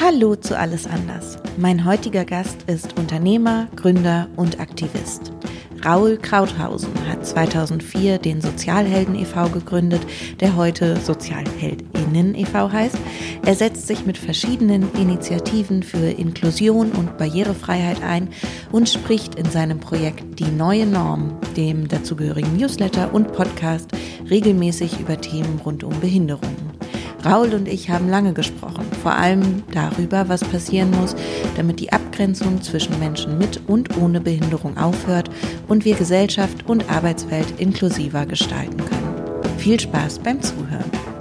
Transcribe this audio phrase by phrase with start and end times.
[0.00, 1.38] Hallo zu Alles anders.
[1.56, 5.32] Mein heutiger Gast ist Unternehmer, Gründer und Aktivist.
[5.84, 9.48] Raul Krauthausen hat 2004 den Sozialhelden e.V.
[9.50, 10.00] gegründet,
[10.40, 12.72] der heute Sozialheldinnen e.V.
[12.72, 12.98] heißt.
[13.46, 18.28] Er setzt sich mit verschiedenen Initiativen für Inklusion und Barrierefreiheit ein
[18.72, 23.90] und spricht in seinem Projekt Die neue Norm, dem dazugehörigen Newsletter und Podcast,
[24.28, 26.73] regelmäßig über Themen rund um Behinderungen.
[27.24, 31.16] Raul und ich haben lange gesprochen, vor allem darüber, was passieren muss,
[31.56, 35.30] damit die Abgrenzung zwischen Menschen mit und ohne Behinderung aufhört
[35.68, 39.58] und wir Gesellschaft und Arbeitswelt inklusiver gestalten können.
[39.58, 41.13] Viel Spaß beim Zuhören.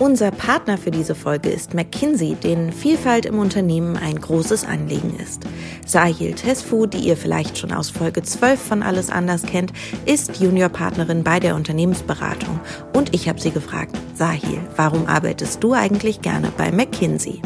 [0.00, 5.42] Unser Partner für diese Folge ist McKinsey, denen Vielfalt im Unternehmen ein großes Anliegen ist.
[5.86, 9.72] Sahil Tesfu, die ihr vielleicht schon aus Folge 12 von Alles anders kennt,
[10.04, 12.58] ist Juniorpartnerin bei der Unternehmensberatung.
[12.92, 17.40] Und ich habe sie gefragt, Sahil, warum arbeitest du eigentlich gerne bei McKinsey?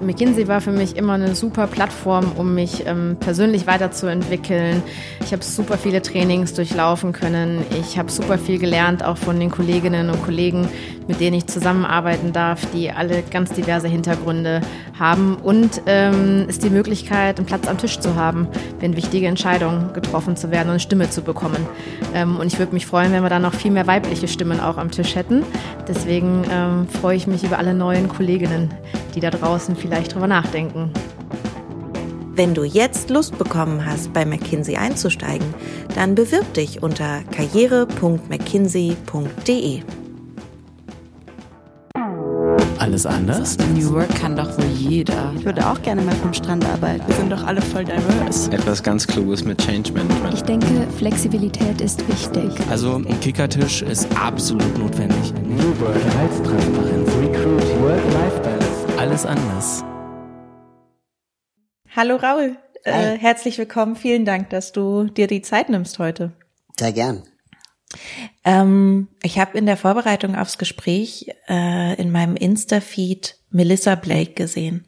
[0.00, 4.82] McKinsey war für mich immer eine super Plattform, um mich ähm, persönlich weiterzuentwickeln.
[5.24, 7.64] Ich habe super viele Trainings durchlaufen können.
[7.80, 10.68] Ich habe super viel gelernt, auch von den Kolleginnen und Kollegen,
[11.08, 14.60] mit denen ich zusammenarbeiten darf, die alle ganz diverse Hintergründe
[14.98, 15.36] haben.
[15.36, 18.48] Und ähm, ist die Möglichkeit, einen Platz am Tisch zu haben,
[18.80, 21.66] wenn wichtige Entscheidungen getroffen zu werden und eine Stimme zu bekommen.
[22.14, 24.78] Ähm, und ich würde mich freuen, wenn wir da noch viel mehr weibliche Stimmen auch
[24.78, 25.44] am Tisch hätten.
[25.88, 28.72] Deswegen ähm, freue ich mich über alle neuen Kolleginnen,
[29.14, 30.90] die da draußen vielleicht drüber nachdenken.
[32.36, 35.54] Wenn du jetzt Lust bekommen hast, bei McKinsey einzusteigen,
[35.94, 40.05] dann bewirb dich unter karriere.mckinsey.de.
[42.86, 43.58] Alles anders?
[43.74, 45.32] New Work kann doch wohl jeder.
[45.36, 47.02] Ich würde auch gerne mal vom Strand arbeiten.
[47.08, 48.52] Wir sind doch alle voll diverse.
[48.52, 50.34] Etwas ganz Kluges mit Change Management.
[50.34, 52.48] Ich denke, Flexibilität ist wichtig.
[52.70, 55.34] Also ein Kickertisch ist absolut notwendig.
[55.42, 58.98] New Work, Gehaltstransparenz, Recruit, Work-Life-Balance.
[58.98, 59.84] Alles anders.
[61.96, 63.96] Hallo Raul, äh, herzlich willkommen.
[63.96, 66.30] Vielen Dank, dass du dir die Zeit nimmst heute.
[66.78, 67.24] Sehr gern.
[68.44, 74.86] Ähm, ich habe in der Vorbereitung aufs Gespräch äh, in meinem Insta-Feed Melissa Blake gesehen.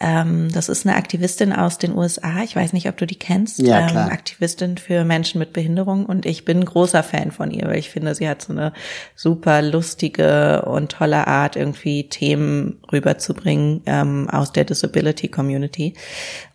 [0.00, 2.42] Ähm, das ist eine Aktivistin aus den USA.
[2.42, 3.60] Ich weiß nicht, ob du die kennst.
[3.60, 4.08] Ja, klar.
[4.08, 6.04] Ähm, Aktivistin für Menschen mit Behinderung.
[6.06, 8.72] Und ich bin ein großer Fan von ihr, weil ich finde, sie hat so eine
[9.14, 15.94] super lustige und tolle Art, irgendwie Themen rüberzubringen ähm, aus der Disability Community.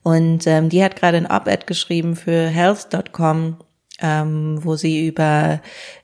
[0.04, 3.58] Und ähm, die hat gerade ein Op-Ed geschrieben für health.com
[4.02, 5.62] ähm, wo sie über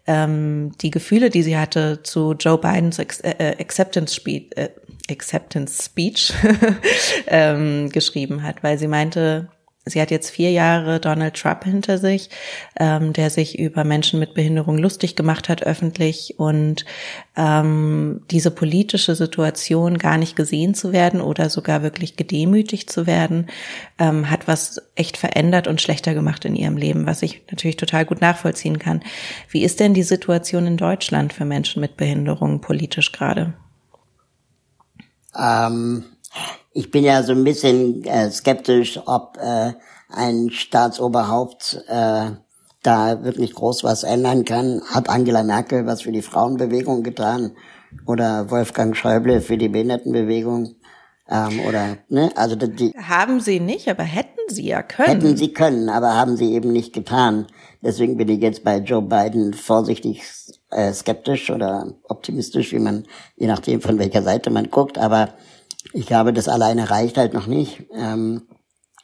[0.07, 4.69] ähm, die Gefühle, die sie hatte zu Joe Bidens Ex äh, Acceptance Speech, äh,
[5.09, 6.33] Acceptance Speech
[7.27, 9.49] ähm, geschrieben hat, weil sie meinte,
[9.83, 12.29] Sie hat jetzt vier Jahre Donald Trump hinter sich,
[12.79, 16.85] ähm, der sich über Menschen mit Behinderung lustig gemacht hat öffentlich und
[17.35, 23.47] ähm, diese politische Situation gar nicht gesehen zu werden oder sogar wirklich gedemütigt zu werden,
[23.97, 28.05] ähm, hat was echt verändert und schlechter gemacht in ihrem Leben, was ich natürlich total
[28.05, 29.01] gut nachvollziehen kann.
[29.49, 33.53] Wie ist denn die Situation in Deutschland für Menschen mit Behinderung politisch gerade?
[35.35, 36.05] Ähm,
[36.73, 39.73] ich bin ja so ein bisschen äh, skeptisch, ob äh,
[40.09, 42.31] ein Staatsoberhaupt äh,
[42.83, 44.81] da wirklich groß was ändern kann.
[44.89, 47.51] Hat Angela Merkel was für die Frauenbewegung getan
[48.05, 50.75] oder Wolfgang Schäuble für die Behindertenbewegung?
[51.29, 55.07] Ähm, oder ne, also die haben sie nicht, aber hätten sie ja können.
[55.07, 57.47] Hätten sie können, aber haben sie eben nicht getan.
[57.81, 60.23] Deswegen bin ich jetzt bei Joe Biden vorsichtig
[60.71, 63.05] äh, skeptisch oder optimistisch, wie man
[63.37, 64.97] je nachdem von welcher Seite man guckt.
[64.97, 65.29] Aber
[65.93, 67.83] ich glaube, das alleine reicht halt noch nicht.
[67.93, 68.43] Ähm,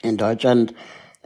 [0.01, 0.73] in Deutschland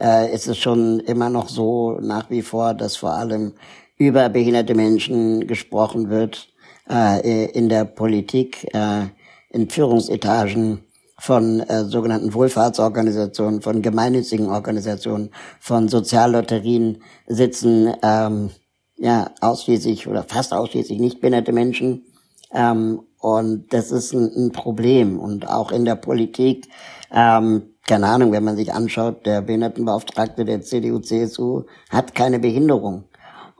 [0.00, 3.54] äh, ist es schon immer noch so nach wie vor, dass vor allem
[3.96, 6.48] über behinderte Menschen gesprochen wird
[6.90, 9.06] äh, in der Politik, äh,
[9.50, 10.84] in Führungsetagen
[11.18, 15.30] von äh, sogenannten Wohlfahrtsorganisationen, von gemeinnützigen Organisationen,
[15.60, 18.50] von Soziallotterien sitzen ähm,
[18.96, 22.06] ja ausschließlich oder fast ausschließlich nicht behinderte Menschen.
[22.52, 25.20] Ähm, und das ist ein, ein Problem.
[25.20, 26.66] Und auch in der Politik,
[27.12, 33.04] ähm, keine Ahnung, wenn man sich anschaut, der Behindertenbeauftragte der CDU-CSU hat keine Behinderung.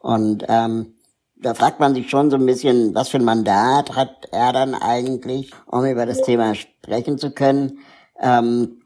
[0.00, 0.94] Und ähm,
[1.36, 4.74] da fragt man sich schon so ein bisschen, was für ein Mandat hat er dann
[4.74, 7.78] eigentlich, um über das Thema sprechen zu können.
[8.20, 8.82] Ähm,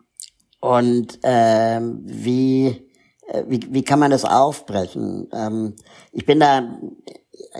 [0.60, 2.86] und ähm, wie,
[3.28, 5.30] äh, wie, wie kann man das aufbrechen?
[5.32, 5.76] Ähm,
[6.12, 6.78] ich bin da,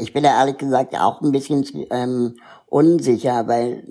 [0.01, 2.37] ich bin da ehrlich gesagt auch ein bisschen ähm,
[2.77, 3.85] unsicher, weil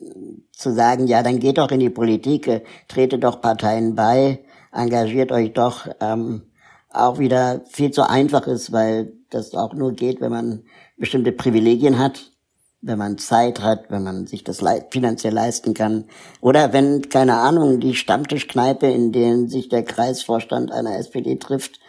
[0.51, 5.31] zu sagen, ja, dann geht doch in die Politik, äh, trete doch Parteien bei, engagiert
[5.31, 6.43] euch doch, ähm,
[6.91, 10.63] auch wieder viel zu einfach ist, weil das auch nur geht, wenn man
[10.97, 12.31] bestimmte Privilegien hat,
[12.81, 16.05] wenn man Zeit hat, wenn man sich das finanziell leisten kann.
[16.39, 21.79] Oder wenn, keine Ahnung, die Stammtischkneipe, in denen sich der Kreisvorstand einer SPD trifft,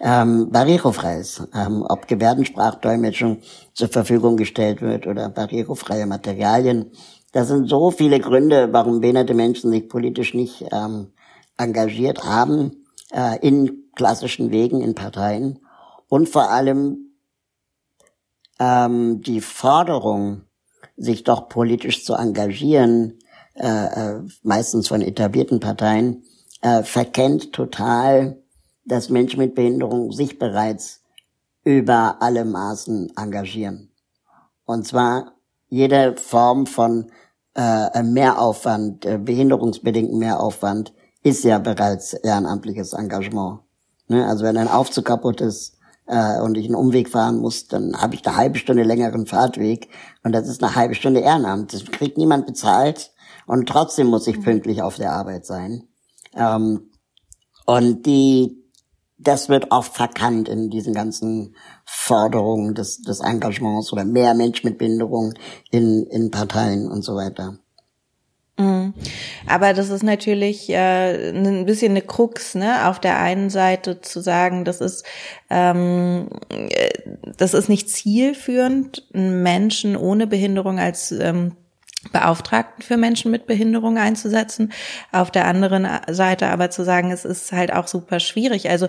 [0.00, 1.22] ähm, barrierefrei.
[1.54, 3.38] Ähm, ob Gebärdensprachdolmetschung
[3.72, 6.92] zur Verfügung gestellt wird oder barrierefreie Materialien.
[7.32, 11.12] Das sind so viele Gründe, warum behinderte Menschen sich politisch nicht ähm,
[11.56, 15.58] engagiert haben äh, in klassischen Wegen, in Parteien.
[16.08, 17.08] Und vor allem
[18.58, 20.42] ähm, die Forderung,
[20.96, 23.18] sich doch politisch zu engagieren,
[23.54, 26.24] äh, äh, meistens von etablierten Parteien,
[26.60, 28.42] äh, verkennt total,
[28.88, 31.02] dass Menschen mit Behinderung sich bereits
[31.64, 33.90] über alle Maßen engagieren.
[34.64, 35.32] Und zwar
[35.68, 37.10] jede Form von
[37.54, 40.92] äh, Mehraufwand, äh, behinderungsbedingten Mehraufwand,
[41.22, 43.60] ist ja bereits ehrenamtliches Engagement.
[44.06, 44.26] Ne?
[44.26, 48.14] Also wenn ein Aufzug kaputt ist, äh, und ich einen Umweg fahren muss, dann habe
[48.14, 49.88] ich eine halbe Stunde längeren Fahrtweg
[50.24, 51.72] und das ist eine halbe Stunde Ehrenamt.
[51.72, 53.12] Das kriegt niemand bezahlt
[53.46, 54.42] und trotzdem muss ich mhm.
[54.42, 55.84] pünktlich auf der Arbeit sein.
[56.34, 56.90] Ähm,
[57.66, 58.57] und die,
[59.18, 64.78] das wird oft verkannt in diesen ganzen Forderungen des, des Engagements oder mehr Menschen mit
[64.78, 65.34] Behinderung
[65.70, 67.58] in, in Parteien und so weiter.
[68.58, 68.94] Mhm.
[69.46, 72.88] Aber das ist natürlich äh, ein bisschen eine Krux, ne?
[72.88, 75.04] Auf der einen Seite zu sagen, das ist
[75.48, 76.88] ähm, äh,
[77.36, 81.52] das ist nicht zielführend, Menschen ohne Behinderung als ähm,
[82.12, 84.72] Beauftragten für Menschen mit Behinderung einzusetzen.
[85.10, 88.88] Auf der anderen Seite aber zu sagen, es ist halt auch super schwierig, also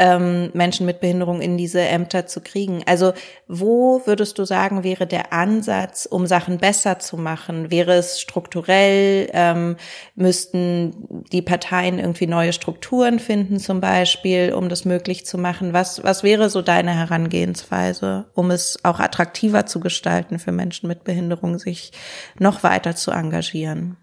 [0.00, 2.82] ähm, Menschen mit Behinderung in diese Ämter zu kriegen.
[2.86, 3.12] Also
[3.48, 7.70] wo würdest du sagen, wäre der Ansatz, um Sachen besser zu machen?
[7.70, 9.28] Wäre es strukturell?
[9.32, 9.76] Ähm,
[10.14, 15.74] müssten die Parteien irgendwie neue Strukturen finden zum Beispiel, um das möglich zu machen?
[15.74, 21.04] Was, was wäre so deine Herangehensweise, um es auch attraktiver zu gestalten für Menschen mit
[21.04, 21.92] Behinderung, sich
[22.38, 23.96] noch weiter zu engagieren?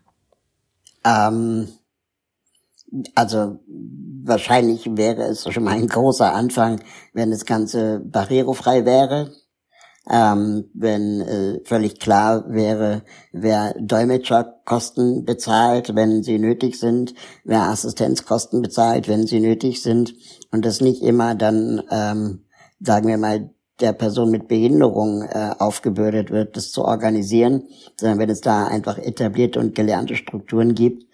[1.06, 1.68] Ähm,
[3.16, 3.60] also
[4.24, 6.82] wahrscheinlich wäre es schon mal ein großer Anfang,
[7.14, 9.32] wenn das Ganze barrierefrei wäre.
[10.10, 13.04] Ähm, wenn äh, völlig klar wäre,
[13.34, 17.14] wer Dolmetscherkosten bezahlt, wenn sie nötig sind,
[17.44, 20.14] wer Assistenzkosten bezahlt, wenn sie nötig sind
[20.50, 22.46] und das nicht immer dann, ähm,
[22.80, 23.50] sagen wir mal,
[23.80, 27.64] der Person mit Behinderung äh, aufgebürdet wird, das zu organisieren,
[27.96, 31.06] sondern wenn es da einfach etablierte und gelernte Strukturen gibt.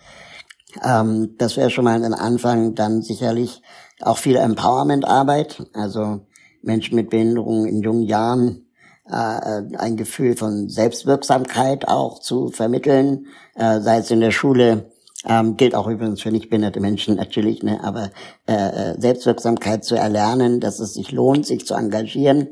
[0.84, 3.62] Ähm, das wäre schon mal ein Anfang, dann sicherlich
[4.02, 6.22] auch viel Empowerment-Arbeit, also
[6.62, 8.66] Menschen mit Behinderung in jungen Jahren
[9.10, 14.92] äh, ein Gefühl von Selbstwirksamkeit auch zu vermitteln, äh, sei es in der Schule,
[15.26, 17.84] ähm, gilt auch übrigens für nicht behinderte Menschen natürlich, ne?
[17.84, 18.12] aber
[18.48, 18.54] äh,
[18.92, 22.50] äh, Selbstwirksamkeit zu erlernen, dass es sich lohnt, sich zu engagieren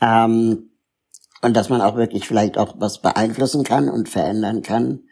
[0.00, 0.70] ähm,
[1.42, 5.04] und dass man auch wirklich vielleicht auch was beeinflussen kann und verändern kann.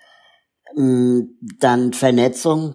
[0.76, 2.74] Ähm, dann Vernetzung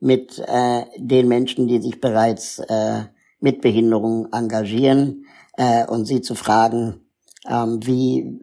[0.00, 3.04] mit äh, den Menschen, die sich bereits äh,
[3.40, 7.00] mit Behinderung engagieren äh, und sie zu fragen,
[7.48, 8.40] ähm, wie,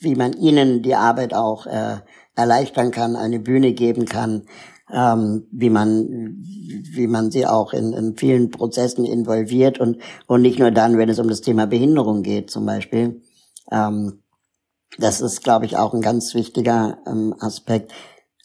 [0.00, 1.96] wie man ihnen die Arbeit auch äh,
[2.38, 4.44] erleichtern kann, eine Bühne geben kann,
[4.92, 6.06] ähm, wie man
[6.92, 11.08] wie man sie auch in, in vielen Prozessen involviert und und nicht nur dann, wenn
[11.08, 13.20] es um das Thema Behinderung geht, zum Beispiel.
[13.70, 14.22] Ähm,
[14.98, 17.92] das ist, glaube ich, auch ein ganz wichtiger ähm, Aspekt.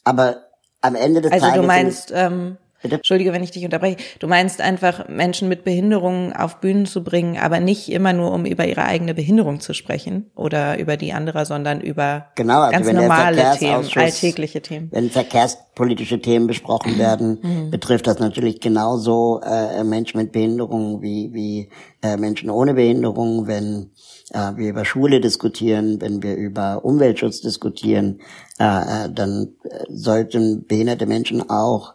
[0.03, 0.47] Aber
[0.81, 1.59] am Ende des also Tages.
[1.59, 2.95] Also du meinst, ähm, Bitte?
[2.95, 3.95] Entschuldige, wenn ich dich unterbreche.
[4.19, 8.45] Du meinst einfach, Menschen mit Behinderungen auf Bühnen zu bringen, aber nicht immer nur, um
[8.45, 12.91] über ihre eigene Behinderung zu sprechen oder über die anderer, sondern über genau, also ganz
[12.91, 14.89] normale Themen, alltägliche Themen.
[14.91, 17.71] Wenn verkehrspolitische Themen besprochen werden, mhm.
[17.71, 21.69] betrifft das natürlich genauso äh, Menschen mit Behinderungen wie, wie
[22.01, 23.47] äh, Menschen ohne Behinderung.
[23.47, 23.91] Wenn
[24.31, 28.19] äh, wir über Schule diskutieren, wenn wir über Umweltschutz diskutieren,
[28.59, 28.65] äh,
[29.05, 31.93] äh dann äh, sollten behinderte Menschen auch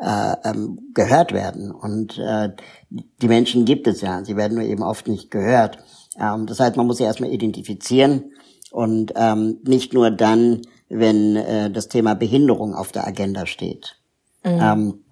[0.00, 1.70] ähm, gehört werden.
[1.70, 2.50] Und äh,
[2.90, 5.78] die Menschen gibt es ja, sie werden nur eben oft nicht gehört.
[6.18, 8.32] Ähm, das heißt, man muss sie erstmal identifizieren
[8.70, 13.96] und ähm, nicht nur dann, wenn äh, das Thema Behinderung auf der Agenda steht.
[14.44, 14.58] Mhm.
[14.60, 15.04] Ähm,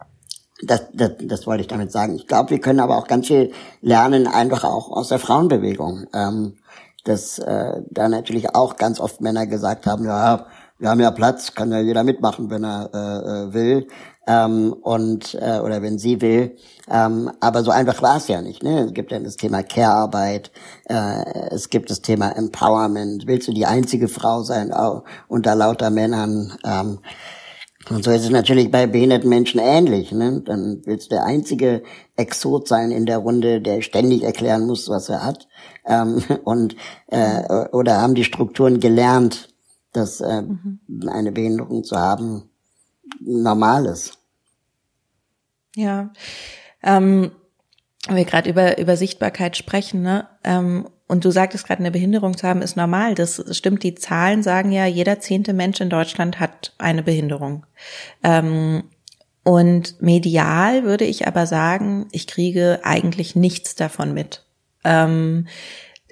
[0.62, 2.16] das, das, das wollte ich damit sagen.
[2.16, 6.06] Ich glaube, wir können aber auch ganz viel lernen, einfach auch aus der Frauenbewegung.
[6.14, 6.54] Ähm,
[7.04, 10.46] dass äh, da natürlich auch ganz oft Männer gesagt haben, ja,
[10.78, 13.88] wir haben ja Platz, kann ja jeder mitmachen, wenn er äh, äh will
[14.28, 16.56] ähm, und äh, oder wenn sie will.
[16.90, 18.62] Ähm, aber so einfach war es ja nicht.
[18.62, 18.84] Ne?
[18.84, 20.52] Es gibt ja das Thema Care-Arbeit,
[20.84, 23.26] äh, es gibt das Thema Empowerment.
[23.26, 26.52] Willst du die einzige Frau sein oh, unter lauter Männern?
[26.64, 26.98] Ähm,
[27.90, 30.12] Und so ist es natürlich bei behinderten Menschen ähnlich.
[30.12, 30.42] Ne?
[30.44, 31.82] Dann willst du der einzige
[32.16, 35.48] Exot sein in der Runde, der ständig erklären muss, was er hat.
[35.86, 39.48] Ähm, und äh, oder haben die Strukturen gelernt,
[39.94, 40.80] dass äh, mhm.
[41.08, 42.50] eine Behinderung zu haben
[43.20, 44.17] normal ist.
[45.76, 46.12] Ja,
[46.82, 47.30] ähm,
[48.08, 50.28] wir gerade über über Sichtbarkeit sprechen, ne?
[50.44, 53.14] Ähm, und du sagtest gerade, eine Behinderung zu haben ist normal.
[53.14, 53.82] Das stimmt.
[53.82, 57.64] Die Zahlen sagen ja, jeder zehnte Mensch in Deutschland hat eine Behinderung.
[58.22, 58.84] Ähm,
[59.42, 64.44] und medial würde ich aber sagen, ich kriege eigentlich nichts davon mit.
[64.84, 65.46] Ähm,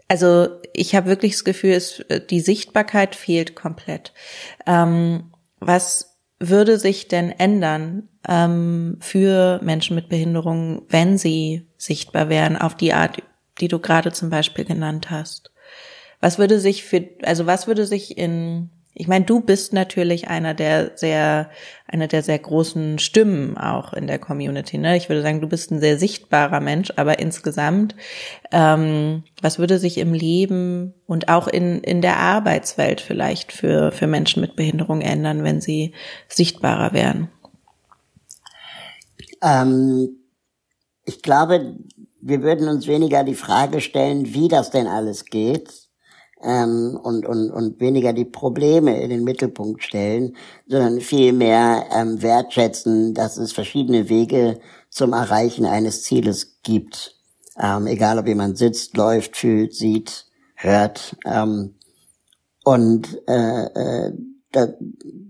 [0.09, 4.15] also ich habe wirklich das Gefühl, es, die Sichtbarkeit fehlt komplett.
[4.67, 12.57] Ähm, was würde sich denn ändern ähm, für Menschen mit Behinderungen, wenn sie sichtbar wären
[12.57, 13.23] auf die Art,
[13.61, 15.51] die du gerade zum Beispiel genannt hast.
[16.21, 20.55] Was würde sich für, also was würde sich in, ich meine, du bist natürlich einer
[20.55, 21.51] der sehr,
[21.87, 24.79] einer der sehr großen Stimmen auch in der Community.
[24.79, 24.97] Ne?
[24.97, 27.95] Ich würde sagen, du bist ein sehr sichtbarer Mensch, aber insgesamt,
[28.53, 34.07] ähm, was würde sich im Leben und auch in, in der Arbeitswelt vielleicht für, für
[34.07, 35.93] Menschen mit Behinderung ändern, wenn sie
[36.29, 37.29] sichtbarer wären?
[39.43, 40.09] Ähm,
[41.05, 41.77] ich glaube,
[42.23, 45.86] wir würden uns weniger die Frage stellen, wie das denn alles geht,
[46.43, 53.15] ähm, und, und, und weniger die Probleme in den Mittelpunkt stellen, sondern vielmehr ähm, wertschätzen,
[53.15, 54.59] dass es verschiedene Wege
[54.91, 57.17] zum Erreichen eines Zieles gibt.
[57.61, 61.17] Ähm, egal ob jemand sitzt, läuft, fühlt, sieht, hört.
[61.25, 61.75] Ähm,
[62.65, 64.13] und äh, äh,
[64.53, 64.69] da,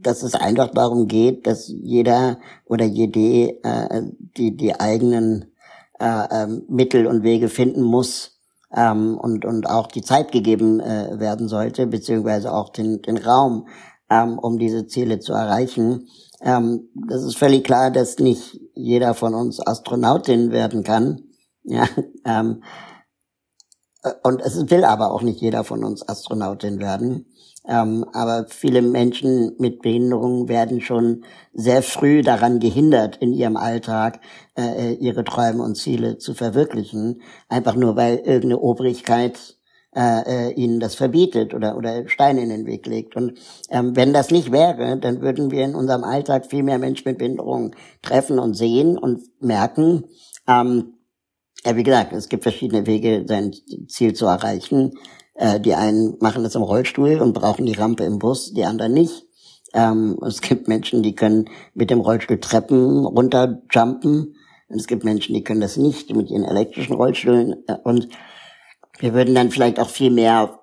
[0.01, 4.03] dass es einfach darum geht, dass jeder oder jede äh,
[4.37, 5.53] die, die eigenen
[5.99, 8.36] äh, ähm, Mittel und Wege finden muss
[8.75, 13.69] ähm, und, und auch die Zeit gegeben äh, werden sollte, beziehungsweise auch den, den Raum,
[14.11, 16.09] ähm, um diese Ziele zu erreichen.
[16.41, 21.23] Ähm, das ist völlig klar, dass nicht jeder von uns Astronautin werden kann.
[21.69, 21.89] Ja,
[22.25, 22.63] ähm,
[24.23, 27.27] und es will aber auch nicht jeder von uns Astronautin werden.
[27.67, 34.21] Ähm, aber viele Menschen mit Behinderungen werden schon sehr früh daran gehindert, in ihrem Alltag
[34.57, 39.57] äh, ihre Träume und Ziele zu verwirklichen, einfach nur weil irgendeine Obrigkeit
[39.95, 43.17] äh, äh, ihnen das verbietet oder, oder Steine in den Weg legt.
[43.17, 43.39] Und
[43.71, 47.19] ähm, wenn das nicht wäre, dann würden wir in unserem Alltag viel mehr Menschen mit
[47.19, 50.05] Behinderungen treffen und sehen und merken,
[50.47, 50.93] ähm,
[51.65, 53.55] ja, wie gesagt, es gibt verschiedene Wege, sein
[53.89, 54.93] Ziel zu erreichen.
[55.35, 58.93] Äh, die einen machen das im Rollstuhl und brauchen die Rampe im Bus, die anderen
[58.93, 59.27] nicht.
[59.73, 64.36] Ähm, es gibt Menschen, die können mit dem Rollstuhl Treppen runterjumpen.
[64.69, 67.65] Und es gibt Menschen, die können das nicht mit ihren elektrischen Rollstühlen.
[67.85, 68.09] Und
[68.99, 70.61] wir würden dann vielleicht auch viel mehr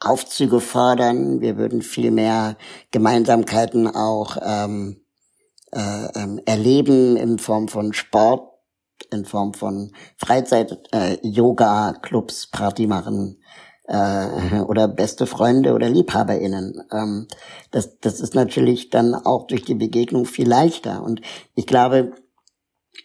[0.00, 1.40] Aufzüge fördern.
[1.40, 2.56] Wir würden viel mehr
[2.90, 5.02] Gemeinsamkeiten auch ähm,
[5.72, 8.48] äh, ähm, erleben in Form von Sport,
[9.10, 13.40] in Form von Freizeit, äh, Yoga, Clubs, Party machen,
[13.90, 16.82] äh, oder beste Freunde oder LiebhaberInnen.
[16.92, 17.28] Ähm,
[17.70, 21.02] das, das ist natürlich dann auch durch die Begegnung viel leichter.
[21.02, 21.20] Und
[21.54, 22.12] ich glaube,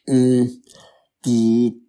[0.08, 1.82] die,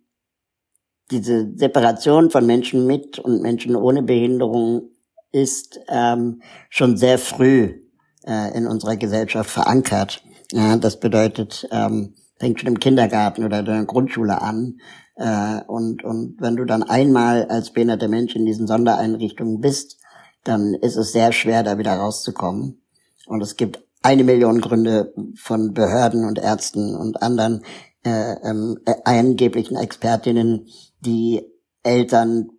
[1.11, 4.91] diese Separation von Menschen mit und Menschen ohne Behinderung
[5.33, 7.83] ist ähm, schon sehr früh
[8.27, 10.23] äh, in unserer Gesellschaft verankert.
[10.53, 14.79] Ja, das bedeutet, ähm, fängt schon im Kindergarten oder in der Grundschule an,
[15.17, 19.99] äh, und, und wenn du dann einmal als behinderter Mensch in diesen Sondereinrichtungen bist,
[20.45, 22.83] dann ist es sehr schwer, da wieder rauszukommen.
[23.27, 27.65] Und es gibt eine Million Gründe von Behörden und Ärzten und anderen
[28.05, 30.69] äh, ähm, äh, angeblichen Expertinnen,
[31.01, 31.43] die
[31.83, 32.51] Eltern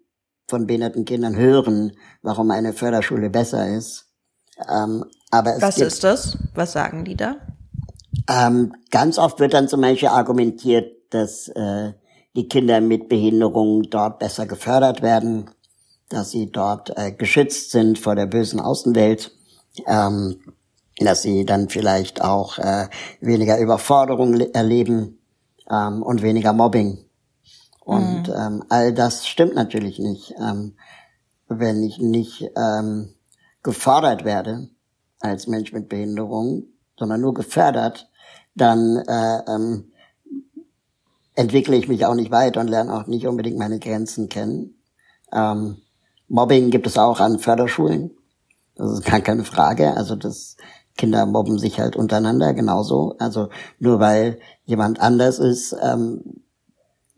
[0.50, 4.08] von behinderten Kindern hören, warum eine Förderschule besser ist.
[4.70, 6.38] Ähm, aber es Was gibt, ist das?
[6.54, 7.38] Was sagen die da?
[8.30, 11.94] Ähm, ganz oft wird dann zum Beispiel argumentiert, dass äh,
[12.36, 15.50] die Kinder mit Behinderungen dort besser gefördert werden,
[16.10, 19.32] dass sie dort äh, geschützt sind vor der bösen Außenwelt,
[19.86, 20.42] ähm,
[21.00, 22.88] dass sie dann vielleicht auch äh,
[23.22, 25.20] weniger Überforderung erleben
[25.70, 27.06] ähm, und weniger Mobbing.
[27.82, 28.34] Und mhm.
[28.36, 30.34] ähm, all das stimmt natürlich nicht.
[30.40, 30.76] Ähm,
[31.48, 33.14] wenn ich nicht ähm,
[33.64, 34.70] gefordert werde
[35.20, 36.66] als Mensch mit Behinderung,
[36.98, 38.10] sondern nur gefördert,
[38.56, 39.92] dann äh, ähm,
[41.36, 44.82] entwickle ich mich auch nicht weiter und lerne auch nicht unbedingt meine Grenzen kennen.
[45.32, 45.78] Ähm,
[46.28, 48.12] Mobbing gibt es auch an Förderschulen.
[48.76, 49.96] Das ist gar keine Frage.
[49.96, 50.58] Also das
[50.98, 53.16] Kinder mobben sich halt untereinander genauso.
[53.20, 53.50] Also
[53.80, 56.42] nur weil jemand anders ist, ähm,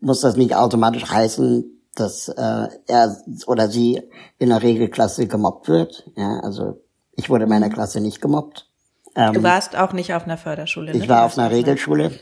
[0.00, 4.02] muss das nicht automatisch heißen, dass äh, er oder sie
[4.38, 6.08] in der Regelklasse gemobbt wird.
[6.16, 6.82] Ja, also
[7.12, 8.68] ich wurde in meiner Klasse nicht gemobbt.
[9.16, 10.92] Ähm, du warst auch nicht auf einer Förderschule.
[10.92, 10.98] Ne?
[10.98, 12.12] Ich war auf einer Regelschule.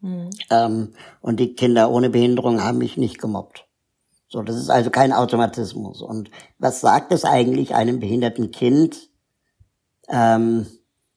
[0.00, 0.30] Mhm.
[0.50, 3.66] Ähm, und die Kinder ohne Behinderung haben mich nicht gemobbt.
[4.28, 6.02] So, das ist also kein Automatismus.
[6.02, 9.08] Und was sagt es eigentlich einem behinderten Kind?
[10.08, 10.66] Ähm,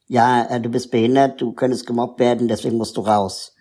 [0.09, 3.55] ja, äh, du bist behindert, du könntest gemobbt werden, deswegen musst du raus.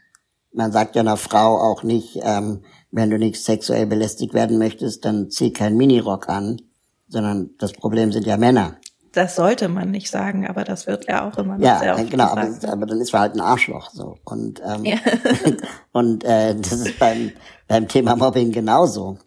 [0.52, 5.04] Man sagt ja einer Frau auch nicht, ähm, wenn du nicht sexuell belästigt werden möchtest,
[5.04, 6.62] dann zieh keinen Minirock an,
[7.06, 8.78] sondern das Problem sind ja Männer.
[9.12, 12.10] Das sollte man nicht sagen, aber das wird ja auch immer noch ja, sehr oft
[12.10, 12.64] genau, gesagt.
[12.64, 14.98] Aber, aber dann ist man halt ein Arschloch so und ähm, ja.
[15.92, 17.32] und äh, das ist beim
[17.66, 19.18] beim Thema Mobbing genauso.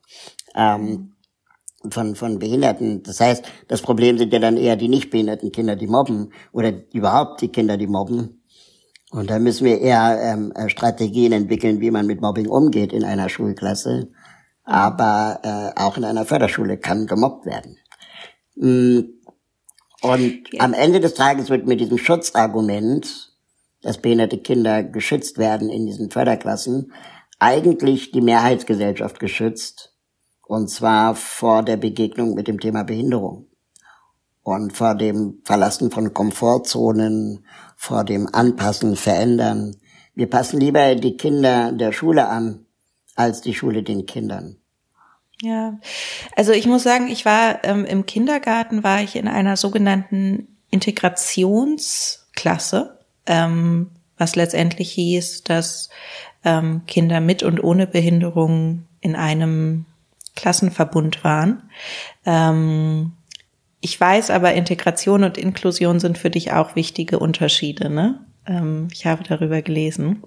[0.56, 1.14] Ähm,
[1.90, 3.04] von, von Behinderten.
[3.04, 6.74] Das heißt, das Problem sind ja dann eher die nicht behinderten Kinder, die mobben oder
[6.94, 8.42] überhaupt die Kinder, die mobben.
[9.12, 13.04] Und da müssen wir eher ähm, äh, Strategien entwickeln, wie man mit Mobbing umgeht in
[13.04, 14.10] einer Schulklasse.
[14.64, 17.78] Aber äh, auch in einer Förderschule kann gemobbt werden.
[18.56, 19.00] Mm,
[20.02, 23.34] und am Ende des Tages wird mit diesem Schutzargument,
[23.82, 26.94] dass behinderte Kinder geschützt werden in diesen Förderklassen,
[27.38, 29.91] eigentlich die Mehrheitsgesellschaft geschützt
[30.52, 33.48] und zwar vor der Begegnung mit dem Thema Behinderung
[34.44, 37.46] und vor dem Verlassen von Komfortzonen,
[37.78, 39.78] vor dem Anpassen, Verändern.
[40.14, 42.66] Wir passen lieber die Kinder der Schule an,
[43.16, 44.58] als die Schule den Kindern.
[45.42, 45.80] Ja,
[46.36, 53.00] also ich muss sagen, ich war ähm, im Kindergarten, war ich in einer sogenannten Integrationsklasse,
[53.26, 55.88] ähm, was letztendlich hieß, dass
[56.44, 59.86] ähm, Kinder mit und ohne Behinderung in einem
[60.36, 61.64] Klassenverbund waren.
[62.26, 63.14] Ähm,
[63.82, 68.26] ich weiß aber, Integration und Inklusion sind für dich auch wichtige Unterschiede, ne?
[68.46, 70.24] Ähm, ich habe darüber gelesen.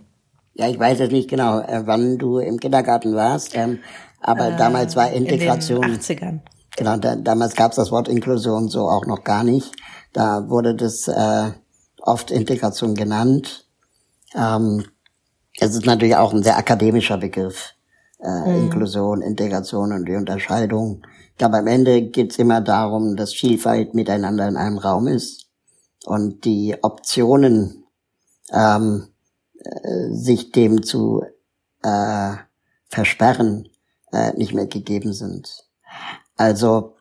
[0.54, 3.78] Ja, ich weiß jetzt nicht genau, äh, wann du im Kindergarten warst, ähm,
[4.20, 5.82] aber äh, damals war Integration.
[5.82, 6.40] In den 80ern.
[6.76, 9.73] Genau, da, damals gab es das Wort Inklusion so auch noch gar nicht.
[10.12, 11.50] Da wurde das äh,
[12.00, 13.68] oft Integration genannt.
[14.34, 14.84] Ähm,
[15.58, 17.74] es ist natürlich auch ein sehr akademischer Begriff
[18.25, 18.64] äh, mhm.
[18.64, 21.02] Inklusion, Integration und die Unterscheidung.
[21.33, 25.47] Ich glaube, am Ende geht's immer darum, dass Vielfalt miteinander in einem Raum ist
[26.07, 27.85] und die Optionen,
[28.52, 29.09] ähm,
[29.59, 31.23] äh, sich dem zu
[31.83, 32.35] äh,
[32.88, 33.68] versperren,
[34.12, 35.66] äh, nicht mehr gegeben sind.
[36.37, 36.94] Also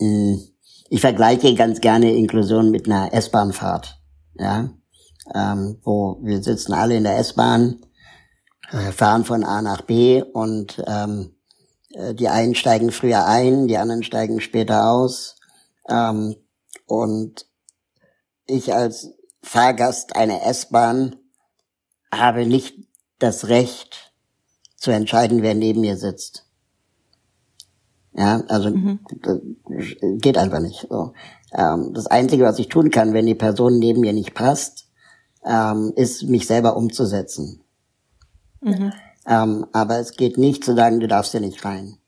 [0.00, 0.40] mh, hm,
[0.88, 3.98] ich vergleiche ganz gerne Inklusion mit einer S-Bahn-Fahrt,
[4.34, 4.68] ja,
[5.34, 7.80] ähm, wo wir sitzen alle in der S-Bahn
[8.92, 11.34] fahren von A nach B und ähm,
[11.94, 15.36] äh, die einen steigen früher ein, die anderen steigen später aus.
[15.88, 16.36] Ähm,
[16.86, 17.46] und
[18.46, 21.16] ich als Fahrgast einer S-Bahn
[22.12, 22.76] habe nicht
[23.18, 24.12] das Recht
[24.76, 26.46] zu entscheiden, wer neben mir sitzt.
[28.14, 29.00] Ja, also mhm.
[30.18, 30.86] geht einfach nicht.
[30.90, 31.14] So.
[31.52, 34.88] Ähm, das Einzige, was ich tun kann, wenn die Person neben mir nicht passt,
[35.44, 37.61] ähm, ist mich selber umzusetzen.
[38.62, 38.92] Mhm.
[39.26, 41.98] Ähm, aber es geht nicht zu sagen, du darfst ja nicht rein.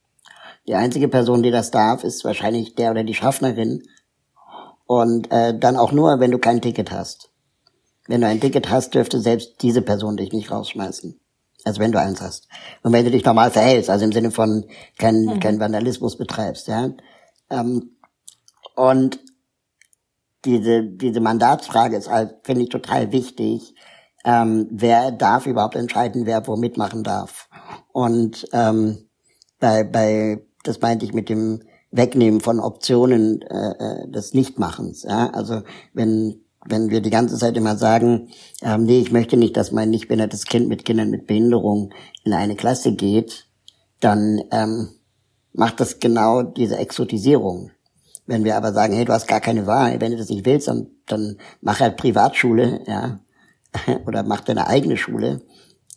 [0.67, 3.83] Die einzige Person, die das darf, ist wahrscheinlich der oder die Schaffnerin.
[4.87, 7.31] Und äh, dann auch nur, wenn du kein Ticket hast.
[8.07, 11.19] Wenn du ein Ticket hast, dürfte selbst diese Person dich nicht rausschmeißen.
[11.65, 12.49] Also wenn du eins hast.
[12.83, 14.67] Und wenn du dich normal verhältst, also im Sinne von
[14.99, 15.41] kein, mhm.
[15.41, 16.91] kein Vandalismus betreibst, ja.
[17.51, 17.97] Ähm,
[18.75, 19.19] und
[20.45, 23.75] diese, diese Mandatsfrage ist halt, finde ich, total wichtig,
[24.25, 27.49] ähm, wer darf überhaupt entscheiden, wer wo mitmachen darf.
[27.93, 29.09] Und ähm,
[29.61, 35.05] bei, bei, das meinte ich mit dem Wegnehmen von Optionen äh, äh, des Nichtmachens.
[35.05, 35.31] Ja?
[35.31, 38.29] Also wenn wenn wir die ganze Zeit immer sagen,
[38.63, 41.93] ähm, nee, ich möchte nicht, dass mein nicht behindertes Kind mit Kindern mit Behinderung
[42.25, 43.47] in eine Klasse geht,
[44.01, 44.89] dann ähm,
[45.53, 47.71] macht das genau diese Exotisierung.
[48.27, 50.69] Wenn wir aber sagen, hey, du hast gar keine Wahl, wenn du das nicht willst,
[50.69, 53.21] dann, dann mach halt Privatschule, ja,
[54.07, 55.43] oder macht deine eigene Schule,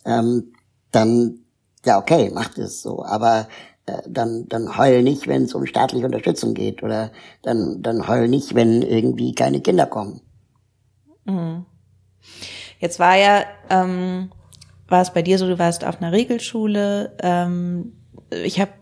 [0.04, 0.52] ähm,
[0.90, 1.40] dann
[1.84, 3.04] ja okay, macht es so.
[3.04, 3.48] Aber
[3.86, 7.12] äh, dann dann heul nicht, wenn es um staatliche Unterstützung geht oder
[7.42, 10.20] dann dann heul nicht, wenn irgendwie keine Kinder kommen.
[11.24, 11.66] Mhm.
[12.80, 14.30] Jetzt war ja ähm,
[14.88, 17.16] war es bei dir so, du warst auf einer Regelschule.
[17.20, 17.92] Ähm,
[18.30, 18.72] ich habe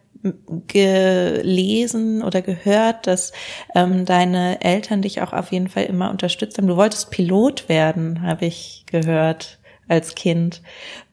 [0.66, 3.32] gelesen oder gehört, dass
[3.74, 6.66] ähm, deine Eltern dich auch auf jeden Fall immer unterstützt haben.
[6.66, 9.58] Du wolltest Pilot werden, habe ich gehört
[9.88, 10.62] als Kind.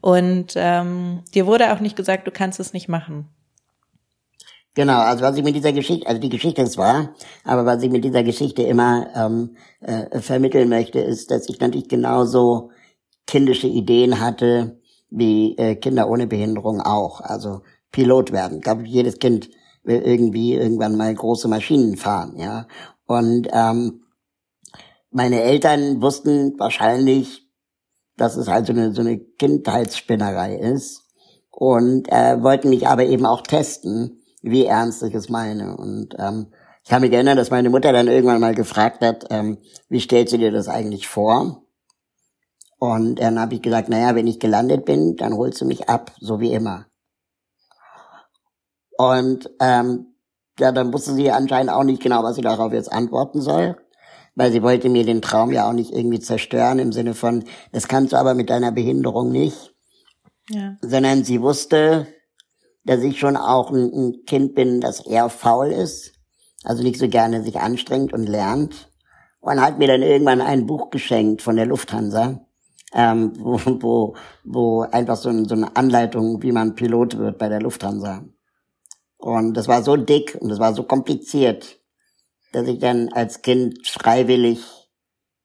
[0.02, 3.30] Und ähm, dir wurde auch nicht gesagt, du kannst es nicht machen.
[4.76, 7.92] Genau, also was ich mit dieser Geschichte, also die Geschichte ist wahr, aber was ich
[7.92, 12.72] mit dieser Geschichte immer ähm, äh, vermitteln möchte, ist, dass ich natürlich genauso
[13.28, 14.80] kindische Ideen hatte
[15.12, 17.22] wie äh, Kinder ohne Behinderung auch.
[17.22, 17.62] Also
[17.94, 18.58] Pilot werden.
[18.58, 19.50] Ich glaube, jedes Kind
[19.84, 22.68] will irgendwie irgendwann mal große Maschinen fahren, ja.
[23.06, 24.02] Und ähm,
[25.12, 27.48] meine Eltern wussten wahrscheinlich,
[28.18, 31.04] dass es halt so eine, so eine Kindheitsspinnerei ist
[31.52, 35.78] und äh, wollten mich aber eben auch testen, wie ernst ich es meine.
[35.78, 36.48] Und ähm,
[36.84, 40.34] ich kann mich erinnern, dass meine Mutter dann irgendwann mal gefragt hat, ähm, wie stellst
[40.34, 41.64] du dir das eigentlich vor?
[42.80, 46.12] Und dann habe ich gesagt, naja, wenn ich gelandet bin, dann holst du mich ab,
[46.20, 46.88] so wie immer.
[48.98, 50.14] Und ähm,
[50.60, 53.78] ja, dann wusste sie anscheinend auch nicht genau, was sie darauf jetzt antworten soll,
[54.36, 57.88] weil sie wollte mir den Traum ja auch nicht irgendwie zerstören im Sinne von, das
[57.88, 59.74] kannst du aber mit deiner Behinderung nicht,
[60.50, 60.78] ja.
[60.82, 62.08] sondern sie wusste,
[62.86, 66.14] dass ich schon auch ein, ein Kind bin, das eher faul ist,
[66.64, 68.90] also nicht so gerne sich anstrengt und lernt
[69.40, 72.46] und hat mir dann irgendwann ein Buch geschenkt von der Lufthansa,
[72.94, 77.50] ähm, wo, wo, wo einfach so, ein, so eine Anleitung, wie man Pilot wird bei
[77.50, 78.24] der Lufthansa.
[79.24, 81.80] Und das war so dick und das war so kompliziert,
[82.52, 84.60] dass ich dann als Kind freiwillig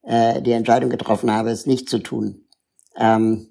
[0.03, 2.49] äh, die Entscheidung getroffen habe, es nicht zu tun.
[2.97, 3.51] Ähm,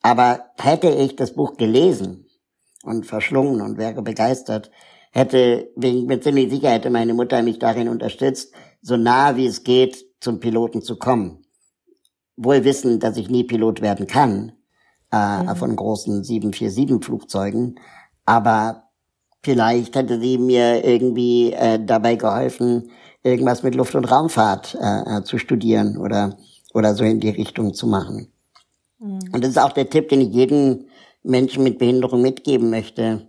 [0.00, 2.28] aber hätte ich das Buch gelesen
[2.84, 4.70] und verschlungen und wäre begeistert,
[5.10, 9.64] hätte, bin mir ziemlich sicher, hätte meine Mutter mich darin unterstützt, so nah wie es
[9.64, 11.44] geht zum Piloten zu kommen.
[12.36, 14.52] Wohl wissend, dass ich nie Pilot werden kann
[15.10, 15.56] äh, mhm.
[15.56, 17.80] von großen 747 Flugzeugen,
[18.24, 18.87] aber
[19.42, 22.90] Vielleicht hätte sie mir irgendwie äh, dabei geholfen,
[23.22, 26.36] irgendwas mit Luft- und Raumfahrt äh, äh, zu studieren oder,
[26.74, 28.32] oder so in die Richtung zu machen.
[28.98, 29.20] Mhm.
[29.32, 30.86] Und das ist auch der Tipp, den ich jedem
[31.22, 33.28] Menschen mit Behinderung mitgeben möchte.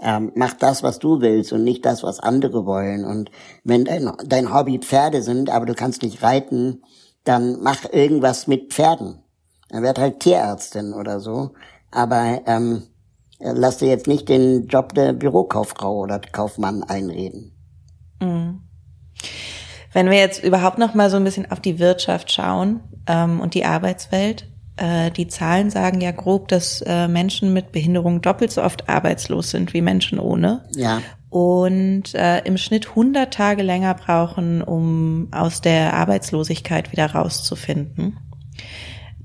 [0.00, 3.04] Ähm, mach das, was du willst und nicht das, was andere wollen.
[3.04, 3.30] Und
[3.64, 6.82] wenn dein, dein Hobby Pferde sind, aber du kannst nicht reiten,
[7.24, 9.22] dann mach irgendwas mit Pferden.
[9.70, 11.52] Dann werd halt Tierärztin oder so.
[11.90, 12.82] Aber ähm,
[13.40, 17.52] lass dir jetzt nicht den Job der Bürokauffrau oder Kaufmann einreden.
[18.20, 18.62] Mhm.
[19.92, 23.54] Wenn wir jetzt überhaupt noch mal so ein bisschen auf die Wirtschaft schauen ähm, und
[23.54, 24.46] die Arbeitswelt,
[24.76, 29.50] äh, die Zahlen sagen ja grob, dass äh, Menschen mit Behinderung doppelt so oft arbeitslos
[29.50, 30.68] sind wie Menschen ohne.
[30.74, 31.00] Ja.
[31.30, 38.18] Und äh, im Schnitt 100 Tage länger brauchen, um aus der Arbeitslosigkeit wieder rauszufinden.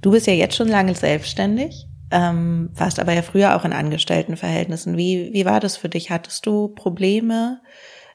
[0.01, 4.97] Du bist ja jetzt schon lange selbstständig ähm, warst aber ja früher auch in Angestelltenverhältnissen.
[4.97, 6.09] Wie, wie war das für dich?
[6.09, 7.61] Hattest du Probleme,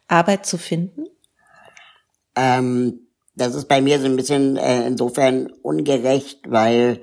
[0.09, 1.07] Arbeit zu finden?
[2.37, 3.01] Ähm,
[3.35, 7.01] das ist bei mir so ein bisschen äh, insofern ungerecht, weil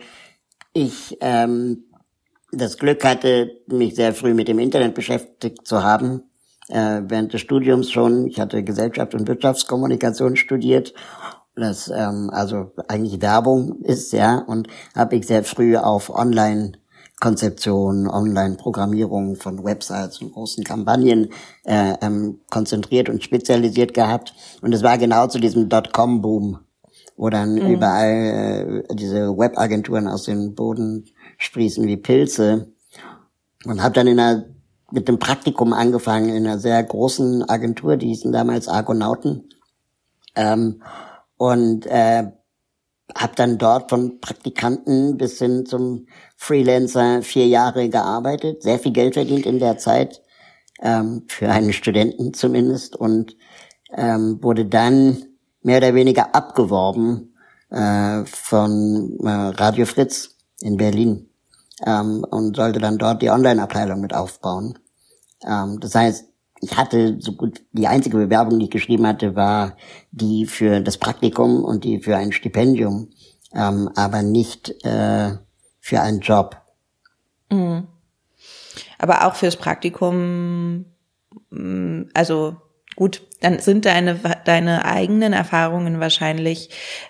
[0.73, 1.85] ich ähm,
[2.51, 6.23] das Glück hatte, mich sehr früh mit dem Internet beschäftigt zu haben.
[6.69, 8.27] Äh, während des Studiums schon.
[8.27, 10.93] Ich hatte Gesellschaft und Wirtschaftskommunikation studiert
[11.55, 16.73] das ähm, also eigentlich Werbung ist, ja, und habe ich sehr früh auf Online
[17.23, 21.29] Konzeption, Online-Programmierung von Websites und großen Kampagnen
[21.63, 24.33] äh, ähm, konzentriert und spezialisiert gehabt.
[24.61, 26.59] Und es war genau zu diesem Dotcom-Boom,
[27.15, 27.75] wo dann mhm.
[27.75, 31.05] überall äh, diese Webagenturen aus dem Boden
[31.37, 32.73] sprießen wie Pilze.
[33.63, 34.43] Und habe dann in einer,
[34.91, 39.47] mit dem Praktikum angefangen in einer sehr großen Agentur, die hießen damals Argonauten.
[40.35, 40.83] Ähm,
[41.37, 42.33] und äh,
[43.17, 49.13] habe dann dort von Praktikanten bis hin zum Freelancer vier Jahre gearbeitet, sehr viel Geld
[49.13, 50.21] verdient in der Zeit,
[50.81, 53.35] ähm, für einen Studenten zumindest, und
[53.95, 55.25] ähm, wurde dann
[55.61, 57.35] mehr oder weniger abgeworben
[57.69, 61.29] äh, von äh, Radio Fritz in Berlin
[61.85, 64.79] ähm, und sollte dann dort die Online-Abteilung mit aufbauen.
[65.45, 66.25] Ähm, das heißt,
[66.63, 69.75] ich hatte so gut, die einzige Bewerbung, die ich geschrieben hatte, war
[70.11, 73.09] die für das Praktikum und die für ein Stipendium,
[73.53, 75.33] ähm, aber nicht äh,
[75.79, 76.57] für einen Job.
[77.51, 77.87] Mhm.
[78.97, 80.85] Aber auch fürs Praktikum,
[81.49, 82.55] mm, also
[82.95, 86.69] gut, dann sind deine, deine eigenen Erfahrungen wahrscheinlich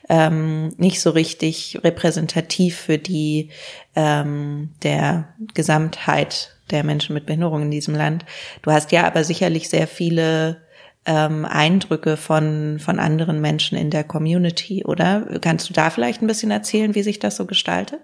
[0.09, 3.51] ähm, nicht so richtig repräsentativ für die
[3.95, 8.25] ähm, der Gesamtheit der Menschen mit Behinderung in diesem Land.
[8.61, 10.61] Du hast ja aber sicherlich sehr viele
[11.05, 15.39] ähm, Eindrücke von, von anderen Menschen in der Community, oder?
[15.41, 17.99] Kannst du da vielleicht ein bisschen erzählen, wie sich das so gestaltet?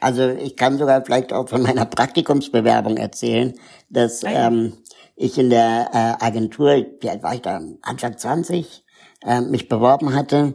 [0.00, 3.54] Also ich kann sogar vielleicht auch von meiner Praktikumsbewerbung erzählen,
[3.88, 4.74] dass ah ähm,
[5.16, 8.84] ich in der äh, Agentur, wie alt war ich da, Anfang 20,
[9.24, 10.54] äh, mich beworben hatte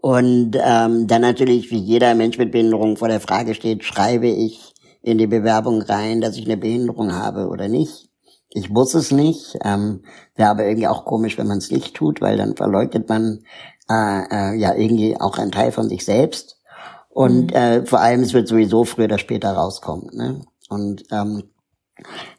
[0.00, 4.72] und ähm, dann natürlich wie jeder Mensch mit Behinderung vor der Frage steht, schreibe ich
[5.06, 8.10] in die Bewerbung rein, dass ich eine Behinderung habe oder nicht.
[8.50, 9.56] Ich muss es nicht.
[9.62, 10.02] Ähm,
[10.34, 13.44] Wäre aber irgendwie auch komisch, wenn man es nicht tut, weil dann verleugnet man
[13.88, 16.60] äh, äh, ja irgendwie auch einen Teil von sich selbst.
[17.08, 17.56] Und mhm.
[17.56, 20.10] äh, vor allem, es wird sowieso früher oder später rauskommen.
[20.12, 20.40] Ne?
[20.68, 21.44] Und ähm,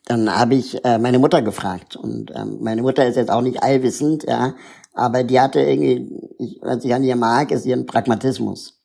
[0.05, 1.95] dann habe ich äh, meine Mutter gefragt.
[1.95, 4.55] Und ähm, meine Mutter ist jetzt auch nicht allwissend, ja,
[4.93, 8.76] Aber die hatte irgendwie, ich, was ich an ihr mag, ist ihren Pragmatismus.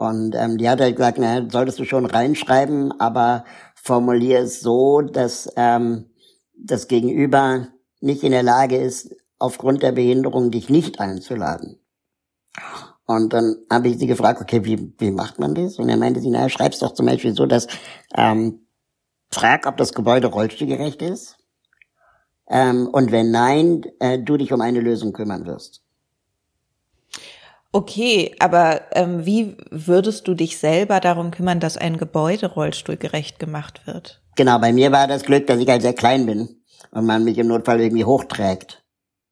[0.00, 5.02] Und ähm, die hat halt gesagt, na, solltest du schon reinschreiben, aber formulier es so,
[5.02, 6.06] dass ähm,
[6.54, 7.68] das Gegenüber
[8.00, 11.80] nicht in der Lage ist, aufgrund der Behinderung dich nicht einzuladen.
[13.04, 15.78] Und dann habe ich sie gefragt, okay, wie, wie macht man das?
[15.78, 17.66] Und er meinte sie, naja, schreib's doch zum Beispiel so, dass
[18.16, 18.66] ähm,
[19.30, 21.36] frag, ob das Gebäude rollstuhlgerecht ist.
[22.48, 25.82] Ähm, und wenn nein, äh, du dich um eine Lösung kümmern wirst.
[27.72, 33.86] Okay, aber ähm, wie würdest du dich selber darum kümmern, dass ein Gebäude rollstuhlgerecht gemacht
[33.86, 34.20] wird?
[34.36, 37.38] Genau, bei mir war das Glück, dass ich halt sehr klein bin und man mich
[37.38, 38.82] im Notfall irgendwie hochträgt.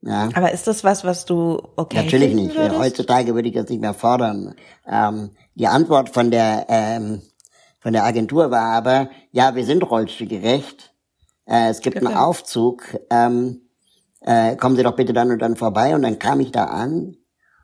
[0.03, 0.29] Ja.
[0.35, 2.55] Aber ist das was, was du okay Natürlich nicht.
[2.55, 2.79] Würdest?
[2.79, 4.55] Heutzutage würde ich das nicht mehr fordern.
[4.87, 7.22] Ähm, die Antwort von der ähm,
[7.81, 10.92] von der Agentur war aber, ja, wir sind rollstuhlgerecht.
[11.46, 12.07] Äh, es gibt okay.
[12.07, 12.98] einen Aufzug.
[13.11, 13.62] Ähm,
[14.20, 15.94] äh, kommen Sie doch bitte dann und dann vorbei.
[15.94, 17.16] Und dann kam ich da an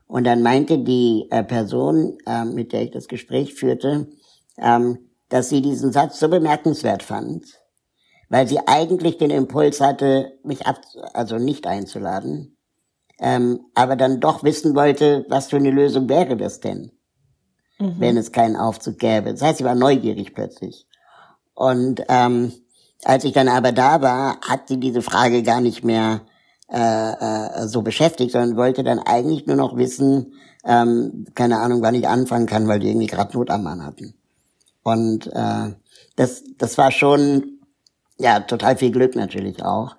[0.07, 4.09] und dann meinte die äh, Person, äh, mit der ich das Gespräch führte,
[4.59, 7.45] ähm, dass sie diesen Satz so bemerkenswert fand,
[8.29, 10.81] weil sie eigentlich den Impuls hatte, mich ab,
[11.13, 12.57] also nicht einzuladen,
[13.19, 16.93] ähm, aber dann doch wissen wollte, was für eine Lösung wäre das denn,
[17.79, 17.95] mhm.
[17.99, 19.33] wenn es keinen Aufzug gäbe.
[19.33, 20.87] Das heißt, sie war neugierig plötzlich.
[21.55, 22.53] Und ähm,
[23.05, 26.23] als ich dann aber da war, hat sie diese Frage gar nicht mehr
[26.69, 31.95] äh, äh, so beschäftigt, sondern wollte dann eigentlich nur noch wissen, ähm, keine Ahnung, wann
[31.95, 34.15] ich anfangen kann, weil die irgendwie gerade Not am Mann hatten.
[34.83, 35.73] Und äh,
[36.17, 37.55] das, das war schon
[38.19, 39.97] ja, total viel Glück natürlich auch.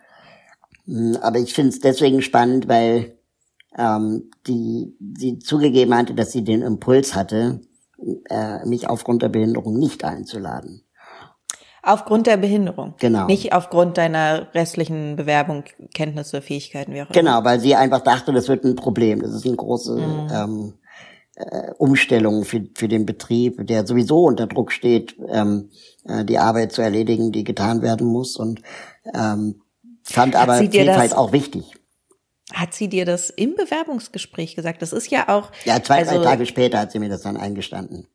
[0.86, 3.18] Hm, aber ich finde es deswegen spannend, weil
[3.78, 7.62] ähm, die sie zugegeben hatte, dass sie den Impuls hatte,
[8.30, 10.85] äh, mich aufgrund der Behinderung nicht einzuladen.
[11.86, 12.96] Aufgrund der Behinderung.
[13.00, 13.28] Genau.
[13.28, 17.14] Nicht aufgrund deiner restlichen Bewerbung, Kenntnisse, Fähigkeiten, wie auch immer.
[17.14, 19.22] Genau, weil sie einfach dachte, das wird ein Problem.
[19.22, 20.28] Das ist eine große mhm.
[20.34, 20.74] ähm,
[21.36, 25.70] äh, Umstellung für, für den Betrieb, der sowieso unter Druck steht, ähm,
[26.06, 28.62] äh, die Arbeit zu erledigen, die getan werden muss und
[29.14, 29.62] ähm,
[30.04, 31.74] fand aber Vielfalt auch wichtig.
[32.54, 34.82] Hat sie dir das im Bewerbungsgespräch gesagt?
[34.82, 35.52] Das ist ja auch.
[35.66, 38.08] Ja, zwei, also, drei Tage später hat sie mir das dann eingestanden.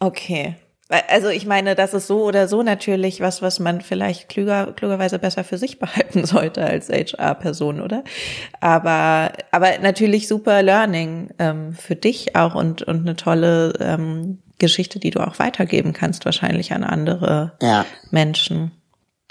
[0.00, 0.56] Okay.
[0.88, 5.18] Also ich meine, das ist so oder so natürlich was, was man vielleicht klüger, klugerweise
[5.18, 8.04] besser für sich behalten sollte als HR-Person, oder?
[8.60, 15.00] Aber, aber natürlich super Learning ähm, für dich auch und, und eine tolle ähm, Geschichte,
[15.00, 17.84] die du auch weitergeben kannst, wahrscheinlich an andere ja.
[18.10, 18.70] Menschen.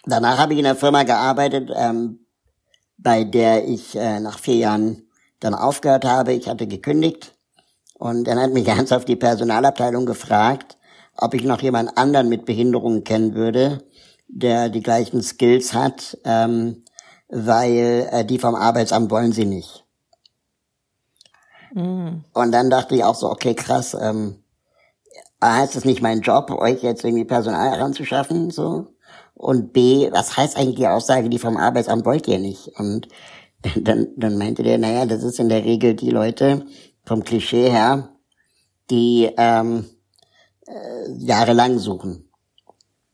[0.06, 2.20] Danach habe ich in einer Firma gearbeitet, ähm,
[2.98, 5.04] bei der ich äh, nach vier Jahren
[5.40, 6.34] dann aufgehört habe.
[6.34, 7.34] Ich hatte gekündigt
[7.94, 10.75] und dann hat mich ernsthaft die Personalabteilung gefragt,
[11.18, 13.84] ob ich noch jemand anderen mit Behinderungen kennen würde,
[14.28, 16.84] der die gleichen Skills hat, ähm,
[17.30, 19.86] weil äh, die vom Arbeitsamt wollen sie nicht.
[21.74, 22.24] Mm.
[22.34, 24.44] Und dann dachte ich auch so, okay, krass, ähm,
[25.40, 28.88] A, ist es nicht mein Job, euch jetzt irgendwie Personal heranzuschaffen, so.
[29.34, 32.70] Und B, was heißt eigentlich die Aussage, die vom Arbeitsamt wollt ihr nicht?
[32.78, 33.10] Und
[33.76, 36.66] dann, dann meinte der, naja, das ist in der Regel die Leute
[37.04, 38.10] vom Klischee her,
[38.90, 39.86] die ähm,
[40.68, 42.30] äh, jahrelang suchen.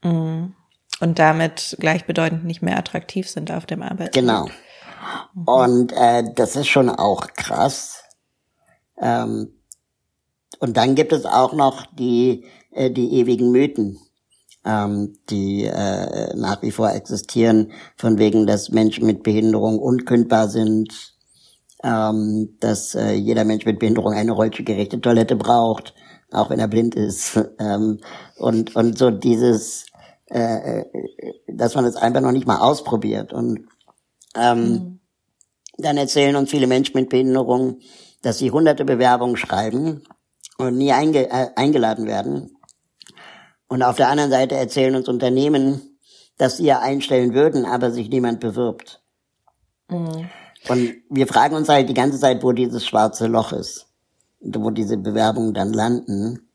[0.03, 0.53] Mhm.
[0.99, 4.13] Und damit gleichbedeutend nicht mehr attraktiv sind auf dem Arbeitsmarkt.
[4.13, 4.47] Genau.
[5.45, 8.03] Und äh, das ist schon auch krass.
[8.99, 9.49] Ähm,
[10.59, 13.99] und dann gibt es auch noch die, äh, die ewigen Mythen,
[14.63, 21.15] ähm, die äh, nach wie vor existieren, von wegen, dass Menschen mit Behinderung unkündbar sind,
[21.83, 25.95] ähm, dass äh, jeder Mensch mit Behinderung eine rollstuhlgerechte Toilette braucht,
[26.31, 27.39] auch wenn er blind ist.
[27.59, 27.99] Ähm,
[28.37, 29.85] und, und so dieses,
[30.31, 30.85] äh, äh,
[31.47, 33.33] dass man es einfach noch nicht mal ausprobiert.
[33.33, 33.67] Und
[34.35, 34.99] ähm, mhm.
[35.77, 37.79] dann erzählen uns viele Menschen mit Behinderung,
[38.23, 40.03] dass sie hunderte Bewerbungen schreiben
[40.57, 42.57] und nie einge äh, eingeladen werden.
[43.67, 45.99] Und auf der anderen Seite erzählen uns Unternehmen,
[46.37, 49.03] dass sie ja einstellen würden, aber sich niemand bewirbt.
[49.87, 50.29] Mhm.
[50.67, 53.90] Und wir fragen uns halt die ganze Zeit, wo dieses schwarze Loch ist
[54.41, 56.49] wo diese Bewerbungen dann landen.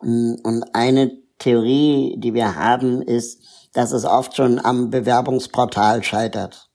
[0.00, 6.70] Und eine Theorie, die wir haben, ist, dass es oft schon am Bewerbungsportal scheitert.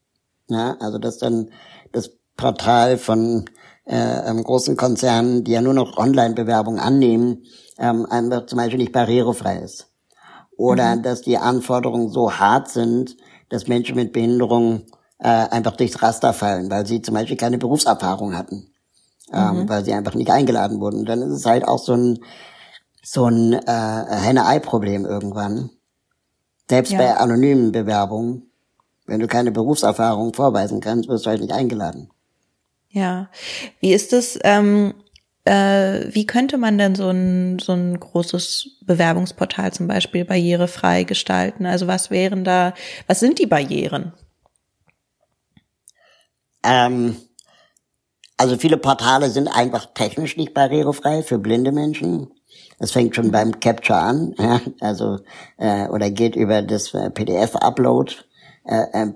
[0.48, 1.50] Ja, also dass dann
[1.92, 3.46] das Portal von
[3.84, 7.44] äh, großen Konzernen, die ja nur noch Online-Bewerbungen annehmen,
[7.78, 9.88] ähm, einfach zum Beispiel nicht barrierefrei ist.
[10.56, 11.02] Oder mhm.
[11.02, 13.16] dass die Anforderungen so hart sind,
[13.48, 14.82] dass Menschen mit Behinderung
[15.18, 18.72] äh, einfach durchs Raster fallen, weil sie zum Beispiel keine Berufserfahrung hatten
[19.32, 19.68] ähm, mhm.
[19.68, 21.00] weil sie einfach nicht eingeladen wurden.
[21.00, 22.18] Und dann ist es halt auch so ein
[23.02, 25.70] so ein äh, Henne-Ei-Problem irgendwann.
[26.68, 26.98] Selbst ja.
[26.98, 28.50] bei anonymen Bewerbungen,
[29.06, 32.10] wenn du keine Berufserfahrung vorweisen kannst, wirst du halt nicht eingeladen.
[32.90, 33.30] Ja.
[33.78, 34.92] Wie ist es, ähm,
[35.44, 41.64] äh, wie könnte man denn so ein, so ein großes Bewerbungsportal zum Beispiel barrierefrei gestalten?
[41.64, 42.74] Also was wären da,
[43.06, 44.14] was sind die Barrieren?
[46.64, 47.16] Ähm,
[48.36, 52.28] also viele Portale sind einfach technisch nicht barrierefrei für blinde Menschen.
[52.78, 55.18] Das fängt schon beim Capture an, ja, also
[55.56, 58.14] äh, oder geht über das PDF-Upload.
[58.64, 59.12] Äh, äh,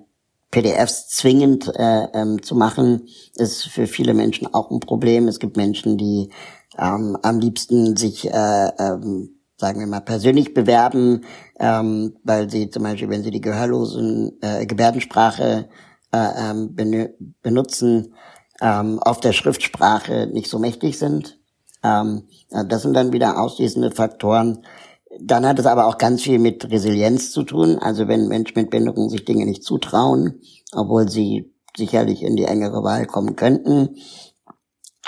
[0.51, 3.07] PDFs zwingend äh, ähm, zu machen,
[3.37, 5.29] ist für viele Menschen auch ein Problem.
[5.29, 6.31] Es gibt Menschen, die
[6.77, 11.25] ähm, am liebsten sich, äh, ähm, sagen wir mal, persönlich bewerben,
[11.59, 15.69] ähm, weil sie zum Beispiel, wenn sie die gehörlosen äh, Gebärdensprache
[16.13, 16.75] äh, ähm,
[17.43, 18.15] benutzen,
[18.61, 21.39] ähm, auf der Schriftsprache nicht so mächtig sind.
[21.83, 24.65] Ähm, das sind dann wieder ausschließende Faktoren.
[25.21, 27.79] Dann hat es aber auch ganz viel mit Resilienz zu tun.
[27.79, 30.41] Also wenn Menschen mit Behinderung sich Dinge nicht zutrauen,
[30.73, 33.97] obwohl sie sicherlich in die engere Wahl kommen könnten.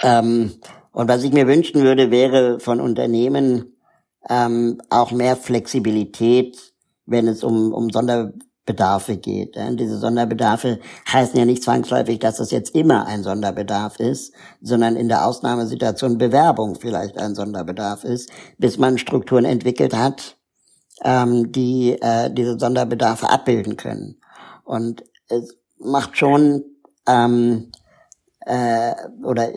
[0.02, 0.52] Ähm,
[0.92, 3.76] und was ich mir wünschen würde, wäre von Unternehmen
[4.28, 6.74] ähm, auch mehr Flexibilität,
[7.06, 8.32] wenn es um, um Sonder
[8.64, 9.57] Bedarfe geht.
[9.72, 10.79] Diese Sonderbedarfe
[11.12, 16.18] heißen ja nicht zwangsläufig, dass das jetzt immer ein Sonderbedarf ist, sondern in der Ausnahmesituation
[16.18, 20.37] Bewerbung vielleicht ein Sonderbedarf ist, bis man Strukturen entwickelt hat,
[21.03, 24.20] ähm, die äh, diese Sonderbedarfe abbilden können.
[24.64, 26.64] Und es macht schon
[27.09, 27.72] ähm,
[28.46, 28.94] äh,
[29.25, 29.51] oder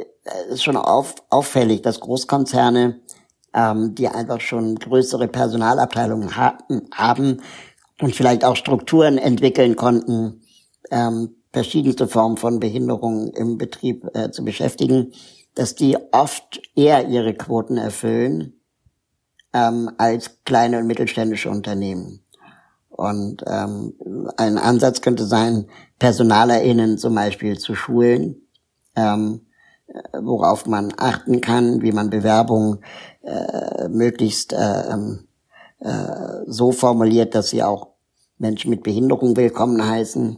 [0.50, 3.00] ist schon auf, auffällig, dass Großkonzerne,
[3.54, 7.42] ähm, die einfach schon größere Personalabteilungen haben, haben
[8.02, 10.42] und vielleicht auch Strukturen entwickeln konnten,
[10.92, 15.14] ähm, verschiedenste Formen von Behinderungen im Betrieb äh, zu beschäftigen,
[15.56, 18.60] dass die oft eher ihre Quoten erfüllen
[19.54, 22.20] ähm, als kleine und mittelständische Unternehmen.
[22.90, 23.94] Und ähm,
[24.38, 25.68] ein Ansatz könnte sein,
[26.00, 28.48] PersonalerInnen zum Beispiel zu schulen,
[28.96, 29.48] ähm,
[30.14, 32.80] worauf man achten kann, wie man Bewerbungen
[33.22, 35.25] äh, möglichst äh, ähm, äh,
[36.48, 37.96] so formuliert, dass sie auch
[38.38, 40.38] Menschen mit Behinderung willkommen heißen.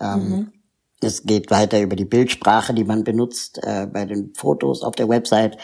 [0.00, 0.52] Ähm, mhm.
[1.00, 5.08] Es geht weiter über die Bildsprache, die man benutzt äh, bei den Fotos auf der
[5.08, 5.58] Website.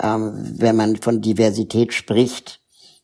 [0.00, 2.60] Ähm, wenn man von Diversität spricht,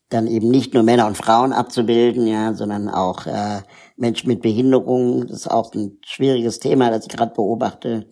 [0.09, 3.61] dann eben nicht nur Männer und Frauen abzubilden, ja, sondern auch äh,
[3.97, 5.27] Menschen mit Behinderung.
[5.27, 8.07] Das ist auch ein schwieriges Thema, das ich gerade beobachte,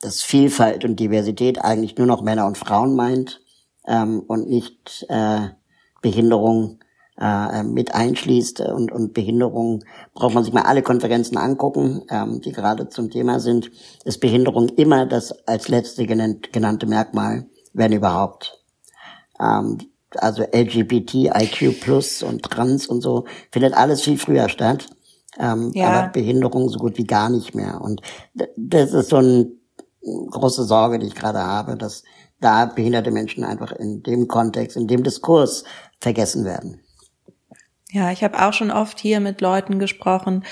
[0.00, 3.40] dass Vielfalt und Diversität eigentlich nur noch Männer und Frauen meint
[3.86, 5.48] ähm, und nicht äh,
[6.02, 6.79] Behinderung
[7.20, 12.52] äh, mit einschließt und, und Behinderung, braucht man sich mal alle Konferenzen angucken, ähm, die
[12.52, 13.70] gerade zum Thema sind,
[14.04, 18.64] ist Behinderung immer das als letzte genannte Merkmal, wenn überhaupt.
[19.38, 19.78] Ähm,
[20.16, 24.88] also LGBT, IQ plus und Trans und so, findet alles viel früher statt.
[25.38, 25.88] Ähm, ja.
[25.88, 27.80] Aber Behinderung so gut wie gar nicht mehr.
[27.80, 28.00] Und
[28.56, 29.50] das ist so eine
[30.02, 32.02] große Sorge, die ich gerade habe, dass
[32.40, 35.64] da behinderte Menschen einfach in dem Kontext, in dem Diskurs
[36.00, 36.80] vergessen werden.
[37.92, 40.44] Ja, ich habe auch schon oft hier mit Leuten gesprochen,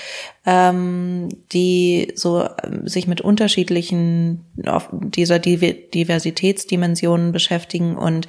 [0.45, 4.45] ähm, die so ähm, sich mit unterschiedlichen
[4.91, 7.95] dieser Diversitätsdimensionen beschäftigen.
[7.95, 8.27] Und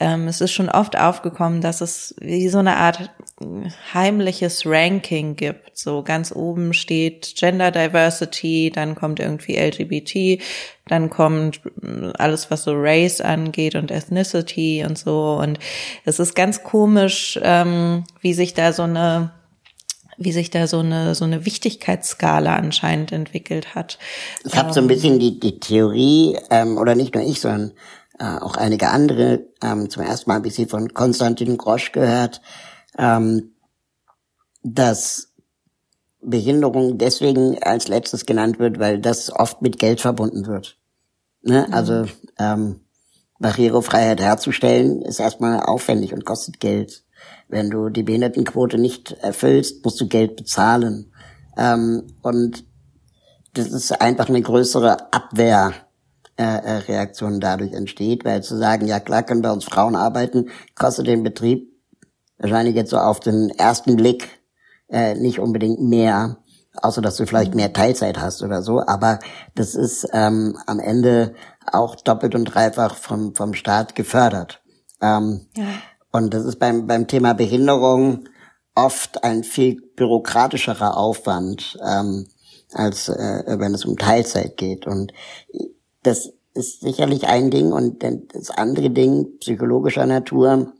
[0.00, 3.10] ähm, es ist schon oft aufgekommen, dass es wie so eine Art
[3.94, 5.76] heimliches Ranking gibt.
[5.78, 10.42] So ganz oben steht Gender Diversity, dann kommt irgendwie LGBT,
[10.86, 15.38] dann kommt äh, alles, was so Race angeht und Ethnicity und so.
[15.40, 15.58] Und
[16.04, 19.32] es ist ganz komisch, ähm, wie sich da so eine
[20.20, 23.98] wie sich da so eine so eine Wichtigkeitsskala anscheinend entwickelt hat.
[24.44, 27.72] Ich habe so ein bisschen die die Theorie ähm, oder nicht nur ich, sondern
[28.18, 32.40] äh, auch einige andere ähm, zum ersten Mal ein bisschen von Konstantin Grosch gehört,
[32.98, 33.52] ähm,
[34.62, 35.32] dass
[36.20, 40.76] Behinderung deswegen als letztes genannt wird, weil das oft mit Geld verbunden wird.
[41.42, 41.64] Ne?
[41.68, 41.74] Mhm.
[41.74, 42.04] Also
[42.38, 42.80] ähm,
[43.38, 47.04] Barrierefreiheit herzustellen ist erstmal aufwendig und kostet Geld.
[47.48, 51.12] Wenn du die Behindertenquote nicht erfüllst, musst du Geld bezahlen.
[51.56, 52.64] Ähm, und
[53.54, 55.72] das ist einfach eine größere Abwehr
[56.36, 60.50] äh, äh, Reaktion dadurch entsteht, weil zu sagen, ja klar können bei uns Frauen arbeiten,
[60.74, 61.67] kostet den Betrieb
[62.38, 64.40] wahrscheinlich jetzt so auf den ersten Blick
[64.88, 66.38] äh, nicht unbedingt mehr,
[66.74, 69.18] außer dass du vielleicht mehr Teilzeit hast oder so, aber
[69.54, 71.34] das ist ähm, am Ende
[71.72, 74.62] auch doppelt und dreifach vom, vom Staat gefördert.
[75.00, 75.64] Ähm, ja.
[76.10, 78.24] Und das ist beim, beim Thema Behinderung
[78.74, 82.28] oft ein viel bürokratischerer Aufwand, ähm,
[82.72, 84.86] als äh, wenn es um Teilzeit geht.
[84.86, 85.12] Und
[86.02, 90.72] das ist sicherlich ein Ding und das andere Ding psychologischer Natur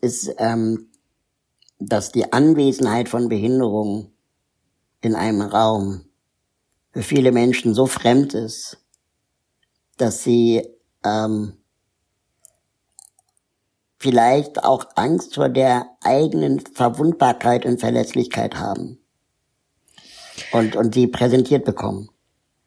[0.00, 0.89] ist, ähm,
[1.80, 4.12] dass die Anwesenheit von Behinderung
[5.00, 6.04] in einem Raum
[6.92, 8.78] für viele Menschen so fremd ist,
[9.96, 10.66] dass sie
[11.04, 11.54] ähm,
[13.98, 18.98] vielleicht auch Angst vor der eigenen Verwundbarkeit und Verletzlichkeit haben
[20.52, 22.10] und, und sie präsentiert bekommen.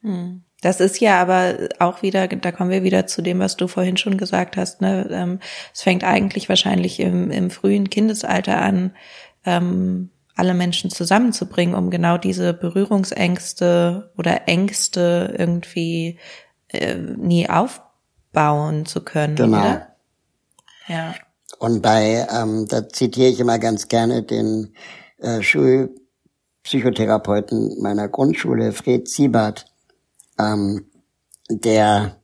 [0.02, 0.43] Hm.
[0.64, 3.98] Das ist ja aber auch wieder, da kommen wir wieder zu dem, was du vorhin
[3.98, 4.80] schon gesagt hast.
[4.80, 5.10] Ne?
[5.12, 5.40] Ähm,
[5.74, 8.96] es fängt eigentlich wahrscheinlich im, im frühen Kindesalter an,
[9.46, 16.18] ähm, alle Menschen zusammenzubringen, um genau diese Berührungsängste oder Ängste irgendwie
[16.70, 19.36] äh, nie aufbauen zu können.
[19.36, 19.60] Genau.
[19.60, 19.90] Oder?
[20.88, 21.14] Ja.
[21.60, 24.74] Und bei, ähm, da zitiere ich immer ganz gerne den
[25.18, 29.73] äh, Schulpsychotherapeuten meiner Grundschule, Fred Siebert,
[30.40, 30.86] ähm,
[31.50, 32.18] der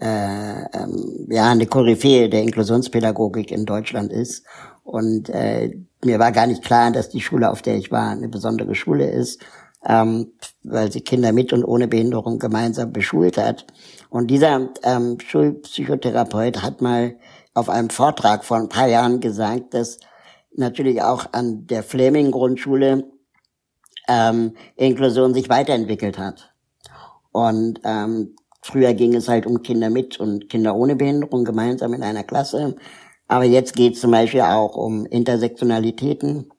[0.00, 4.44] äh, ähm, ja eine Koryphäe der Inklusionspädagogik in Deutschland ist.
[4.82, 5.72] Und äh,
[6.04, 9.10] mir war gar nicht klar, dass die Schule, auf der ich war, eine besondere Schule
[9.10, 9.40] ist,
[9.86, 10.32] ähm,
[10.62, 13.66] weil sie Kinder mit und ohne Behinderung gemeinsam beschult hat.
[14.08, 17.16] Und dieser ähm, Schulpsychotherapeut hat mal
[17.54, 19.98] auf einem Vortrag vor ein paar Jahren gesagt, dass
[20.56, 23.04] natürlich auch an der Fleming-Grundschule
[24.08, 26.49] ähm, Inklusion sich weiterentwickelt hat.
[27.32, 32.02] Und ähm, früher ging es halt um Kinder mit und Kinder ohne Behinderung gemeinsam in
[32.02, 32.76] einer Klasse.
[33.28, 36.50] Aber jetzt geht es zum Beispiel auch um Intersektionalitäten,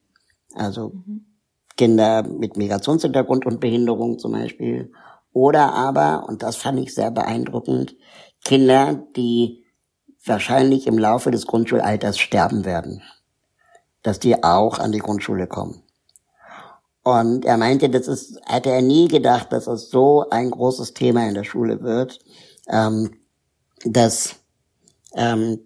[0.55, 1.25] also mhm.
[1.75, 4.91] Kinder mit Migrationshintergrund und Behinderung zum Beispiel.
[5.33, 7.95] Oder aber, und das fand ich sehr beeindruckend,
[8.43, 9.63] Kinder, die
[10.25, 13.01] wahrscheinlich im Laufe des Grundschulalters sterben werden.
[14.03, 15.80] Dass die auch an die Grundschule kommen.
[17.03, 21.27] Und er meinte, das ist, hätte er nie gedacht, dass es so ein großes Thema
[21.27, 22.19] in der Schule wird,
[22.67, 23.11] ähm,
[23.83, 24.35] dass
[25.15, 25.59] ähm,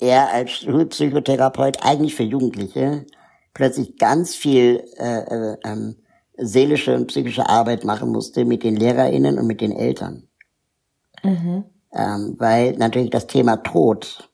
[0.00, 3.06] er als Schulpsychotherapeut eigentlich für Jugendliche
[3.54, 5.96] plötzlich ganz viel äh, äh, ähm,
[6.36, 10.28] seelische und psychische Arbeit machen musste mit den LehrerInnen und mit den Eltern.
[11.22, 11.64] Mhm.
[11.92, 14.30] Ähm, weil natürlich das Thema Tod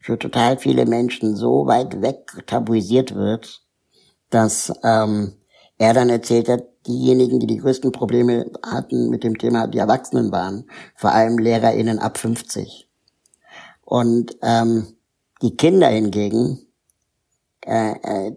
[0.00, 3.62] für total viele Menschen so weit weg tabuisiert wird,
[4.30, 5.34] dass ähm,
[5.78, 10.32] er dann erzählt hat, diejenigen, die die größten Probleme hatten mit dem Thema, die Erwachsenen
[10.32, 10.64] waren,
[10.96, 12.88] vor allem LehrerInnen ab 50.
[13.84, 14.86] Und ähm,
[15.42, 16.66] die Kinder hingegen
[17.64, 18.36] äh, äh,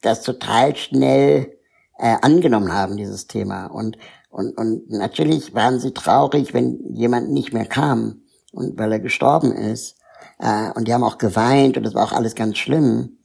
[0.00, 1.58] das total schnell
[1.98, 3.66] äh, angenommen haben, dieses Thema.
[3.66, 3.96] Und,
[4.30, 9.52] und, und natürlich waren sie traurig, wenn jemand nicht mehr kam und weil er gestorben
[9.52, 9.96] ist.
[10.38, 13.18] Äh, und die haben auch geweint und das war auch alles ganz schlimm.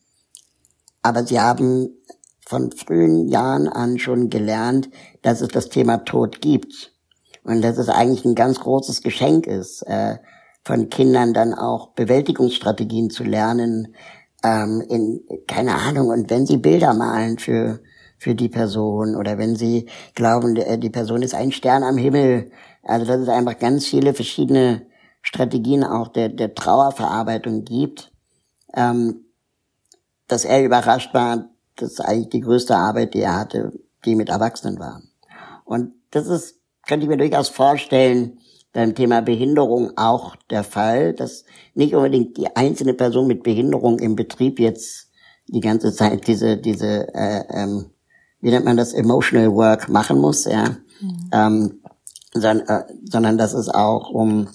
[1.02, 1.90] Aber sie haben
[2.46, 4.90] von frühen Jahren an schon gelernt,
[5.22, 6.94] dass es das Thema Tod gibt.
[7.44, 10.18] Und dass es eigentlich ein ganz großes Geschenk ist, äh,
[10.64, 13.96] von Kindern dann auch Bewältigungsstrategien zu lernen,
[14.44, 17.80] ähm, in, keine Ahnung, und wenn sie Bilder malen für,
[18.18, 22.52] für die Person oder wenn sie glauben, die Person ist ein Stern am Himmel,
[22.84, 24.86] also dass es einfach ganz viele verschiedene
[25.22, 28.12] Strategien auch der, der Trauerverarbeitung gibt,
[28.76, 29.26] ähm,
[30.32, 33.72] dass er überrascht war, das ist eigentlich die größte Arbeit, die er hatte,
[34.06, 35.02] die mit Erwachsenen war.
[35.66, 38.40] Und das ist, könnte ich mir durchaus vorstellen,
[38.74, 44.16] beim Thema Behinderung auch der Fall, dass nicht unbedingt die einzelne Person mit Behinderung im
[44.16, 45.10] Betrieb jetzt
[45.48, 47.92] die ganze Zeit diese, diese, äh, ähm,
[48.40, 51.30] wie nennt man das, emotional work machen muss, ja, mhm.
[51.34, 51.82] ähm,
[52.34, 54.48] sondern, äh, sondern dass es auch um,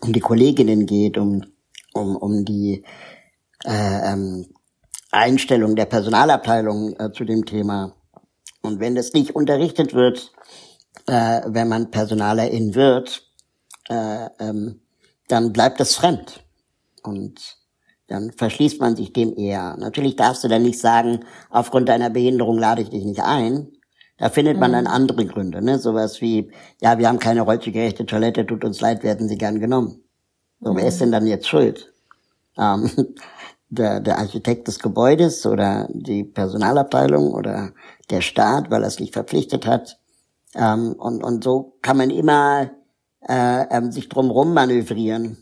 [0.00, 1.44] um die Kolleginnen geht, um,
[1.92, 2.84] um, um die
[3.64, 4.46] äh, ähm,
[5.10, 7.94] Einstellung der Personalabteilung äh, zu dem Thema.
[8.62, 10.32] Und wenn das nicht unterrichtet wird,
[11.06, 13.22] äh, wenn man Personalerin wird,
[13.88, 14.80] äh, ähm,
[15.28, 16.44] dann bleibt es fremd.
[17.02, 17.56] Und
[18.06, 19.76] dann verschließt man sich dem eher.
[19.78, 23.68] Natürlich darfst du dann nicht sagen, aufgrund deiner Behinderung lade ich dich nicht ein.
[24.18, 24.90] Da findet man dann mhm.
[24.90, 25.78] andere Gründe, ne?
[25.78, 26.52] Sowas wie,
[26.82, 30.04] ja, wir haben keine rollstuhlgerechte Toilette, tut uns leid, werden sie gern genommen.
[30.60, 31.04] So, wer ist mhm.
[31.04, 31.94] denn dann jetzt schuld?
[32.58, 32.90] Ähm,
[33.70, 37.72] der, der Architekt des Gebäudes oder die Personalabteilung oder
[38.10, 39.98] der Staat, weil er es nicht verpflichtet hat.
[40.54, 42.70] Ähm, und, und so kann man immer
[43.28, 45.38] äh, ähm, sich drumherum manövrieren,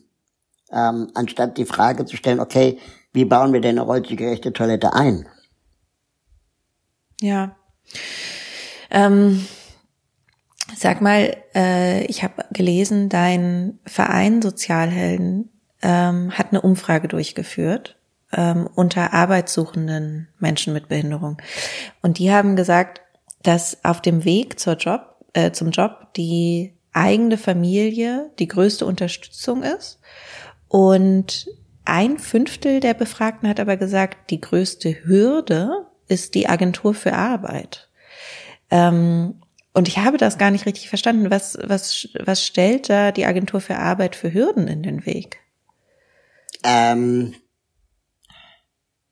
[0.70, 2.78] ähm, anstatt die Frage zu stellen, okay,
[3.12, 5.26] wie bauen wir denn eine rollstuhlgerechte Toilette ein?
[7.20, 7.56] Ja.
[8.90, 9.46] Ähm,
[10.76, 15.50] sag mal, äh, ich habe gelesen, dein Verein Sozialhelden
[15.80, 17.97] ähm, hat eine Umfrage durchgeführt
[18.32, 21.40] ähm, unter arbeitssuchenden Menschen mit Behinderung.
[22.02, 23.00] Und die haben gesagt,
[23.42, 29.62] dass auf dem Weg zur Job, äh, zum Job die eigene Familie die größte Unterstützung
[29.62, 30.00] ist.
[30.68, 31.48] Und
[31.84, 37.88] ein Fünftel der Befragten hat aber gesagt, die größte Hürde ist die Agentur für Arbeit.
[38.70, 39.40] Ähm,
[39.72, 41.30] Und ich habe das gar nicht richtig verstanden.
[41.30, 45.38] Was, was, was stellt da die Agentur für Arbeit für Hürden in den Weg?
[46.64, 47.34] Ähm,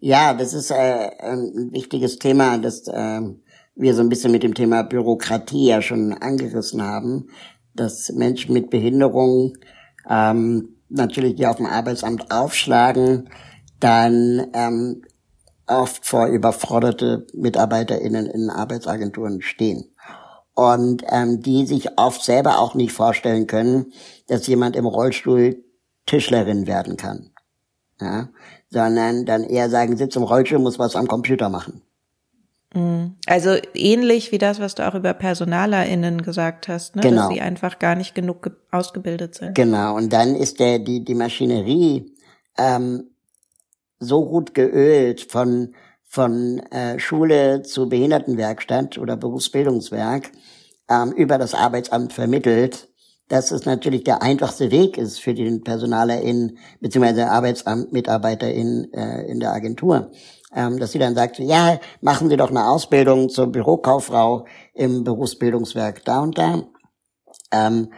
[0.07, 3.21] ja, das ist äh, ein wichtiges Thema, das äh,
[3.75, 7.27] wir so ein bisschen mit dem Thema Bürokratie ja schon angerissen haben,
[7.75, 9.55] dass Menschen mit Behinderung
[10.09, 13.31] ähm, natürlich die auf dem Arbeitsamt aufschlagen,
[13.81, 15.03] dann ähm,
[15.67, 19.91] oft vor überforderte MitarbeiterInnen in Arbeitsagenturen stehen.
[20.55, 23.93] Und ähm, die sich oft selber auch nicht vorstellen können,
[24.29, 25.65] dass jemand im Rollstuhl
[26.07, 27.33] Tischlerin werden kann.
[28.01, 28.29] Ja?
[28.77, 31.81] Sondern dann eher sagen, sitzt im Rollstuhl, muss was am Computer machen.
[32.75, 33.15] Mhm.
[33.25, 37.01] Also ähnlich wie das, was du auch über PersonalerInnen gesagt hast, ne?
[37.01, 37.23] Genau.
[37.23, 39.55] dass sie einfach gar nicht genug ausgebildet sind.
[39.55, 42.15] Genau, und dann ist der, die, die Maschinerie
[42.59, 43.05] ähm,
[43.99, 50.33] so gut geölt von, von äh, Schule zu Behindertenwerkstatt oder Berufsbildungswerk
[50.91, 52.91] ähm, über das Arbeitsamt vermittelt,
[53.29, 57.23] dass es natürlich der einfachste Weg ist für den PersonalerInnen bzw.
[57.23, 60.11] ArbeitsamtmitarbeiterInnen äh, in der Agentur.
[60.55, 66.05] Ähm, dass sie dann sagt, ja, machen Sie doch eine Ausbildung zur Bürokauffrau im Berufsbildungswerk
[66.05, 66.63] da und da.
[67.53, 67.93] Ähm,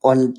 [0.00, 0.38] und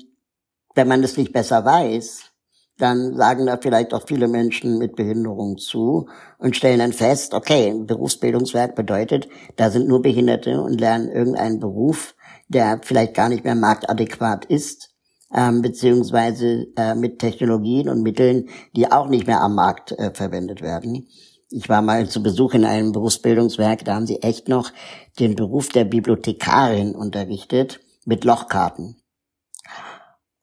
[0.74, 2.30] wenn man das nicht besser weiß,
[2.78, 6.08] dann sagen da vielleicht auch viele Menschen mit Behinderung zu
[6.38, 12.14] und stellen dann fest, okay, Berufsbildungswerk bedeutet, da sind nur Behinderte und lernen irgendeinen Beruf,
[12.48, 14.90] der vielleicht gar nicht mehr marktadäquat ist,
[15.34, 20.62] ähm, beziehungsweise äh, mit Technologien und Mitteln, die auch nicht mehr am Markt äh, verwendet
[20.62, 21.08] werden.
[21.50, 24.72] Ich war mal zu Besuch in einem Berufsbildungswerk, da haben sie echt noch
[25.18, 28.96] den Beruf der Bibliothekarin unterrichtet mit Lochkarten.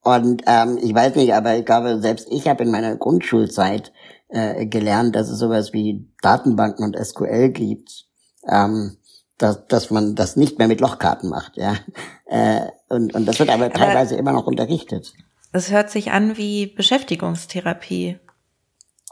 [0.04, 3.92] Und ähm, ich weiß nicht, aber ich glaube, selbst ich habe in meiner Grundschulzeit
[4.30, 8.08] äh, gelernt, dass es sowas wie Datenbanken und SQL gibt,
[8.48, 8.98] ähm,
[9.42, 11.76] dass, dass man das nicht mehr mit Lochkarten macht, ja.
[12.26, 15.14] Äh, und, und das wird aber, aber teilweise immer noch unterrichtet.
[15.52, 18.20] Es hört sich an wie Beschäftigungstherapie.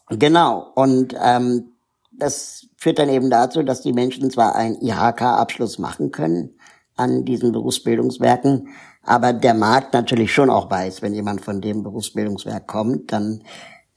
[0.10, 0.72] Genau.
[0.76, 1.74] Und ähm,
[2.12, 6.56] das führt dann eben dazu, dass die Menschen zwar einen IHK-Abschluss machen können
[6.96, 8.70] an diesen Berufsbildungswerken,
[9.04, 13.44] aber der Markt natürlich schon auch weiß, wenn jemand von dem Berufsbildungswerk kommt, dann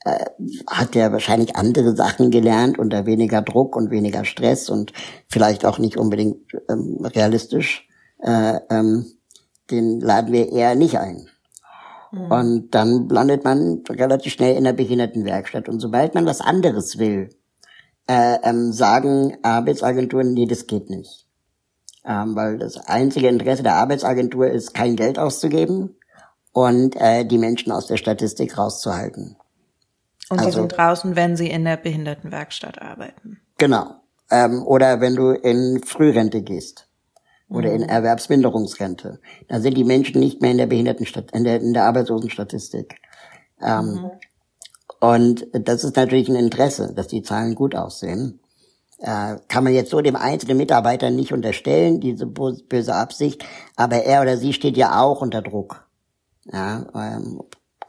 [0.05, 0.27] äh,
[0.67, 4.93] hat er wahrscheinlich andere Sachen gelernt unter weniger Druck und weniger Stress und
[5.29, 6.39] vielleicht auch nicht unbedingt
[6.69, 7.89] ähm, realistisch.
[8.19, 9.07] Äh, ähm,
[9.71, 11.29] den laden wir eher nicht ein.
[12.11, 12.31] Mhm.
[12.31, 15.69] Und dann landet man relativ schnell in der Behindertenwerkstatt.
[15.69, 17.31] Und sobald man was anderes will,
[18.07, 21.27] äh, ähm, sagen Arbeitsagenturen, nee, das geht nicht
[22.05, 25.97] ähm, weil das einzige Interesse der Arbeitsagentur ist, kein Geld auszugeben
[26.53, 29.37] und äh, die Menschen aus der Statistik rauszuhalten.
[30.29, 33.41] Und die also, sind draußen, wenn sie in der Behindertenwerkstatt arbeiten.
[33.59, 33.97] Genau.
[34.31, 36.89] Ähm, oder wenn du in Frührente gehst
[37.49, 37.83] oder mhm.
[37.83, 39.21] in Erwerbsminderungsrente.
[39.49, 42.97] Da sind die Menschen nicht mehr in der Behindertenstat in der, in der Arbeitslosenstatistik.
[43.61, 44.11] Ähm, mhm.
[45.01, 48.43] Und das ist natürlich ein Interesse, dass die Zahlen gut aussehen
[49.03, 53.45] äh, kann man jetzt so dem einzelnen Mitarbeiter nicht unterstellen, diese böse Absicht,
[53.77, 55.89] aber er oder sie steht ja auch unter Druck.
[56.45, 57.43] Ja, ähm,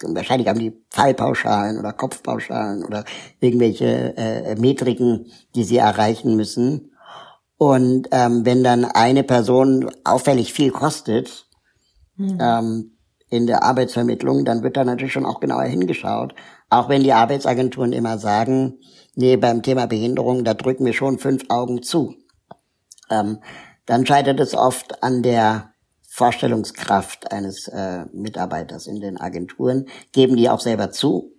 [0.03, 3.05] wahrscheinlich haben die Fallpauschalen oder Kopfpauschalen oder
[3.39, 6.91] irgendwelche äh, Metriken, die sie erreichen müssen.
[7.57, 11.47] Und ähm, wenn dann eine Person auffällig viel kostet
[12.17, 12.37] mhm.
[12.41, 12.97] ähm,
[13.29, 16.35] in der Arbeitsvermittlung, dann wird da natürlich schon auch genauer hingeschaut.
[16.69, 18.79] Auch wenn die Arbeitsagenturen immer sagen,
[19.15, 22.15] nee, beim Thema Behinderung, da drücken wir schon fünf Augen zu.
[23.09, 23.39] Ähm,
[23.85, 25.72] dann scheitert es oft an der
[26.15, 31.31] Vorstellungskraft eines äh, Mitarbeiters in den Agenturen, geben die auch selber zu,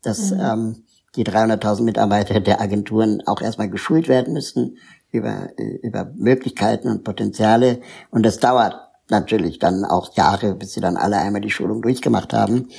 [0.00, 0.40] dass mhm.
[0.40, 4.78] ähm, die 300.000 Mitarbeiter der Agenturen auch erstmal geschult werden müssen
[5.10, 5.50] über,
[5.82, 7.82] über Möglichkeiten und Potenziale.
[8.10, 8.74] Und das dauert
[9.10, 12.70] natürlich dann auch Jahre, bis sie dann alle einmal die Schulung durchgemacht haben.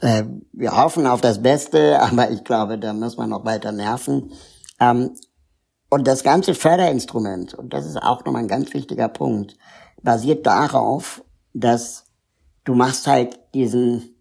[0.00, 4.30] Äh, wir hoffen auf das Beste, aber ich glaube, da muss man noch weiter nerven.
[4.78, 5.10] Ähm,
[5.90, 9.56] und das ganze Förderinstrument, und das ist auch nochmal ein ganz wichtiger Punkt,
[10.02, 11.24] basiert darauf,
[11.54, 12.04] dass
[12.64, 14.16] du machst halt diesen,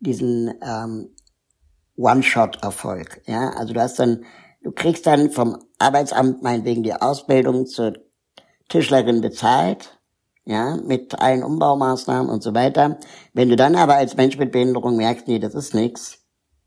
[0.00, 1.10] diesen ähm,
[1.96, 3.22] One-Shot-Erfolg.
[3.26, 4.24] Ja, also du hast dann,
[4.62, 7.94] du kriegst dann vom Arbeitsamt meinetwegen die Ausbildung zur
[8.68, 9.98] Tischlerin bezahlt
[10.44, 12.98] ja, mit allen Umbaumaßnahmen und so weiter.
[13.32, 16.18] Wenn du dann aber als Mensch mit Behinderung merkst, nee, das ist nix,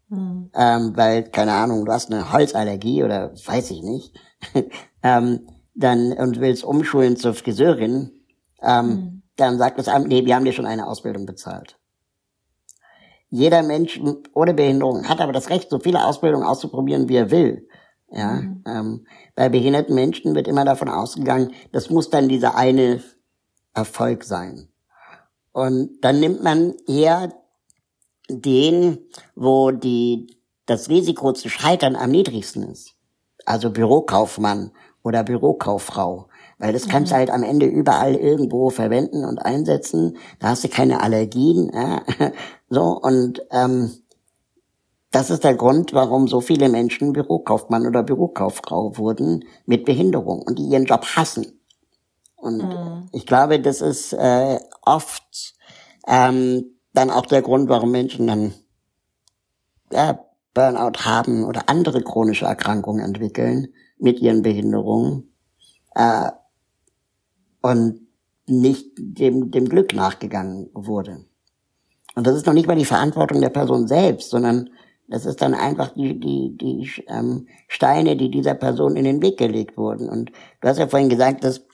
[0.09, 0.49] mhm.
[0.53, 4.13] ähm, weil, keine Ahnung, du hast eine Holzallergie oder weiß ich nicht,
[5.03, 8.11] ähm, dann und willst umschulen zur Friseurin,
[8.65, 9.23] ähm, mhm.
[9.37, 11.77] dann sagt das Amt, nee, wir haben dir schon eine Ausbildung bezahlt.
[13.29, 13.99] Jeder Mensch
[14.33, 17.67] ohne Behinderung hat aber das Recht, so viele Ausbildungen auszuprobieren, wie er will.
[18.11, 18.63] Ja, mhm.
[18.67, 23.03] ähm, bei behinderten Menschen wird immer davon ausgegangen, das muss dann diese eine
[23.73, 24.69] Erfolg sein.
[25.51, 27.33] Und dann nimmt man eher
[28.29, 28.99] den,
[29.35, 30.27] wo die,
[30.65, 32.95] das Risiko zu scheitern am niedrigsten ist.
[33.45, 34.71] Also Bürokaufmann
[35.03, 36.27] oder Bürokauffrau.
[36.57, 40.17] Weil das kannst du halt am Ende überall irgendwo verwenden und einsetzen.
[40.39, 41.71] Da hast du keine Allergien.
[41.73, 42.01] Ja?
[42.67, 43.91] So, und ähm,
[45.11, 50.57] das ist der Grund, warum so viele Menschen Bürokaufmann oder Bürokauffrau wurden mit Behinderung und
[50.57, 51.61] die ihren Job hassen.
[52.35, 53.09] Und mhm.
[53.11, 55.55] ich glaube, das ist äh, oft
[56.07, 58.53] ähm, dann auch der Grund, warum Menschen dann
[59.91, 60.19] ja,
[60.53, 65.33] Burnout haben oder andere chronische Erkrankungen entwickeln mit ihren Behinderungen
[65.95, 66.29] äh,
[67.65, 68.01] und
[68.45, 71.25] nicht dem, dem Glück nachgegangen wurde.
[72.13, 74.69] Und das ist noch nicht mal die Verantwortung der Person selbst, sondern
[75.07, 79.37] das ist dann einfach die, die, die ähm, Steine, die dieser Person in den Weg
[79.37, 80.09] gelegt wurden.
[80.09, 81.65] Und du hast ja vorhin gesagt, dass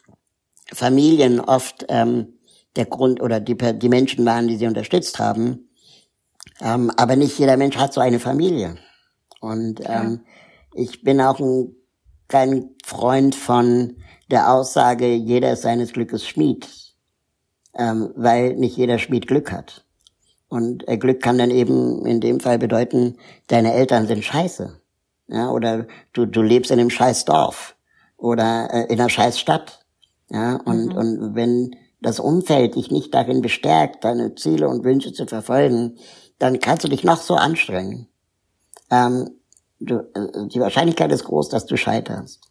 [0.73, 2.35] Familien oft ähm,
[2.77, 5.67] der Grund oder die, die Menschen waren, die sie unterstützt haben.
[6.61, 8.77] Ähm, aber nicht jeder Mensch hat so eine Familie.
[9.41, 10.81] Und ähm, ja.
[10.81, 11.75] ich bin auch ein,
[12.29, 13.97] kein Freund von
[14.32, 16.67] der Aussage, jeder ist seines Glückes Schmied,
[17.75, 19.86] ähm, weil nicht jeder Schmied Glück hat.
[20.49, 23.17] Und äh, Glück kann dann eben in dem Fall bedeuten,
[23.47, 24.82] deine Eltern sind scheiße.
[25.27, 27.75] Ja, oder du, du lebst in einem scheiß Dorf
[28.17, 29.86] oder äh, in einer scheiß Stadt.
[30.29, 30.97] Ja, und, mhm.
[30.97, 35.97] und wenn das Umfeld dich nicht darin bestärkt, deine Ziele und Wünsche zu verfolgen,
[36.39, 38.07] dann kannst du dich noch so anstrengen.
[38.89, 39.29] Ähm,
[39.79, 42.51] du, äh, die Wahrscheinlichkeit ist groß, dass du scheiterst.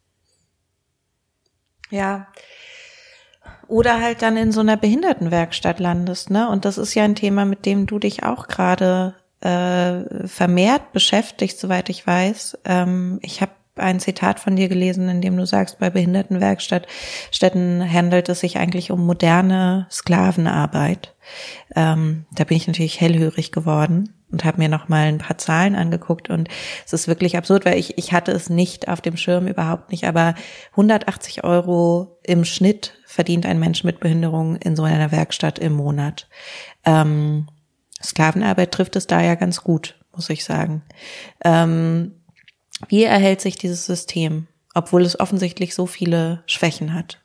[1.90, 2.26] Ja.
[3.68, 6.48] Oder halt dann in so einer Behindertenwerkstatt landest, ne?
[6.48, 11.58] Und das ist ja ein Thema, mit dem du dich auch gerade äh, vermehrt beschäftigt,
[11.58, 12.58] soweit ich weiß.
[12.64, 18.28] Ähm, ich habe ein Zitat von dir gelesen, in dem du sagst, bei Behindertenwerkstätten handelt
[18.28, 21.14] es sich eigentlich um moderne Sklavenarbeit.
[21.74, 25.74] Ähm, da bin ich natürlich hellhörig geworden und habe mir noch mal ein paar Zahlen
[25.74, 26.48] angeguckt und
[26.84, 30.04] es ist wirklich absurd, weil ich ich hatte es nicht auf dem Schirm überhaupt nicht,
[30.04, 30.34] aber
[30.72, 36.28] 180 Euro im Schnitt verdient ein Mensch mit Behinderung in so einer Werkstatt im Monat.
[36.84, 37.48] Ähm,
[38.02, 40.82] Sklavenarbeit trifft es da ja ganz gut, muss ich sagen.
[41.44, 42.12] Ähm,
[42.88, 47.19] wie erhält sich dieses System, obwohl es offensichtlich so viele Schwächen hat?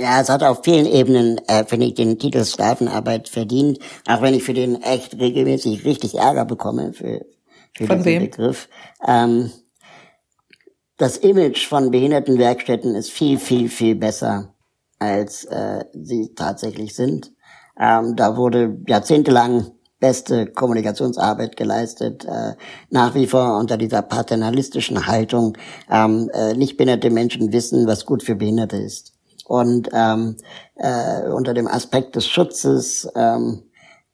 [0.00, 4.34] Ja, es hat auf vielen Ebenen, äh, finde ich, den Titel Sklavenarbeit verdient, auch wenn
[4.34, 7.24] ich für den echt regelmäßig richtig Ärger bekomme für,
[7.74, 8.22] für von diesen wem?
[8.22, 8.68] Begriff.
[9.06, 9.52] Ähm,
[10.96, 14.54] das Image von Behindertenwerkstätten ist viel, viel, viel besser,
[14.98, 17.32] als äh, sie tatsächlich sind.
[17.78, 22.54] Ähm, da wurde jahrzehntelang beste Kommunikationsarbeit geleistet, äh,
[22.90, 25.56] nach wie vor unter dieser paternalistischen Haltung,
[25.90, 29.12] ähm, äh, nicht behinderte Menschen wissen, was gut für Behinderte ist.
[29.46, 30.36] Und ähm,
[30.76, 33.64] äh, unter dem Aspekt des Schutzes ähm,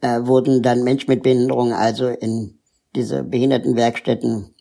[0.01, 2.59] äh, wurden dann Menschen mit Behinderung also in
[2.95, 4.55] diese Behindertenwerkstätten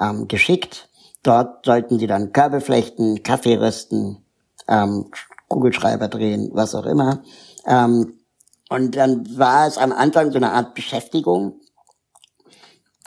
[0.00, 0.88] ähm, geschickt.
[1.22, 4.24] Dort sollten sie dann Körbe flechten, Kaffee rösten,
[4.68, 5.10] ähm,
[5.48, 7.22] Kugelschreiber drehen, was auch immer.
[7.66, 8.20] Ähm,
[8.68, 11.60] und dann war es am Anfang so eine Art Beschäftigung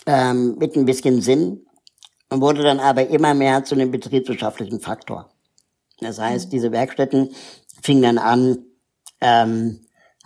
[0.06, 1.66] ähm, mit ein bisschen Sinn
[2.30, 5.30] und wurde dann aber immer mehr zu einem betriebswirtschaftlichen Faktor.
[6.00, 7.30] Das heißt, diese Werkstätten
[7.82, 8.58] fingen dann an,
[9.22, 9.80] ähm,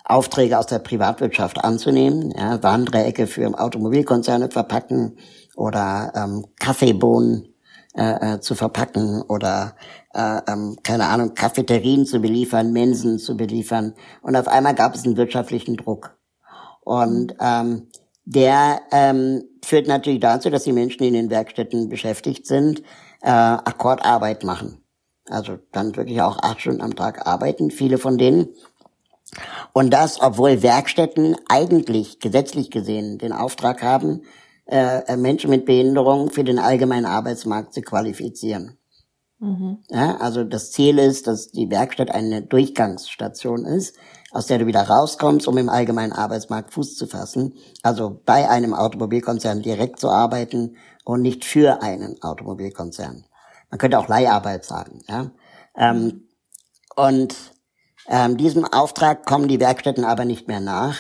[0.04, 5.18] Aufträge aus der Privatwirtschaft anzunehmen, ja, Warndreiecke für Automobilkonzerne verpacken
[5.56, 7.54] oder ähm, Kaffeebohnen
[7.96, 9.76] äh, äh, zu verpacken oder
[10.14, 13.94] äh, ähm, keine Ahnung, Cafeterien zu beliefern, Mensen zu beliefern.
[14.22, 16.18] Und auf einmal gab es einen wirtschaftlichen Druck.
[16.82, 17.88] Und ähm,
[18.26, 22.82] der ähm, führt natürlich dazu, dass die Menschen, die in den Werkstätten beschäftigt sind,
[23.22, 24.81] äh, Akkordarbeit machen.
[25.32, 28.50] Also dann wirklich auch acht Stunden am Tag arbeiten, viele von denen.
[29.74, 34.24] Und das, obwohl Werkstätten eigentlich gesetzlich gesehen den Auftrag haben,
[34.66, 38.78] äh, Menschen mit Behinderung für den allgemeinen Arbeitsmarkt zu qualifizieren.
[39.40, 39.80] Mhm.
[39.90, 43.96] Ja, also das Ziel ist, dass die Werkstatt eine Durchgangsstation ist,
[44.32, 47.56] aus der du wieder rauskommst, um im allgemeinen Arbeitsmarkt Fuß zu fassen.
[47.82, 53.26] Also bei einem Automobilkonzern direkt zu arbeiten und nicht für einen Automobilkonzern.
[53.72, 55.02] Man könnte auch Leiharbeit sagen.
[55.08, 55.32] Ja?
[55.76, 56.28] Ähm,
[56.96, 57.36] und
[58.08, 60.98] ähm, diesem Auftrag kommen die Werkstätten aber nicht mehr nach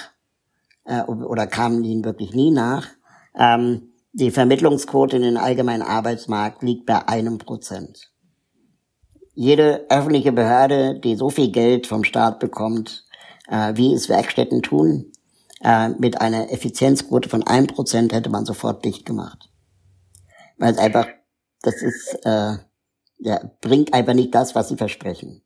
[0.86, 2.88] äh, oder kamen ihnen wirklich nie nach.
[3.38, 8.11] Ähm, die Vermittlungsquote in den allgemeinen Arbeitsmarkt liegt bei einem Prozent
[9.34, 13.05] jede öffentliche Behörde, die so viel Geld vom Staat bekommt,
[13.47, 15.11] äh, wie es Werkstätten tun,
[15.63, 19.49] äh, mit einer Effizienzquote von ein Prozent hätte man sofort dicht gemacht.
[20.57, 21.07] Weil es einfach,
[21.62, 22.57] das ist, äh,
[23.20, 25.43] ja, bringt einfach nicht das, was sie versprechen.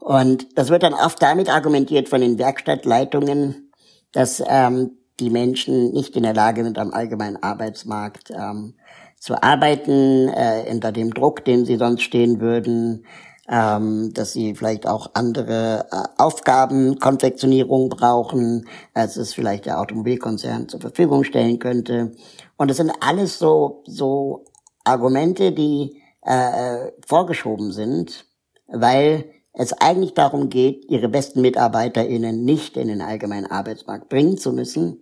[0.00, 3.72] Und das wird dann oft damit argumentiert von den Werkstattleitungen,
[4.12, 8.74] dass ähm, die Menschen nicht in der Lage sind, am allgemeinen Arbeitsmarkt ähm,
[9.18, 13.04] zu arbeiten, äh, unter dem Druck, den sie sonst stehen würden,
[13.48, 20.68] ähm, dass sie vielleicht auch andere äh, Aufgaben, Konfektionierung brauchen, als es vielleicht der Automobilkonzern
[20.68, 22.12] zur Verfügung stellen könnte.
[22.56, 24.44] Und es sind alles so, so
[24.88, 28.26] Argumente, die äh, vorgeschoben sind,
[28.66, 34.52] weil es eigentlich darum geht, ihre besten MitarbeiterInnen nicht in den allgemeinen Arbeitsmarkt bringen zu
[34.52, 35.00] müssen,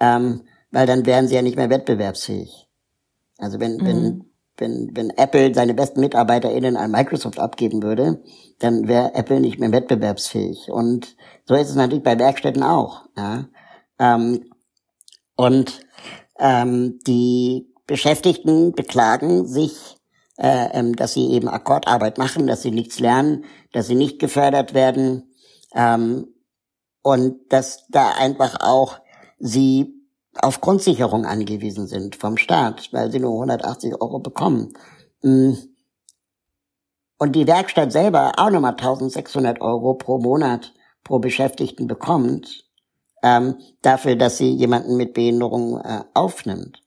[0.00, 2.68] ähm, weil dann wären sie ja nicht mehr wettbewerbsfähig.
[3.38, 3.86] Also wenn, mhm.
[3.86, 4.24] wenn,
[4.56, 8.22] wenn, wenn Apple seine besten MitarbeiterInnen an Microsoft abgeben würde,
[8.58, 10.70] dann wäre Apple nicht mehr wettbewerbsfähig.
[10.70, 11.16] Und
[11.46, 13.06] so ist es natürlich bei Werkstätten auch.
[13.16, 13.48] Ja?
[13.98, 14.50] Ähm,
[15.36, 15.80] und
[16.38, 19.96] ähm, die Beschäftigten beklagen sich,
[20.38, 24.74] äh, ähm, dass sie eben Akkordarbeit machen, dass sie nichts lernen, dass sie nicht gefördert
[24.74, 25.34] werden
[25.74, 26.28] ähm,
[27.02, 29.00] und dass da einfach auch
[29.40, 29.92] sie
[30.40, 34.72] auf Grundsicherung angewiesen sind vom Staat, weil sie nur 180 Euro bekommen.
[35.22, 35.54] Mm.
[37.18, 40.72] Und die Werkstatt selber auch nochmal 1600 Euro pro Monat
[41.02, 42.70] pro Beschäftigten bekommt,
[43.24, 46.80] ähm, dafür, dass sie jemanden mit Behinderung äh, aufnimmt.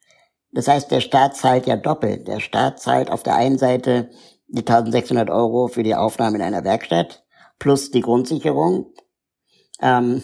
[0.53, 2.27] Das heißt, der Staat zahlt ja doppelt.
[2.27, 4.09] Der Staat zahlt auf der einen Seite
[4.47, 7.23] die 1600 Euro für die Aufnahme in einer Werkstatt
[7.59, 8.93] plus die Grundsicherung.
[9.81, 10.21] Ähm,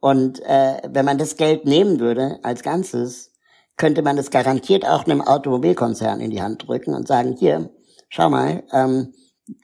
[0.00, 3.32] und äh, wenn man das Geld nehmen würde als Ganzes,
[3.76, 7.70] könnte man es garantiert auch einem Automobilkonzern in die Hand drücken und sagen, hier,
[8.08, 9.14] schau mal, ähm,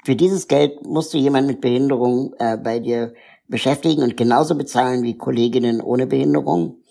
[0.05, 3.13] für dieses Geld musst du jemanden mit Behinderung äh, bei dir
[3.49, 6.83] beschäftigen und genauso bezahlen wie Kolleginnen ohne Behinderung.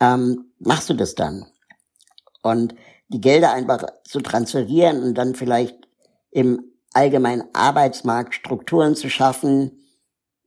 [0.00, 1.46] Ähm, machst du das dann?
[2.42, 2.74] Und
[3.08, 5.76] die Gelder einfach zu transferieren und dann vielleicht
[6.30, 6.62] im
[6.92, 9.72] allgemeinen Arbeitsmarkt Strukturen zu schaffen,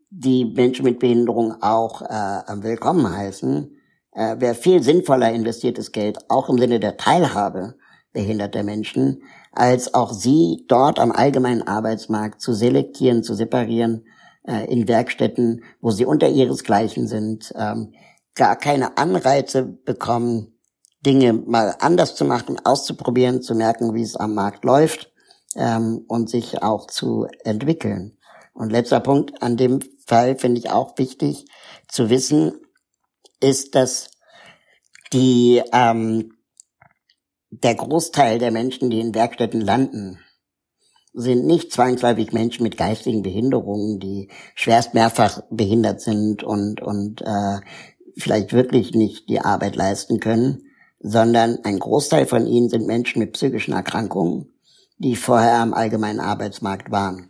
[0.10, 3.78] die Menschen mit Behinderung auch äh, willkommen heißen,
[4.14, 7.76] äh, wäre viel sinnvoller investiertes Geld, auch im Sinne der Teilhabe
[8.12, 9.24] behinderter Menschen,
[9.54, 14.06] als auch sie dort am allgemeinen Arbeitsmarkt zu selektieren, zu separieren
[14.44, 17.94] äh, in Werkstätten, wo sie unter ihresgleichen sind, ähm,
[18.36, 20.51] gar keine Anreize bekommen,
[21.06, 25.12] Dinge mal anders zu machen, auszuprobieren, zu merken, wie es am Markt läuft
[25.56, 28.18] ähm, und sich auch zu entwickeln.
[28.54, 31.45] Und letzter Punkt an dem Fall finde ich auch wichtig
[31.88, 32.54] zu wissen,
[33.39, 34.12] ist, dass
[35.14, 36.34] die ähm,
[37.49, 40.20] der Großteil der Menschen, die in Werkstätten landen,
[41.14, 47.60] sind nicht zwangsläufig Menschen mit geistigen Behinderungen, die schwerst mehrfach behindert sind und und äh,
[48.18, 50.71] vielleicht wirklich nicht die Arbeit leisten können,
[51.04, 54.54] sondern ein Großteil von ihnen sind Menschen mit psychischen Erkrankungen,
[54.97, 57.30] die vorher am allgemeinen Arbeitsmarkt waren.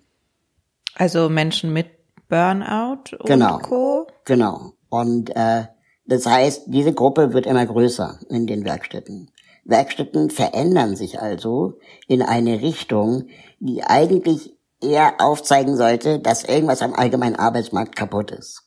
[0.95, 1.87] Also Menschen mit
[2.27, 4.07] Burnout und genau, Co.
[4.25, 4.73] Genau.
[4.89, 5.65] Und äh,
[6.05, 9.31] das heißt, diese Gruppe wird immer größer in den Werkstätten.
[9.63, 13.27] Werkstätten verändern sich also in eine Richtung,
[13.59, 18.63] die eigentlich eher aufzeigen sollte, dass irgendwas am allgemeinen Arbeitsmarkt kaputt ist.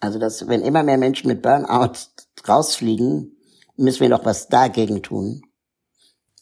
[0.00, 1.92] Also dass wenn immer mehr Menschen mit Burnout
[2.46, 3.31] rausfliegen,
[3.76, 5.42] müssen wir doch was dagegen tun,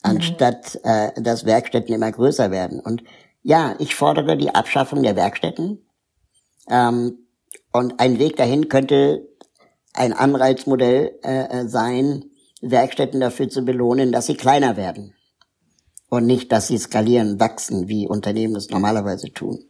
[0.02, 2.80] anstatt äh, dass Werkstätten immer größer werden.
[2.80, 3.04] Und
[3.42, 5.86] ja, ich fordere die Abschaffung der Werkstätten.
[6.68, 7.26] Ähm,
[7.72, 9.28] und ein Weg dahin könnte
[9.94, 12.24] ein Anreizmodell äh, äh, sein,
[12.60, 15.14] Werkstätten dafür zu belohnen, dass sie kleiner werden.
[16.10, 19.69] Und nicht, dass sie skalieren, wachsen, wie Unternehmen das normalerweise tun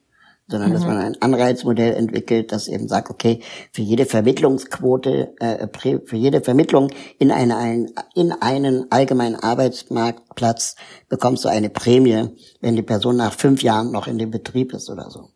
[0.51, 0.75] sondern mhm.
[0.75, 3.41] dass man ein Anreizmodell entwickelt, das eben sagt, okay,
[3.73, 5.69] für jede Vermittlungsquote, äh,
[6.05, 10.77] für jede Vermittlung in, eine, in einen allgemeinen Arbeitsmarktplatz
[11.09, 12.29] bekommst du eine Prämie,
[12.61, 15.31] wenn die Person nach fünf Jahren noch in dem Betrieb ist oder so.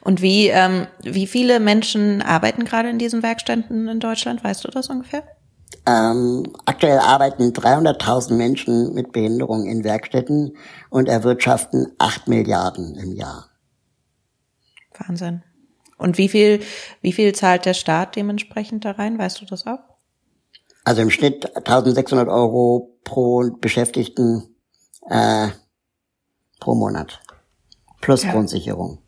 [0.00, 4.42] Und wie, ähm, wie viele Menschen arbeiten gerade in diesen Werkstätten in Deutschland?
[4.42, 5.22] Weißt du das ungefähr?
[5.84, 10.56] Ähm, aktuell arbeiten 300.000 Menschen mit Behinderung in Werkstätten
[10.90, 13.48] und erwirtschaften 8 Milliarden im Jahr.
[14.96, 15.42] Wahnsinn.
[15.98, 16.60] Und wie viel,
[17.00, 19.18] wie viel zahlt der Staat dementsprechend da rein?
[19.18, 19.80] Weißt du das auch?
[20.84, 24.56] Also im Schnitt 1600 Euro pro Beschäftigten
[25.08, 25.48] äh,
[26.60, 27.20] pro Monat.
[28.00, 28.32] Plus ja.
[28.32, 29.01] Grundsicherung.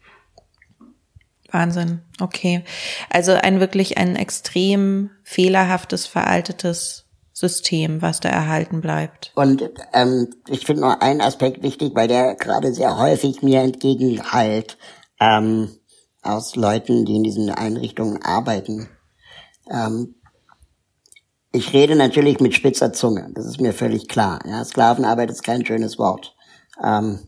[1.54, 2.02] Wahnsinn.
[2.20, 2.64] Okay.
[3.08, 9.32] Also ein wirklich ein extrem fehlerhaftes, veraltetes System, was da erhalten bleibt.
[9.34, 14.76] Und ähm, ich finde nur einen Aspekt wichtig, weil der gerade sehr häufig mir entgegenhallt
[15.20, 15.70] ähm,
[16.22, 18.88] aus Leuten, die in diesen Einrichtungen arbeiten.
[19.70, 20.14] Ähm,
[21.50, 24.40] ich rede natürlich mit spitzer Zunge, das ist mir völlig klar.
[24.44, 26.34] Ja, Sklavenarbeit ist kein schönes Wort.
[26.82, 27.20] Ähm,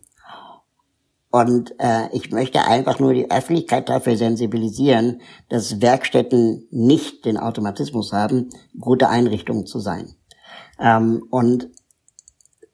[1.37, 5.20] Und äh, ich möchte einfach nur die Öffentlichkeit dafür sensibilisieren,
[5.51, 8.49] dass Werkstätten nicht den Automatismus haben,
[8.80, 10.14] gute Einrichtungen zu sein.
[10.80, 11.68] Ähm, und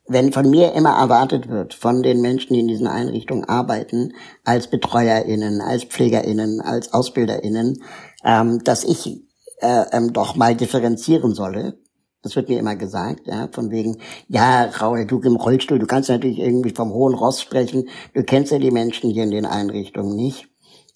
[0.06, 4.12] wenn von mir immer erwartet wird, von den Menschen, die in diesen Einrichtungen arbeiten,
[4.44, 7.82] als BetreuerInnen, als PflegerInnen, als AusbilderInnen,
[8.22, 9.24] ähm, dass ich
[9.58, 11.81] äh, ähm, doch mal differenzieren solle,
[12.22, 13.98] das wird mir immer gesagt, ja, von wegen,
[14.28, 18.52] ja, Raul, du im Rollstuhl, du kannst natürlich irgendwie vom hohen Ross sprechen, du kennst
[18.52, 20.48] ja die Menschen hier in den Einrichtungen nicht.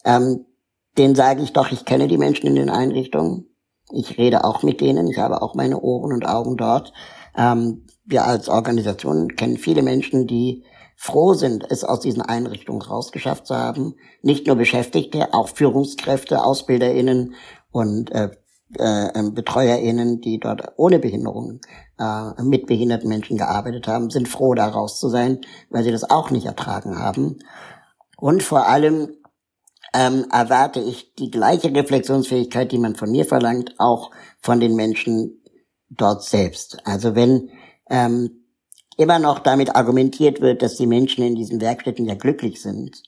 [0.05, 0.47] Ähm,
[0.97, 3.47] den sage ich doch, ich kenne die Menschen in den Einrichtungen.
[3.91, 6.93] Ich rede auch mit denen, ich habe auch meine Ohren und Augen dort.
[7.37, 10.65] Ähm, wir als Organisation kennen viele Menschen, die
[10.97, 13.95] froh sind, es aus diesen Einrichtungen rausgeschafft zu haben.
[14.23, 17.35] Nicht nur Beschäftigte, auch Führungskräfte, AusbilderInnen
[17.71, 18.31] und äh,
[18.79, 21.61] äh, ähm, BetreuerInnen, die dort ohne Behinderung
[21.99, 25.41] äh, mit behinderten Menschen gearbeitet haben, sind froh, da raus zu sein,
[25.71, 27.39] weil sie das auch nicht ertragen haben.
[28.17, 29.15] Und vor allem
[29.95, 34.11] ähm, erwarte ich die gleiche Reflexionsfähigkeit, die man von mir verlangt, auch
[34.41, 35.43] von den Menschen
[35.89, 36.79] dort selbst.
[36.85, 37.51] Also wenn
[37.89, 38.45] ähm,
[38.97, 43.03] immer noch damit argumentiert wird, dass die Menschen in diesen Werkstätten ja glücklich sind,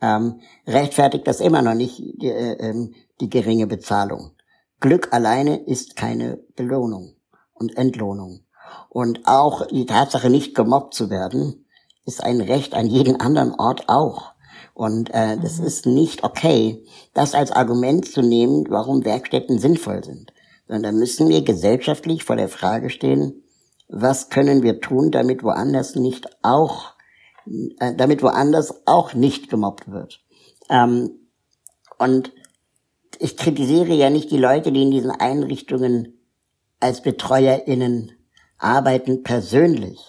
[0.00, 4.32] ähm, rechtfertigt das immer noch nicht die, äh, ähm, die geringe Bezahlung.
[4.80, 7.14] Glück alleine ist keine Belohnung
[7.52, 8.44] und Entlohnung.
[8.88, 11.66] Und auch die Tatsache, nicht gemobbt zu werden,
[12.04, 14.32] ist ein Recht an jeden anderen Ort auch.
[14.74, 15.66] Und äh, das mhm.
[15.66, 20.32] ist nicht okay, das als Argument zu nehmen, warum Werkstätten sinnvoll sind.
[20.68, 23.42] Sondern da müssen wir gesellschaftlich vor der Frage stehen,
[23.88, 26.92] was können wir tun, damit woanders nicht auch,
[27.80, 30.20] äh, damit woanders auch nicht gemobbt wird.
[30.70, 31.28] Ähm,
[31.98, 32.32] und
[33.18, 36.18] ich kritisiere ja nicht die Leute, die in diesen Einrichtungen
[36.80, 38.12] als BetreuerInnen
[38.58, 40.00] arbeiten, persönlich,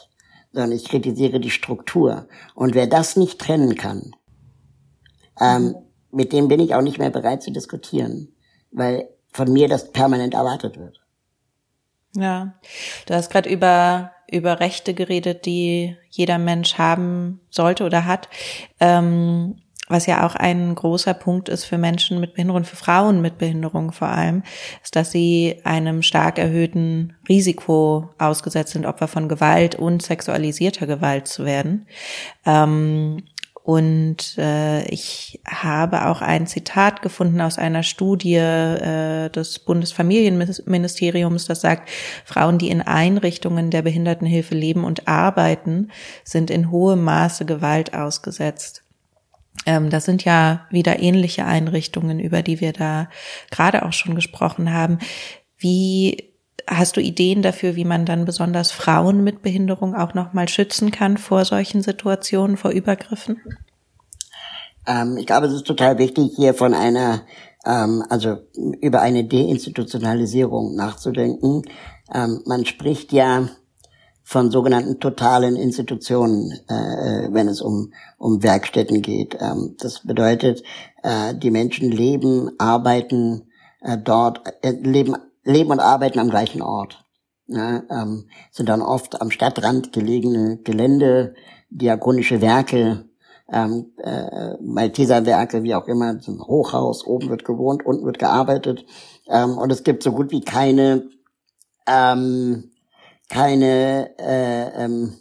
[0.52, 2.28] sondern ich kritisiere die Struktur.
[2.56, 4.12] Und wer das nicht trennen kann,
[5.40, 5.76] ähm,
[6.12, 8.34] mit dem bin ich auch nicht mehr bereit zu diskutieren,
[8.72, 11.02] weil von mir das permanent erwartet wird.
[12.16, 12.60] Ja,
[13.06, 18.30] du hast gerade über über Rechte geredet, die jeder Mensch haben sollte oder hat.
[18.80, 23.40] Ähm, was ja auch ein großer Punkt ist für Menschen mit Behinderung, für Frauen mit
[23.40, 24.44] Behinderung vor allem,
[24.84, 31.28] ist, dass sie einem stark erhöhten Risiko ausgesetzt sind, Opfer von Gewalt und sexualisierter Gewalt
[31.28, 31.88] zu werden.
[32.46, 33.24] Ähm,
[33.64, 41.62] und äh, ich habe auch ein Zitat gefunden aus einer Studie äh, des Bundesfamilienministeriums, das
[41.62, 41.90] sagt,
[42.26, 45.92] Frauen, die in Einrichtungen der Behindertenhilfe leben und arbeiten,
[46.24, 48.84] sind in hohem Maße Gewalt ausgesetzt.
[49.66, 53.10] Ähm, das sind ja wieder ähnliche Einrichtungen, über die wir da
[53.52, 55.00] gerade auch schon gesprochen haben.
[55.58, 56.30] Wie
[56.68, 61.18] hast du Ideen dafür, wie man dann besonders Frauen mit Behinderung auch nochmal schützen kann
[61.18, 63.42] vor solchen Situationen, vor Übergriffen?
[64.88, 67.22] Ähm, ich glaube, es ist total wichtig, hier von einer,
[67.66, 68.38] ähm, also
[68.82, 71.64] über eine Deinstitutionalisierung nachzudenken.
[72.14, 73.50] Ähm, man spricht ja
[74.30, 79.36] von sogenannten totalen Institutionen, äh, wenn es um, um Werkstätten geht.
[79.42, 80.62] Ähm, das bedeutet,
[81.02, 83.50] äh, die Menschen leben, arbeiten
[83.82, 87.04] äh, dort, äh, leben, leben und arbeiten am gleichen Ort.
[87.48, 91.34] Ja, ähm, sind dann oft am Stadtrand gelegene Gelände,
[91.72, 93.06] diakonische Werke,
[93.52, 98.86] ähm, äh, Malteserwerke, wie auch immer, ein Hochhaus, oben wird gewohnt, unten wird gearbeitet.
[99.28, 101.10] Ähm, und es gibt so gut wie keine
[101.88, 102.69] ähm,
[103.30, 105.14] keine, äh, ähm,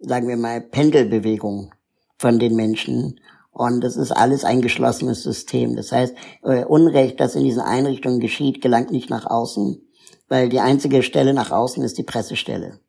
[0.00, 1.72] sagen wir mal, Pendelbewegung
[2.18, 3.20] von den Menschen.
[3.52, 5.76] Und das ist alles ein geschlossenes System.
[5.76, 9.80] Das heißt, äh, Unrecht, das in diesen Einrichtungen geschieht, gelangt nicht nach außen,
[10.28, 12.80] weil die einzige Stelle nach außen ist die Pressestelle.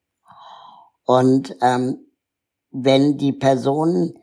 [1.06, 2.06] Und ähm,
[2.72, 4.14] wenn die Person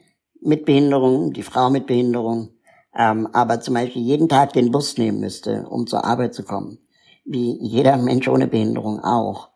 [0.40, 2.50] mit Behinderung, die Frau mit Behinderung,
[2.96, 6.78] ähm, aber zum Beispiel jeden Tag den Bus nehmen müsste, um zur Arbeit zu kommen,
[7.24, 9.50] wie jeder Mensch ohne Behinderung auch,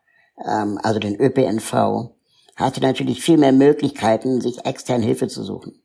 [0.45, 2.11] ähm, also den ÖPNV,
[2.55, 5.81] hatte natürlich viel mehr Möglichkeiten, sich extern Hilfe zu suchen.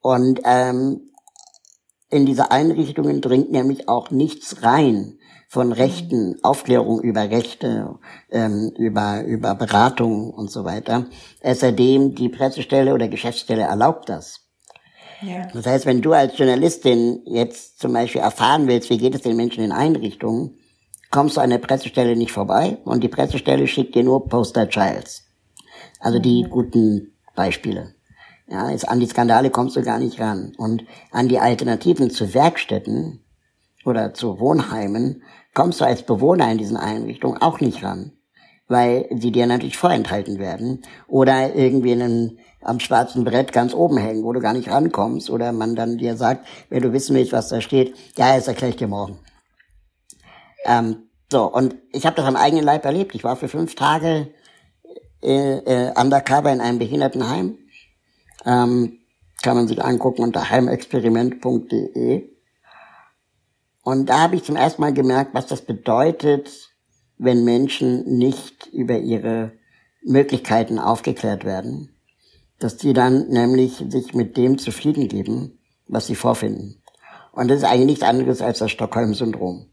[0.00, 1.10] Und ähm,
[2.10, 7.98] in diese Einrichtungen dringt nämlich auch nichts rein von Rechten, Aufklärung über Rechte,
[8.30, 11.06] ähm, über, über Beratung und so weiter.
[11.42, 14.40] Außerdem die Pressestelle oder Geschäftsstelle erlaubt das.
[15.22, 15.46] Ja.
[15.52, 19.36] Das heißt, wenn du als Journalistin jetzt zum Beispiel erfahren willst, wie geht es den
[19.36, 20.58] Menschen in Einrichtungen,
[21.10, 25.24] kommst du an der Pressestelle nicht vorbei und die Pressestelle schickt dir nur Poster Childs.
[26.00, 26.50] Also die mhm.
[26.50, 27.94] guten Beispiele.
[28.48, 30.52] Ja, jetzt an die Skandale kommst du gar nicht ran.
[30.56, 33.24] Und an die Alternativen zu Werkstätten
[33.84, 38.12] oder zu Wohnheimen kommst du als Bewohner in diesen Einrichtungen auch nicht ran.
[38.68, 43.96] weil sie dir natürlich vorenthalten werden oder irgendwie in einem, am schwarzen Brett ganz oben
[43.96, 47.32] hängen, wo du gar nicht rankommst oder man dann dir sagt, wenn du wissen willst,
[47.32, 49.18] was da steht, ja, das erkläre ich dir morgen.
[50.66, 53.14] Ähm, so, und ich habe das am eigenen Leib erlebt.
[53.14, 54.28] Ich war für fünf Tage
[55.22, 57.58] äh, äh, undercover in einem Behindertenheim.
[58.44, 58.98] Ähm,
[59.42, 62.30] kann man sich angucken unter heimexperiment.de.
[63.82, 66.50] Und da habe ich zum ersten Mal gemerkt, was das bedeutet,
[67.18, 69.52] wenn Menschen nicht über ihre
[70.02, 71.96] Möglichkeiten aufgeklärt werden,
[72.58, 76.82] dass die dann nämlich sich mit dem zufrieden geben, was sie vorfinden.
[77.32, 79.66] Und das ist eigentlich nichts anderes als das Stockholm-Syndrom.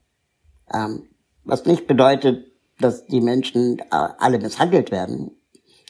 [0.72, 1.10] Ähm,
[1.44, 5.32] was nicht bedeutet, dass die Menschen äh, alle misshandelt werden.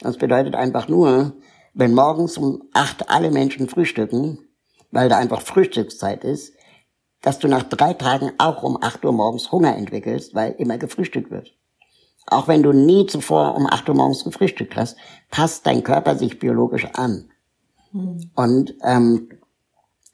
[0.01, 1.34] Das bedeutet einfach nur,
[1.74, 4.39] wenn morgens um acht alle Menschen frühstücken,
[4.91, 6.53] weil da einfach Frühstückszeit ist,
[7.21, 11.32] dass du nach drei Tagen auch um acht Uhr morgens Hunger entwickelst, weil immer gefrühstückt
[11.32, 11.53] wird.
[12.28, 14.97] Auch wenn du nie zuvor um acht Uhr morgens gefrühstückt hast,
[15.30, 17.32] passt dein Körper sich biologisch an.
[17.91, 18.32] Mhm.
[18.36, 19.30] Und ähm,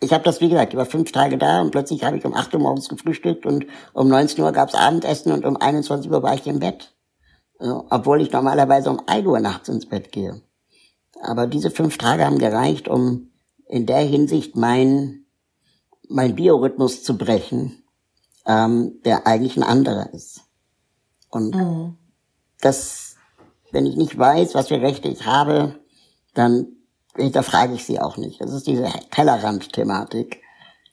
[0.01, 2.53] ich habe das, wie gesagt, über fünf Tage da und plötzlich habe ich um acht
[2.53, 6.47] Uhr morgens gefrühstückt und um 19 Uhr gab's Abendessen und um 21 Uhr war ich
[6.47, 6.95] im Bett.
[7.59, 10.41] Obwohl ich normalerweise um ein Uhr nachts ins Bett gehe.
[11.21, 13.31] Aber diese fünf Tage haben gereicht, um
[13.67, 15.25] in der Hinsicht mein,
[16.07, 17.83] mein Biorhythmus zu brechen,
[18.45, 20.45] ähm, der eigentlich ein anderer ist.
[21.29, 21.97] Und mhm.
[22.61, 23.17] das,
[23.71, 25.75] wenn ich nicht weiß, was für Rechte ich habe,
[26.33, 26.78] dann
[27.19, 28.41] hinterfrage ich sie auch nicht.
[28.41, 30.41] Das ist diese Tellerrand-Thematik.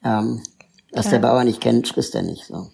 [0.03, 0.43] Ähm,
[0.91, 1.11] was ja.
[1.11, 2.67] der Bauer nicht kennt, frisst er nicht so.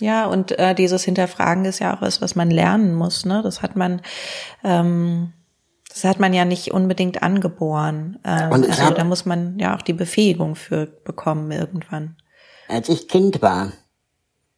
[0.00, 3.24] Ja, und äh, dieses Hinterfragen ist ja auch was, was man lernen muss.
[3.24, 3.40] Ne?
[3.42, 4.02] Das hat man,
[4.62, 5.32] ähm,
[5.88, 8.18] das hat man ja nicht unbedingt angeboren.
[8.24, 12.16] Ähm, und also hab, da muss man ja auch die Befähigung für bekommen irgendwann.
[12.68, 13.72] Als ich Kind war,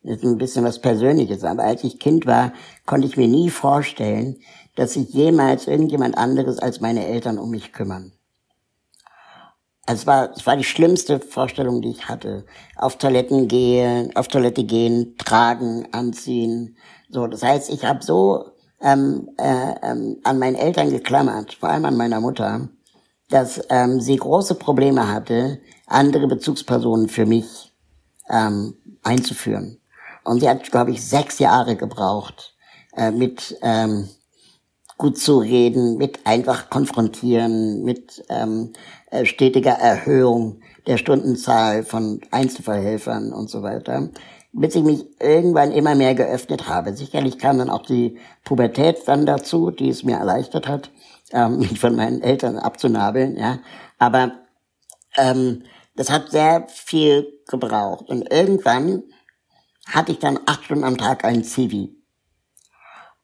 [0.03, 2.53] das ist ein bisschen was Persönliches, aber als ich Kind war,
[2.87, 4.39] konnte ich mir nie vorstellen,
[4.79, 8.13] dass sich jemals irgendjemand anderes als meine Eltern um mich kümmern.
[9.85, 12.45] Also es war, es war die schlimmste Vorstellung, die ich hatte.
[12.77, 16.77] Auf Toiletten gehen, auf Toilette gehen, tragen, anziehen.
[17.09, 21.85] So, das heißt, ich habe so ähm, äh, ähm, an meinen Eltern geklammert, vor allem
[21.85, 22.69] an meiner Mutter,
[23.31, 25.59] dass ähm, sie große Probleme hatte,
[25.89, 27.73] andere Bezugspersonen für mich
[28.31, 29.81] ähm, einzuführen.
[30.23, 32.55] Und sie hat, glaube ich, sechs Jahre gebraucht
[32.95, 34.09] äh, mit ähm,
[34.99, 38.73] gut zu reden, mit einfach konfrontieren, mit ähm,
[39.11, 44.11] äh, stetiger Erhöhung der Stundenzahl von Einzelfallhelfern und so weiter,
[44.53, 46.95] bis ich mich irgendwann immer mehr geöffnet habe.
[46.95, 50.91] Sicherlich kam dann auch die Pubertät dann dazu, die es mir erleichtert hat,
[51.33, 53.61] ähm, mich von meinen Eltern abzunabeln, ja.
[53.99, 54.33] Aber
[55.17, 55.63] ähm,
[55.95, 58.09] das hat sehr viel gebraucht.
[58.09, 59.05] Und irgendwann
[59.87, 61.98] hatte ich dann acht Stunden am Tag ein Zivi.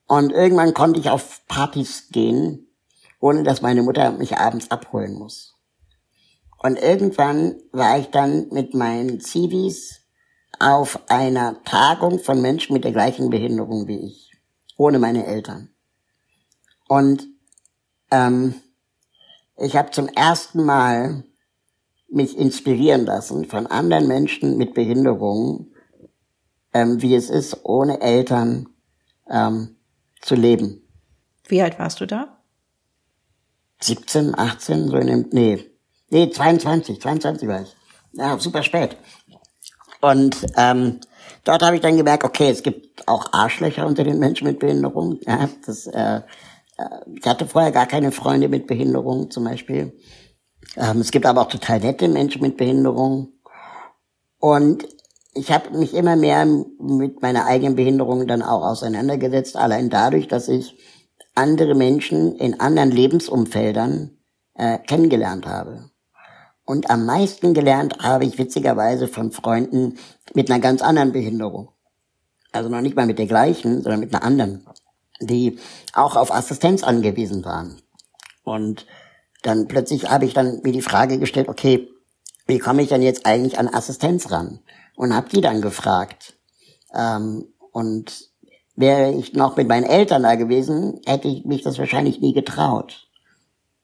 [0.07, 2.69] Und irgendwann konnte ich auf Partys gehen,
[3.21, 5.55] ohne dass meine Mutter mich abends abholen muss.
[6.59, 10.01] Und irgendwann war ich dann mit meinen Zivis
[10.59, 14.33] auf einer Tagung von Menschen mit der gleichen Behinderung wie ich,
[14.77, 15.71] ohne meine Eltern.
[16.89, 17.27] Und
[18.11, 18.55] ähm,
[19.57, 21.25] ich habe zum ersten Mal
[22.09, 25.75] mich inspirieren lassen von anderen Menschen mit Behinderungen,
[26.73, 28.69] ähm, wie es ist, ohne Eltern
[29.29, 29.77] ähm,
[30.25, 30.83] zu leben.
[31.47, 32.39] Wie alt warst du da?
[33.81, 35.65] 17, 18, so in dem, nee,
[36.09, 37.77] nee, 22, 22 war ich.
[38.13, 38.97] Ja, super spät.
[40.01, 41.01] Und ähm,
[41.45, 45.19] dort habe ich dann gemerkt, okay, es gibt auch Arschlöcher unter den Menschen mit Behinderung.
[45.27, 46.23] Ja, das, äh, äh
[47.15, 49.93] ich hatte vorher gar keine Freunde mit Behinderung zum Beispiel.
[50.77, 53.33] Ähm, es gibt aber auch total nette Menschen mit Behinderung.
[54.39, 54.87] Und
[55.35, 60.49] ich habe mich immer mehr mit meiner eigenen Behinderung dann auch auseinandergesetzt, allein dadurch, dass
[60.49, 60.77] ich
[61.35, 64.17] andere Menschen in anderen Lebensumfeldern
[64.55, 65.91] äh, kennengelernt habe.
[66.65, 69.99] Und am meisten gelernt habe ich witzigerweise von Freunden
[70.33, 71.71] mit einer ganz anderen Behinderung.
[72.53, 74.65] Also noch nicht mal mit der gleichen, sondern mit einer anderen,
[75.21, 75.59] die
[75.93, 77.83] auch auf Assistenz angewiesen waren.
[78.45, 78.87] Und
[79.43, 81.89] dann plötzlich habe ich dann mir die Frage gestellt, okay,
[82.47, 84.61] wie komme ich denn jetzt eigentlich an Assistenz ran?
[84.97, 86.35] Und habe die dann gefragt.
[86.95, 88.31] Ähm, und
[88.77, 93.09] wäre ich noch mit meinen Eltern da gewesen, hätte ich mich das wahrscheinlich nie getraut.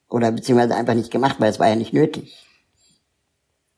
[0.08, 2.46] Oder beziehungsweise einfach nicht gemacht, weil es war ja nicht nötig.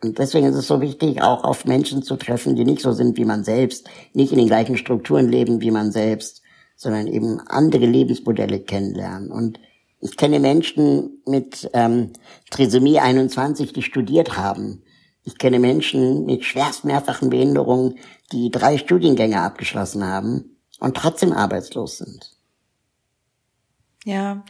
[0.02, 3.16] Und deswegen ist es so wichtig, auch auf Menschen zu treffen, die nicht so sind
[3.16, 6.42] wie man selbst, nicht in den gleichen Strukturen leben wie man selbst,
[6.76, 9.30] sondern eben andere Lebensmodelle kennenlernen.
[9.30, 9.60] Und
[10.00, 12.12] ich kenne Menschen mit ähm,
[12.50, 14.82] Trisomie 21, die studiert haben,
[15.24, 17.98] ich kenne Menschen mit schwerst mehrfachen Behinderungen,
[18.32, 22.32] die drei Studiengänge abgeschlossen haben und trotzdem arbeitslos sind.
[24.04, 24.44] Ja.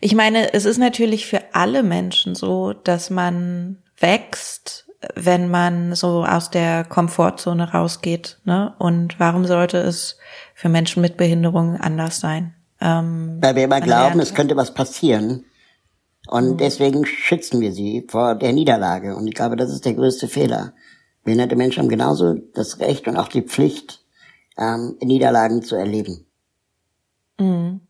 [0.00, 6.24] Ich meine, es ist natürlich für alle Menschen so, dass man wächst, wenn man so
[6.24, 8.38] aus der Komfortzone rausgeht.
[8.44, 8.74] Ne?
[8.78, 10.18] Und warum sollte es
[10.54, 12.54] für Menschen mit Behinderungen anders sein?
[12.80, 15.44] Ähm, Weil wir immer glauben, es könnte was passieren.
[16.28, 16.56] Und mhm.
[16.56, 19.16] deswegen schützen wir sie vor der Niederlage.
[19.16, 20.74] Und ich glaube, das ist der größte Fehler.
[21.22, 24.04] Behinderte Menschen haben genauso das Recht und auch die Pflicht,
[24.58, 26.26] ähm, Niederlagen zu erleben.
[27.38, 27.80] Mhm.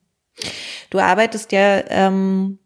[0.90, 2.58] Du arbeitest ja ähm,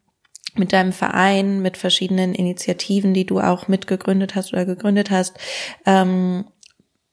[0.56, 5.38] mit deinem Verein, mit verschiedenen Initiativen, die du auch mitgegründet hast oder gegründet hast,
[5.86, 6.44] ähm,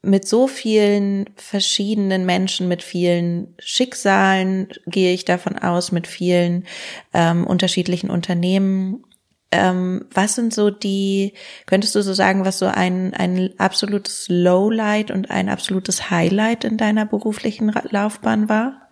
[0.05, 6.65] mit so vielen verschiedenen Menschen, mit vielen Schicksalen, gehe ich davon aus, mit vielen
[7.13, 9.03] ähm, unterschiedlichen Unternehmen.
[9.51, 11.33] Ähm, was sind so die,
[11.65, 16.77] könntest du so sagen, was so ein, ein absolutes Lowlight und ein absolutes Highlight in
[16.77, 18.89] deiner beruflichen Laufbahn war?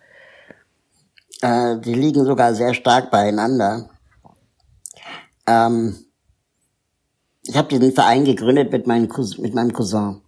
[1.42, 3.90] Äh, die liegen sogar sehr stark beieinander.
[5.46, 5.96] Ähm,
[7.42, 9.08] ich habe diesen Verein gegründet mit, meinem
[9.38, 10.23] mit meinem Cousin.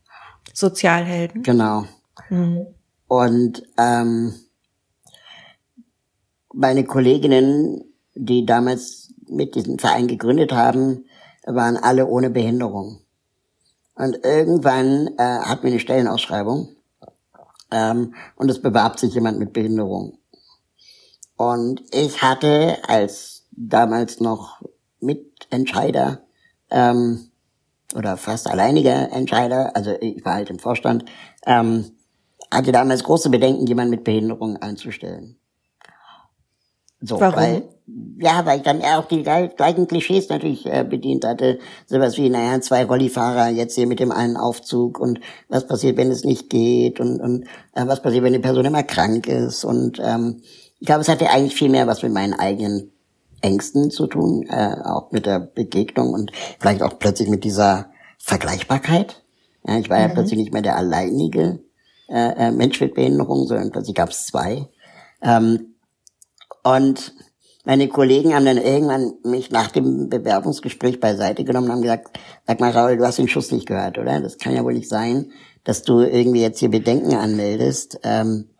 [0.56, 1.42] Sozialhelden.
[1.42, 1.84] Genau.
[2.30, 2.66] Mhm.
[3.08, 4.34] Und ähm,
[6.54, 7.84] meine Kolleginnen,
[8.14, 11.04] die damals mit diesem Verein gegründet haben,
[11.44, 13.00] waren alle ohne Behinderung.
[13.96, 16.74] Und irgendwann äh, hatten wir eine Stellenausschreibung
[17.70, 20.18] ähm, und es bewarb sich jemand mit Behinderung.
[21.36, 24.62] Und ich hatte als damals noch
[25.00, 26.22] Mitentscheider
[26.70, 27.30] ähm,
[27.96, 31.04] oder fast alleiniger Entscheider, also ich war halt im Vorstand,
[31.46, 31.86] ähm,
[32.50, 35.36] hatte damals große Bedenken, jemanden mit Behinderung einzustellen.
[37.00, 37.36] So, Warum?
[37.36, 37.68] Weil,
[38.18, 41.58] ja, weil ich dann auch die gleichen Klischees natürlich äh, bedient hatte.
[41.86, 46.10] Sowas wie, naja, zwei Rollifahrer jetzt hier mit dem einen Aufzug und was passiert, wenn
[46.10, 47.44] es nicht geht und, und
[47.74, 50.42] äh, was passiert, wenn die Person immer krank ist und ähm,
[50.78, 52.92] ich glaube, es hatte eigentlich viel mehr was mit meinen eigenen
[53.40, 59.24] Ängsten zu tun, äh, auch mit der Begegnung und vielleicht auch plötzlich mit dieser Vergleichbarkeit.
[59.66, 60.08] Ja, ich war mhm.
[60.08, 61.60] ja plötzlich nicht mehr der alleinige
[62.08, 64.68] äh, äh, Mensch mit Behinderung, sondern plötzlich gab es zwei.
[65.22, 65.74] Ähm,
[66.62, 67.14] und
[67.64, 72.16] meine Kollegen haben dann irgendwann mich nach dem Bewerbungsgespräch beiseite genommen und haben gesagt,
[72.46, 74.20] sag mal, Raul, du hast den Schuss nicht gehört, oder?
[74.20, 75.32] Das kann ja wohl nicht sein,
[75.64, 77.98] dass du irgendwie jetzt hier Bedenken anmeldest.
[78.04, 78.50] Ähm,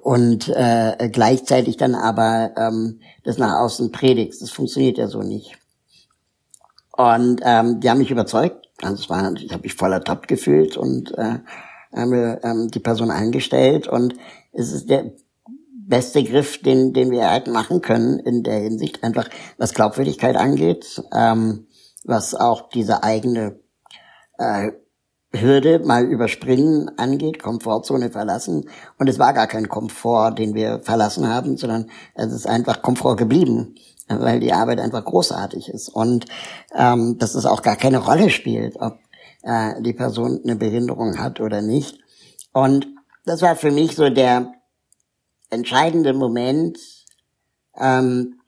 [0.00, 4.40] und äh, gleichzeitig dann aber ähm, das nach außen predigst.
[4.42, 5.58] Das funktioniert ja so nicht.
[6.96, 8.68] Und ähm, die haben mich überzeugt.
[8.82, 11.38] Also es war, ich habe mich voller Top gefühlt und äh,
[11.94, 13.88] haben wir ähm, die Person eingestellt.
[13.88, 14.14] Und
[14.52, 15.12] es ist der
[15.72, 19.28] beste Griff, den, den wir halt machen können in der Hinsicht, einfach
[19.58, 21.66] was Glaubwürdigkeit angeht, ähm,
[22.04, 23.58] was auch diese eigene
[24.38, 24.72] äh,
[25.32, 28.68] Hürde mal überspringen angeht, Komfortzone verlassen.
[28.98, 33.16] Und es war gar kein Komfort, den wir verlassen haben, sondern es ist einfach Komfort
[33.16, 33.76] geblieben,
[34.08, 35.88] weil die Arbeit einfach großartig ist.
[35.88, 36.26] Und
[36.74, 38.98] ähm, dass es auch gar keine Rolle spielt, ob
[39.42, 41.98] äh, die Person eine Behinderung hat oder nicht.
[42.52, 42.88] Und
[43.24, 44.52] das war für mich so der
[45.50, 46.78] entscheidende Moment,
[47.76, 48.40] ähm,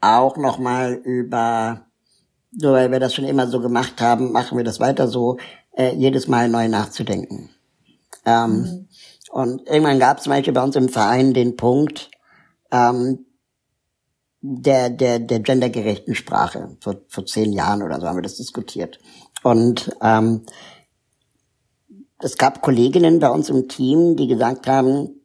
[0.00, 1.87] auch nochmal über
[2.58, 5.38] so weil wir das schon immer so gemacht haben, machen wir das weiter so,
[5.76, 7.50] äh, jedes Mal neu nachzudenken.
[8.24, 8.88] Ähm, mhm.
[9.30, 12.10] Und irgendwann gab es zum Beispiel bei uns im Verein den Punkt
[12.72, 13.26] ähm,
[14.40, 16.76] der, der, der gendergerechten Sprache.
[16.80, 18.98] Vor, vor zehn Jahren oder so haben wir das diskutiert.
[19.42, 20.42] Und ähm,
[22.18, 25.20] es gab Kolleginnen bei uns im Team, die gesagt haben,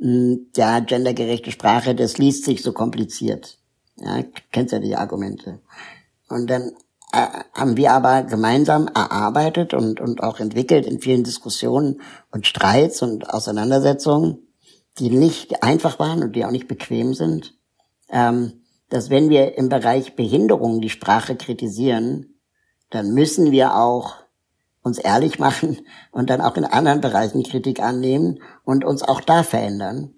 [0.00, 3.58] hm, ja, gendergerechte Sprache, das liest sich so kompliziert.
[3.96, 5.60] Ja, kennst ja die Argumente.
[6.32, 6.72] Und dann
[7.12, 12.00] äh, haben wir aber gemeinsam erarbeitet und, und auch entwickelt in vielen Diskussionen
[12.30, 14.38] und Streits und Auseinandersetzungen,
[14.98, 17.54] die nicht einfach waren und die auch nicht bequem sind,
[18.08, 22.34] ähm, dass wenn wir im Bereich Behinderung die Sprache kritisieren,
[22.90, 24.16] dann müssen wir auch
[24.82, 25.78] uns ehrlich machen
[26.10, 30.14] und dann auch in anderen Bereichen Kritik annehmen und uns auch da verändern.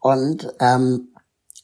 [0.00, 1.08] Und ähm,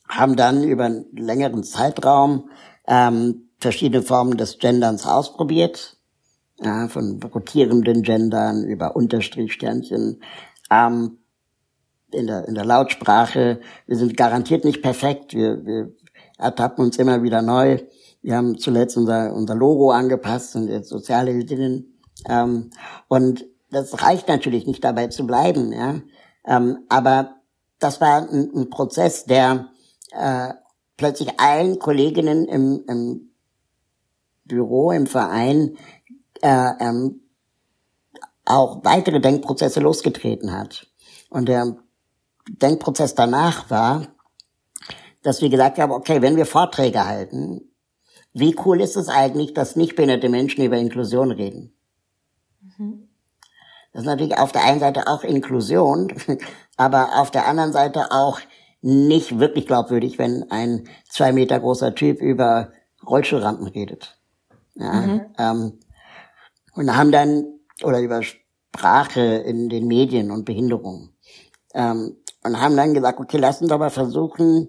[0.08, 2.50] haben dann über einen längeren Zeitraum
[2.86, 5.96] ähm, verschiedene Formen des Genderns ausprobiert,
[6.62, 10.22] ja, von rotierenden Gendern über Unterstrichsternchen.
[10.70, 11.18] Ähm,
[12.12, 15.94] in, der, in der Lautsprache, wir sind garantiert nicht perfekt, wir, wir
[16.36, 17.78] ertappen uns immer wieder neu.
[18.20, 21.98] Wir haben zuletzt unser, unser Logo angepasst und jetzt Sozialheldinnen.
[22.28, 22.70] Ähm,
[23.08, 26.00] und das reicht natürlich nicht dabei zu bleiben, ja.
[26.46, 27.36] Ähm, aber
[27.78, 29.70] das war ein, ein Prozess, der
[30.12, 30.52] äh,
[30.98, 33.33] plötzlich allen Kolleginnen im, im
[34.44, 35.76] Büro, im Verein
[36.42, 37.20] äh, ähm,
[38.44, 40.86] auch weitere Denkprozesse losgetreten hat.
[41.30, 41.76] Und der
[42.48, 44.08] Denkprozess danach war,
[45.22, 47.70] dass wir gesagt haben, okay, wenn wir Vorträge halten,
[48.34, 51.72] wie cool ist es eigentlich, dass nicht behinderte Menschen über Inklusion reden?
[52.76, 53.08] Mhm.
[53.92, 56.12] Das ist natürlich auf der einen Seite auch Inklusion,
[56.76, 58.40] aber auf der anderen Seite auch
[58.82, 62.72] nicht wirklich glaubwürdig, wenn ein zwei Meter großer Typ über
[63.06, 64.18] Rollstuhlrampen redet.
[64.74, 65.20] Ja, mhm.
[65.38, 65.78] ähm,
[66.74, 67.44] und haben dann,
[67.82, 71.10] oder über Sprache in den Medien und Behinderung.
[71.74, 74.68] Ähm, und haben dann gesagt, okay, lass uns aber versuchen,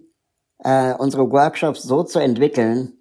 [0.59, 2.93] äh, unsere Workshops so zu entwickeln,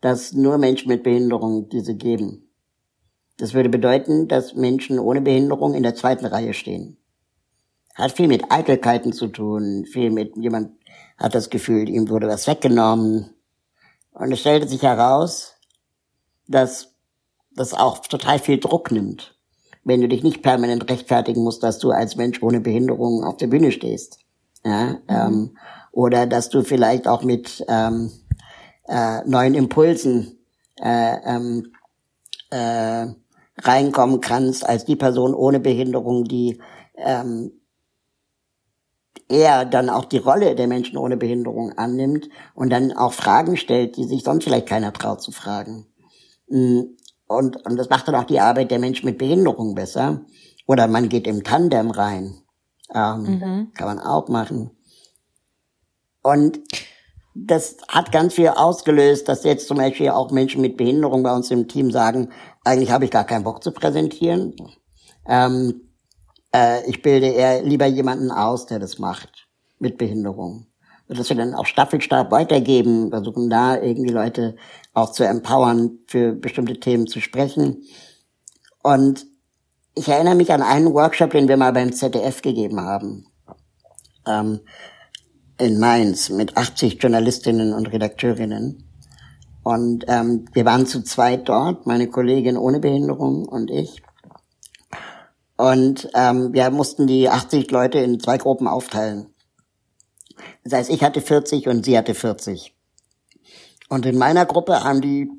[0.00, 2.48] dass nur Menschen mit Behinderung diese geben.
[3.38, 6.96] Das würde bedeuten, dass Menschen ohne Behinderung in der zweiten Reihe stehen.
[7.94, 10.72] Hat viel mit Eitelkeiten zu tun, viel mit jemand
[11.18, 13.30] hat das Gefühl, ihm wurde was weggenommen.
[14.12, 15.55] Und es stellte sich heraus,
[16.48, 16.94] dass
[17.54, 19.36] das auch total viel Druck nimmt,
[19.84, 23.46] wenn du dich nicht permanent rechtfertigen musst, dass du als Mensch ohne Behinderung auf der
[23.46, 24.18] Bühne stehst.
[24.64, 24.98] Ja, mhm.
[25.08, 25.58] ähm,
[25.92, 28.10] oder dass du vielleicht auch mit ähm,
[28.88, 30.38] äh, neuen Impulsen
[30.80, 31.72] äh, ähm,
[32.50, 33.06] äh,
[33.58, 36.60] reinkommen kannst als die Person ohne Behinderung, die
[36.96, 37.52] ähm,
[39.28, 43.96] eher dann auch die Rolle der Menschen ohne Behinderung annimmt und dann auch Fragen stellt,
[43.96, 45.86] die sich sonst vielleicht keiner traut zu fragen.
[46.48, 46.80] Mm,
[47.28, 50.24] und, und das macht dann auch die Arbeit der Menschen mit Behinderung besser.
[50.66, 52.34] Oder man geht im Tandem rein.
[52.94, 53.72] Ähm, mhm.
[53.74, 54.70] Kann man auch machen.
[56.22, 56.60] Und
[57.34, 61.50] das hat ganz viel ausgelöst, dass jetzt zum Beispiel auch Menschen mit Behinderung bei uns
[61.50, 62.30] im Team sagen,
[62.64, 64.54] eigentlich habe ich gar keinen Bock zu präsentieren.
[65.28, 65.82] Ähm,
[66.54, 69.48] äh, ich bilde eher lieber jemanden aus, der das macht
[69.78, 70.66] mit Behinderung.
[71.08, 74.56] Und dass wir dann auch Staffelstab weitergeben, versuchen da irgendwie Leute
[74.96, 77.82] auch zu empowern, für bestimmte Themen zu sprechen.
[78.82, 79.26] Und
[79.94, 83.26] ich erinnere mich an einen Workshop, den wir mal beim ZDF gegeben haben.
[84.26, 84.60] Ähm,
[85.58, 88.90] in Mainz mit 80 Journalistinnen und Redakteurinnen.
[89.62, 94.02] Und ähm, wir waren zu zweit dort, meine Kollegin ohne Behinderung und ich.
[95.58, 99.34] Und ähm, wir mussten die 80 Leute in zwei Gruppen aufteilen.
[100.64, 102.75] Das heißt, ich hatte 40 und sie hatte 40.
[103.88, 105.30] Und in meiner Gruppe haben die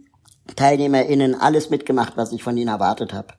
[0.56, 3.34] TeilnehmerInnen alles mitgemacht, was ich von ihnen erwartet habe.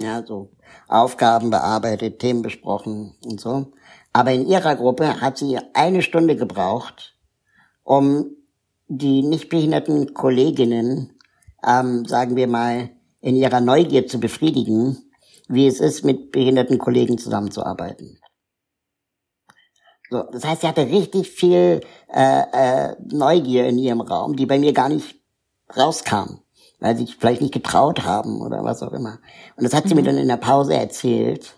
[0.00, 0.50] Ja, so
[0.88, 3.72] Aufgaben bearbeitet, Themen besprochen und so.
[4.12, 7.16] Aber in ihrer Gruppe hat sie eine Stunde gebraucht,
[7.84, 8.30] um
[8.88, 11.18] die nicht behinderten Kolleginnen,
[11.66, 12.90] ähm, sagen wir mal,
[13.20, 14.98] in ihrer Neugier zu befriedigen,
[15.48, 18.18] wie es ist, mit behinderten Kollegen zusammenzuarbeiten.
[20.10, 21.80] So, das heißt, sie hatte richtig viel
[22.12, 25.20] äh, äh, Neugier in ihrem Raum, die bei mir gar nicht
[25.76, 26.40] rauskam,
[26.80, 29.20] weil sie sich vielleicht nicht getraut haben oder was auch immer.
[29.56, 30.00] Und das hat sie mhm.
[30.00, 31.54] mir dann in der Pause erzählt.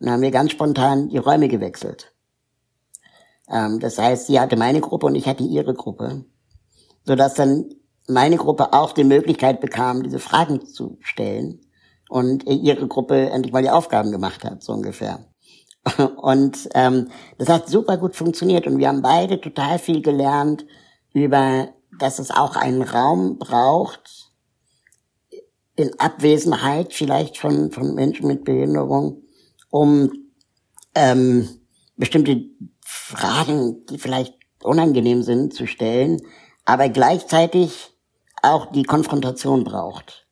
[0.00, 2.12] Und dann haben wir ganz spontan die Räume gewechselt.
[3.50, 6.24] Ähm, das heißt, sie hatte meine Gruppe und ich hatte ihre Gruppe,
[7.04, 7.74] sodass dann
[8.08, 11.60] meine Gruppe auch die Möglichkeit bekam, diese Fragen zu stellen
[12.08, 15.31] und ihre Gruppe endlich mal die Aufgaben gemacht hat, so ungefähr.
[16.16, 20.64] Und ähm, das hat super gut funktioniert und wir haben beide total viel gelernt
[21.12, 21.68] über,
[21.98, 24.30] dass es auch einen Raum braucht,
[25.74, 29.22] in Abwesenheit vielleicht von, von Menschen mit Behinderung,
[29.70, 30.12] um
[30.94, 31.48] ähm,
[31.96, 32.42] bestimmte
[32.84, 36.20] Fragen, die vielleicht unangenehm sind, zu stellen,
[36.64, 37.90] aber gleichzeitig
[38.42, 40.26] auch die Konfrontation braucht.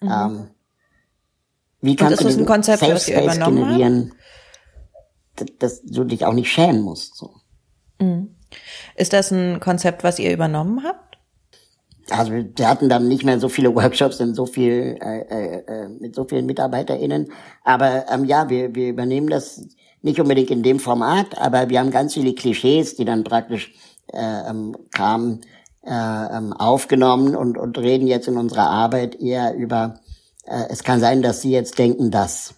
[0.00, 0.10] Mhm.
[0.10, 0.50] Ähm,
[1.80, 4.14] wie kannst du ein Konzept, Safe Space generieren?
[5.58, 7.16] Dass du dich auch nicht schämen musst?
[7.16, 7.34] So.
[8.00, 8.34] Mhm.
[8.96, 11.18] Ist das ein Konzept, was ihr übernommen habt?
[12.10, 15.88] Also wir hatten dann nicht mehr so viele Workshops und so viel äh, äh, äh,
[15.88, 17.32] mit so vielen MitarbeiterInnen.
[17.64, 19.66] Aber ähm, ja, wir, wir übernehmen das
[20.02, 23.74] nicht unbedingt in dem Format, aber wir haben ganz viele Klischees, die dann praktisch
[24.12, 25.40] äh, ähm, kamen,
[25.82, 29.98] äh, ähm, aufgenommen und, und reden jetzt in unserer Arbeit eher über
[30.46, 32.54] äh, es kann sein, dass sie jetzt denken, dass.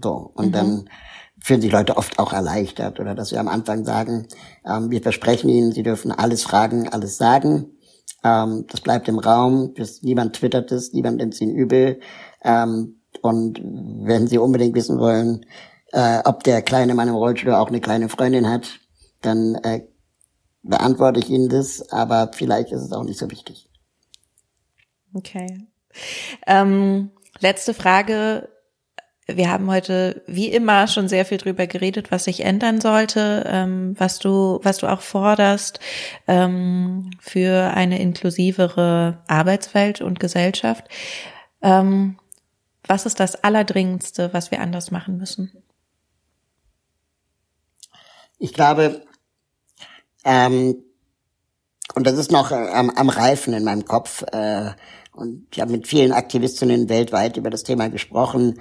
[0.00, 0.30] So.
[0.34, 0.52] Und mhm.
[0.52, 0.90] dann
[1.40, 4.26] fühlen sich Leute oft auch erleichtert oder dass wir am Anfang sagen,
[4.66, 7.78] ähm, wir versprechen ihnen, sie dürfen alles fragen, alles sagen.
[8.24, 12.00] Ähm, das bleibt im Raum, das, niemand twittert es, niemand nimmt es ihnen übel.
[12.42, 15.46] Ähm, und wenn sie unbedingt wissen wollen,
[15.92, 18.80] äh, ob der kleine Mann im Rollstuhl auch eine kleine Freundin hat,
[19.22, 19.86] dann äh,
[20.62, 23.68] beantworte ich ihnen das, aber vielleicht ist es auch nicht so wichtig.
[25.14, 25.66] Okay.
[26.46, 27.10] Ähm,
[27.40, 28.48] letzte Frage.
[29.30, 33.94] Wir haben heute wie immer schon sehr viel drüber geredet, was sich ändern sollte, ähm,
[33.98, 35.80] was du, was du auch forderst
[36.26, 40.84] ähm, für eine inklusivere Arbeitswelt und Gesellschaft.
[41.60, 42.18] Ähm,
[42.86, 45.52] was ist das Allerdringendste, was wir anders machen müssen?
[48.38, 49.02] ich glaube,
[50.24, 50.76] ähm,
[51.94, 54.70] und das ist noch äh, am, am Reifen in meinem Kopf, äh,
[55.12, 58.60] und ich habe mit vielen Aktivistinnen weltweit über das Thema gesprochen,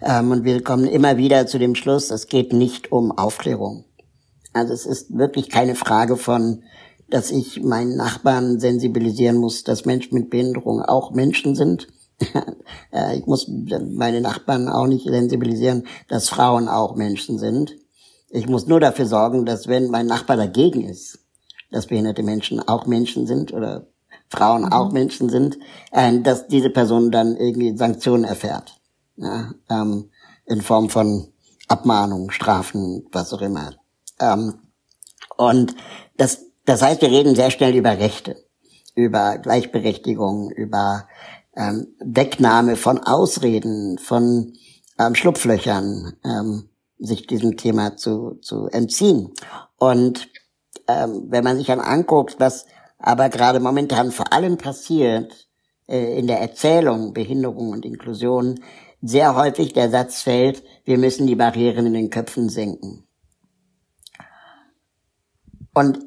[0.00, 3.84] ähm, und wir kommen immer wieder zu dem Schluss, es geht nicht um Aufklärung.
[4.52, 6.62] Also es ist wirklich keine Frage von,
[7.08, 11.88] dass ich meinen Nachbarn sensibilisieren muss, dass Menschen mit Behinderung auch Menschen sind.
[12.90, 17.76] Äh, ich muss meine Nachbarn auch nicht sensibilisieren, dass Frauen auch Menschen sind.
[18.30, 21.18] Ich muss nur dafür sorgen, dass wenn mein Nachbar dagegen ist,
[21.70, 23.86] dass behinderte Menschen auch Menschen sind oder
[24.28, 24.72] Frauen mhm.
[24.72, 25.58] auch Menschen sind,
[25.92, 28.77] äh, dass diese Person dann irgendwie Sanktionen erfährt.
[29.18, 30.10] Ja, ähm,
[30.46, 31.28] in Form von
[31.66, 33.74] Abmahnungen, Strafen, was auch immer.
[34.20, 34.54] Ähm,
[35.36, 35.74] und
[36.16, 38.36] das, das heißt, wir reden sehr schnell über Rechte,
[38.94, 41.08] über Gleichberechtigung, über
[41.56, 44.54] ähm, Wegnahme von Ausreden, von
[44.98, 46.68] ähm, Schlupflöchern, ähm,
[46.98, 49.32] sich diesem Thema zu, zu entziehen.
[49.78, 50.28] Und
[50.86, 52.66] ähm, wenn man sich dann anguckt, was
[52.98, 55.48] aber gerade momentan vor allem passiert
[55.88, 58.60] äh, in der Erzählung Behinderung und Inklusion,
[59.00, 63.04] sehr häufig der Satz fällt, wir müssen die Barrieren in den Köpfen senken.
[65.74, 66.00] Und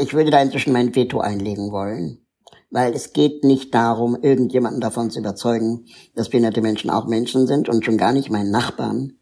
[0.00, 2.24] ich würde da inzwischen mein Veto einlegen wollen,
[2.70, 7.68] weil es geht nicht darum, irgendjemanden davon zu überzeugen, dass behinderte Menschen auch Menschen sind
[7.68, 9.14] und schon gar nicht meinen Nachbarn,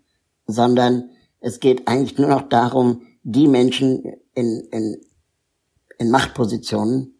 [0.46, 1.10] sondern
[1.40, 5.00] es geht eigentlich nur noch darum, die Menschen in, in,
[5.98, 7.14] in Machtpositionen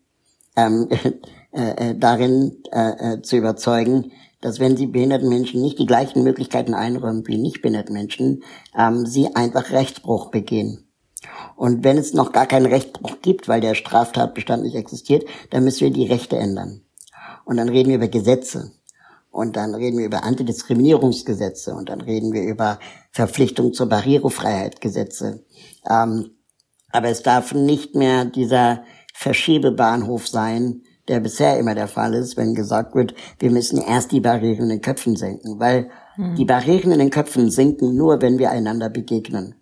[0.56, 0.88] ähm,
[1.52, 4.12] äh, äh, darin äh, äh, zu überzeugen,
[4.46, 8.44] dass wenn sie behinderten Menschen nicht die gleichen Möglichkeiten einräumen wie nicht behinderten Menschen,
[8.78, 10.86] ähm, sie einfach Rechtsbruch begehen.
[11.56, 15.80] Und wenn es noch gar keinen Rechtsbruch gibt, weil der Straftatbestand nicht existiert, dann müssen
[15.80, 16.82] wir die Rechte ändern.
[17.44, 18.70] Und dann reden wir über Gesetze.
[19.32, 21.74] Und dann reden wir über Antidiskriminierungsgesetze.
[21.74, 22.78] Und dann reden wir über
[23.10, 25.44] Verpflichtung zur Barrierefreiheit Gesetze.
[25.90, 26.36] Ähm,
[26.92, 32.54] aber es darf nicht mehr dieser Verschiebebahnhof sein, der bisher immer der Fall ist, wenn
[32.54, 36.34] gesagt wird, wir müssen erst die Barrieren in den Köpfen senken, weil hm.
[36.34, 39.54] die Barrieren in den Köpfen sinken nur, wenn wir einander begegnen.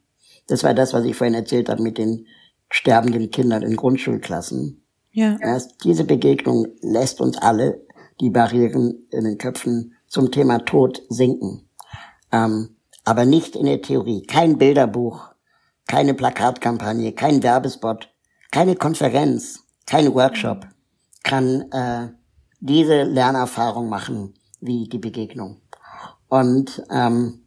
[0.46, 2.26] Das war das, was ich vorhin erzählt habe mit den
[2.70, 4.82] sterbenden Kindern in Grundschulklassen.
[5.12, 5.36] Ja.
[5.40, 7.86] Erst diese Begegnung lässt uns alle
[8.20, 11.68] die Barrieren in den Köpfen zum Thema Tod sinken.
[12.32, 14.22] Ähm, aber nicht in der Theorie.
[14.22, 15.28] Kein Bilderbuch,
[15.86, 18.08] keine Plakatkampagne, kein Werbespot,
[18.50, 20.66] keine Konferenz, kein Workshop
[21.24, 22.08] kann äh,
[22.60, 25.60] diese Lernerfahrung machen wie die Begegnung.
[26.28, 27.44] Und ähm,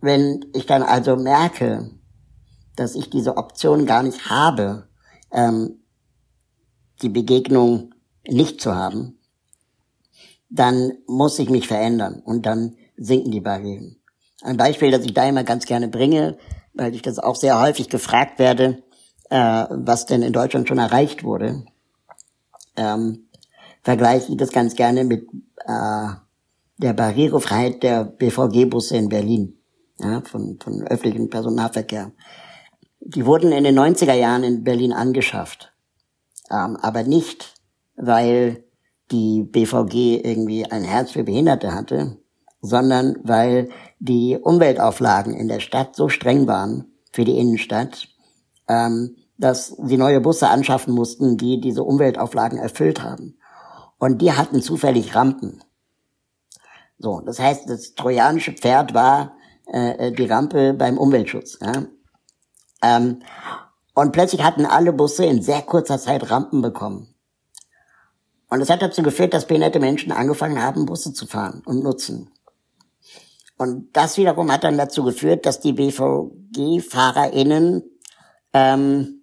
[0.00, 1.90] wenn ich dann also merke,
[2.76, 4.88] dass ich diese Option gar nicht habe,
[5.30, 5.82] ähm,
[7.02, 7.94] die Begegnung
[8.26, 9.18] nicht zu haben,
[10.48, 13.96] dann muss ich mich verändern und dann sinken die Barrieren.
[14.42, 16.36] Ein Beispiel, das ich da immer ganz gerne bringe,
[16.74, 18.82] weil ich das auch sehr häufig gefragt werde,
[19.30, 21.64] äh, was denn in Deutschland schon erreicht wurde,
[22.76, 23.28] ähm,
[23.82, 25.28] vergleiche ich das ganz gerne mit
[25.66, 26.08] äh,
[26.78, 29.58] der Barrierefreiheit der BVG-Busse in Berlin,
[29.98, 32.12] ja, von, von öffentlichem Personennahverkehr.
[33.00, 35.72] Die wurden in den 90er Jahren in Berlin angeschafft,
[36.50, 37.54] ähm, aber nicht,
[37.96, 38.64] weil
[39.10, 42.18] die BVG irgendwie ein Herz für Behinderte hatte,
[42.60, 43.68] sondern weil
[43.98, 48.08] die Umweltauflagen in der Stadt so streng waren für die Innenstadt,
[48.68, 53.36] ähm, dass sie neue Busse anschaffen mussten, die diese Umweltauflagen erfüllt haben.
[53.98, 55.64] Und die hatten zufällig Rampen.
[56.98, 59.34] So, das heißt, das trojanische Pferd war
[59.66, 61.58] äh, äh die Rampe beim Umweltschutz.
[61.60, 61.86] Ja?
[62.82, 63.18] Ähm,
[63.94, 67.12] und plötzlich hatten alle Busse in sehr kurzer Zeit Rampen bekommen.
[68.48, 72.30] Und das hat dazu geführt, dass behinderte Menschen angefangen haben, Busse zu fahren und nutzen.
[73.58, 77.82] Und das wiederum hat dann dazu geführt, dass die BVG-FahrerInnen
[78.52, 79.21] ähm,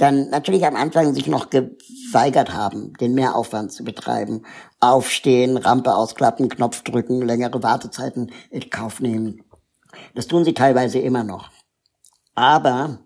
[0.00, 4.42] dann natürlich am Anfang sich noch geweigert haben, den Mehraufwand zu betreiben.
[4.80, 9.42] Aufstehen, Rampe ausklappen, Knopf drücken, längere Wartezeiten in Kauf nehmen.
[10.14, 11.50] Das tun sie teilweise immer noch.
[12.34, 13.00] Aber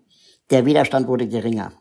[0.51, 1.73] der Widerstand wurde geringer.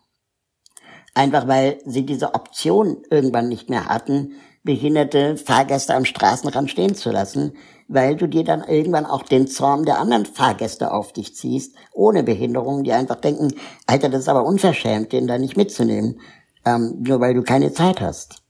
[1.15, 4.33] Einfach weil sie diese Option irgendwann nicht mehr hatten,
[4.65, 7.57] behinderte Fahrgäste am Straßenrand stehen zu lassen,
[7.89, 12.23] weil du dir dann irgendwann auch den Zorn der anderen Fahrgäste auf dich ziehst, ohne
[12.23, 13.55] Behinderung, die einfach denken,
[13.87, 16.21] Alter, das ist aber unverschämt, den da nicht mitzunehmen,
[16.65, 18.43] ähm, nur weil du keine Zeit hast.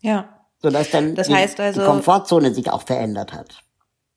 [0.00, 0.28] Ja.
[0.60, 3.62] Sodass dann das heißt also, die Komfortzone sich auch verändert hat.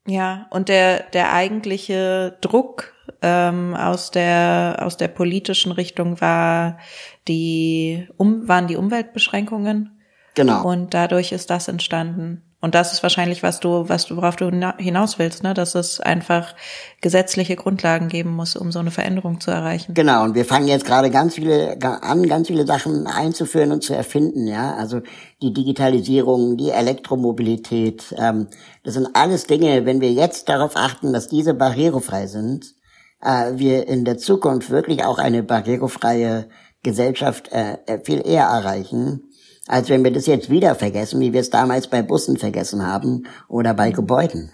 [0.08, 6.80] Ja, und der, der eigentliche Druck ähm, aus der aus der politischen Richtung war
[7.28, 10.02] die um waren die Umweltbeschränkungen
[10.36, 10.64] Genau.
[10.64, 12.44] Und dadurch ist das entstanden.
[12.62, 15.56] Und das ist wahrscheinlich, was du, was du, worauf du hinaus willst, ne?
[15.56, 16.54] dass es einfach
[17.02, 19.96] gesetzliche Grundlagen geben muss, um so eine Veränderung zu erreichen.
[19.96, 23.96] Genau, und wir fangen jetzt gerade ganz viele an, ganz viele Sachen einzuführen und zu
[23.96, 24.76] erfinden, ja.
[24.76, 25.02] Also
[25.42, 28.48] die Digitalisierung, die Elektromobilität, ähm,
[28.84, 32.76] das sind alles Dinge, wenn wir jetzt darauf achten, dass diese barrierefrei sind,
[33.24, 36.48] äh, wir in der Zukunft wirklich auch eine barrierefreie
[36.84, 39.31] Gesellschaft äh, äh viel eher erreichen
[39.68, 43.28] als wenn wir das jetzt wieder vergessen, wie wir es damals bei Bussen vergessen haben
[43.48, 44.52] oder bei Gebäuden.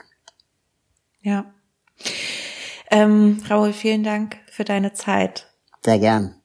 [1.22, 1.46] Ja.
[2.90, 5.48] Ähm, Raoul, vielen Dank für deine Zeit.
[5.84, 6.37] Sehr gern.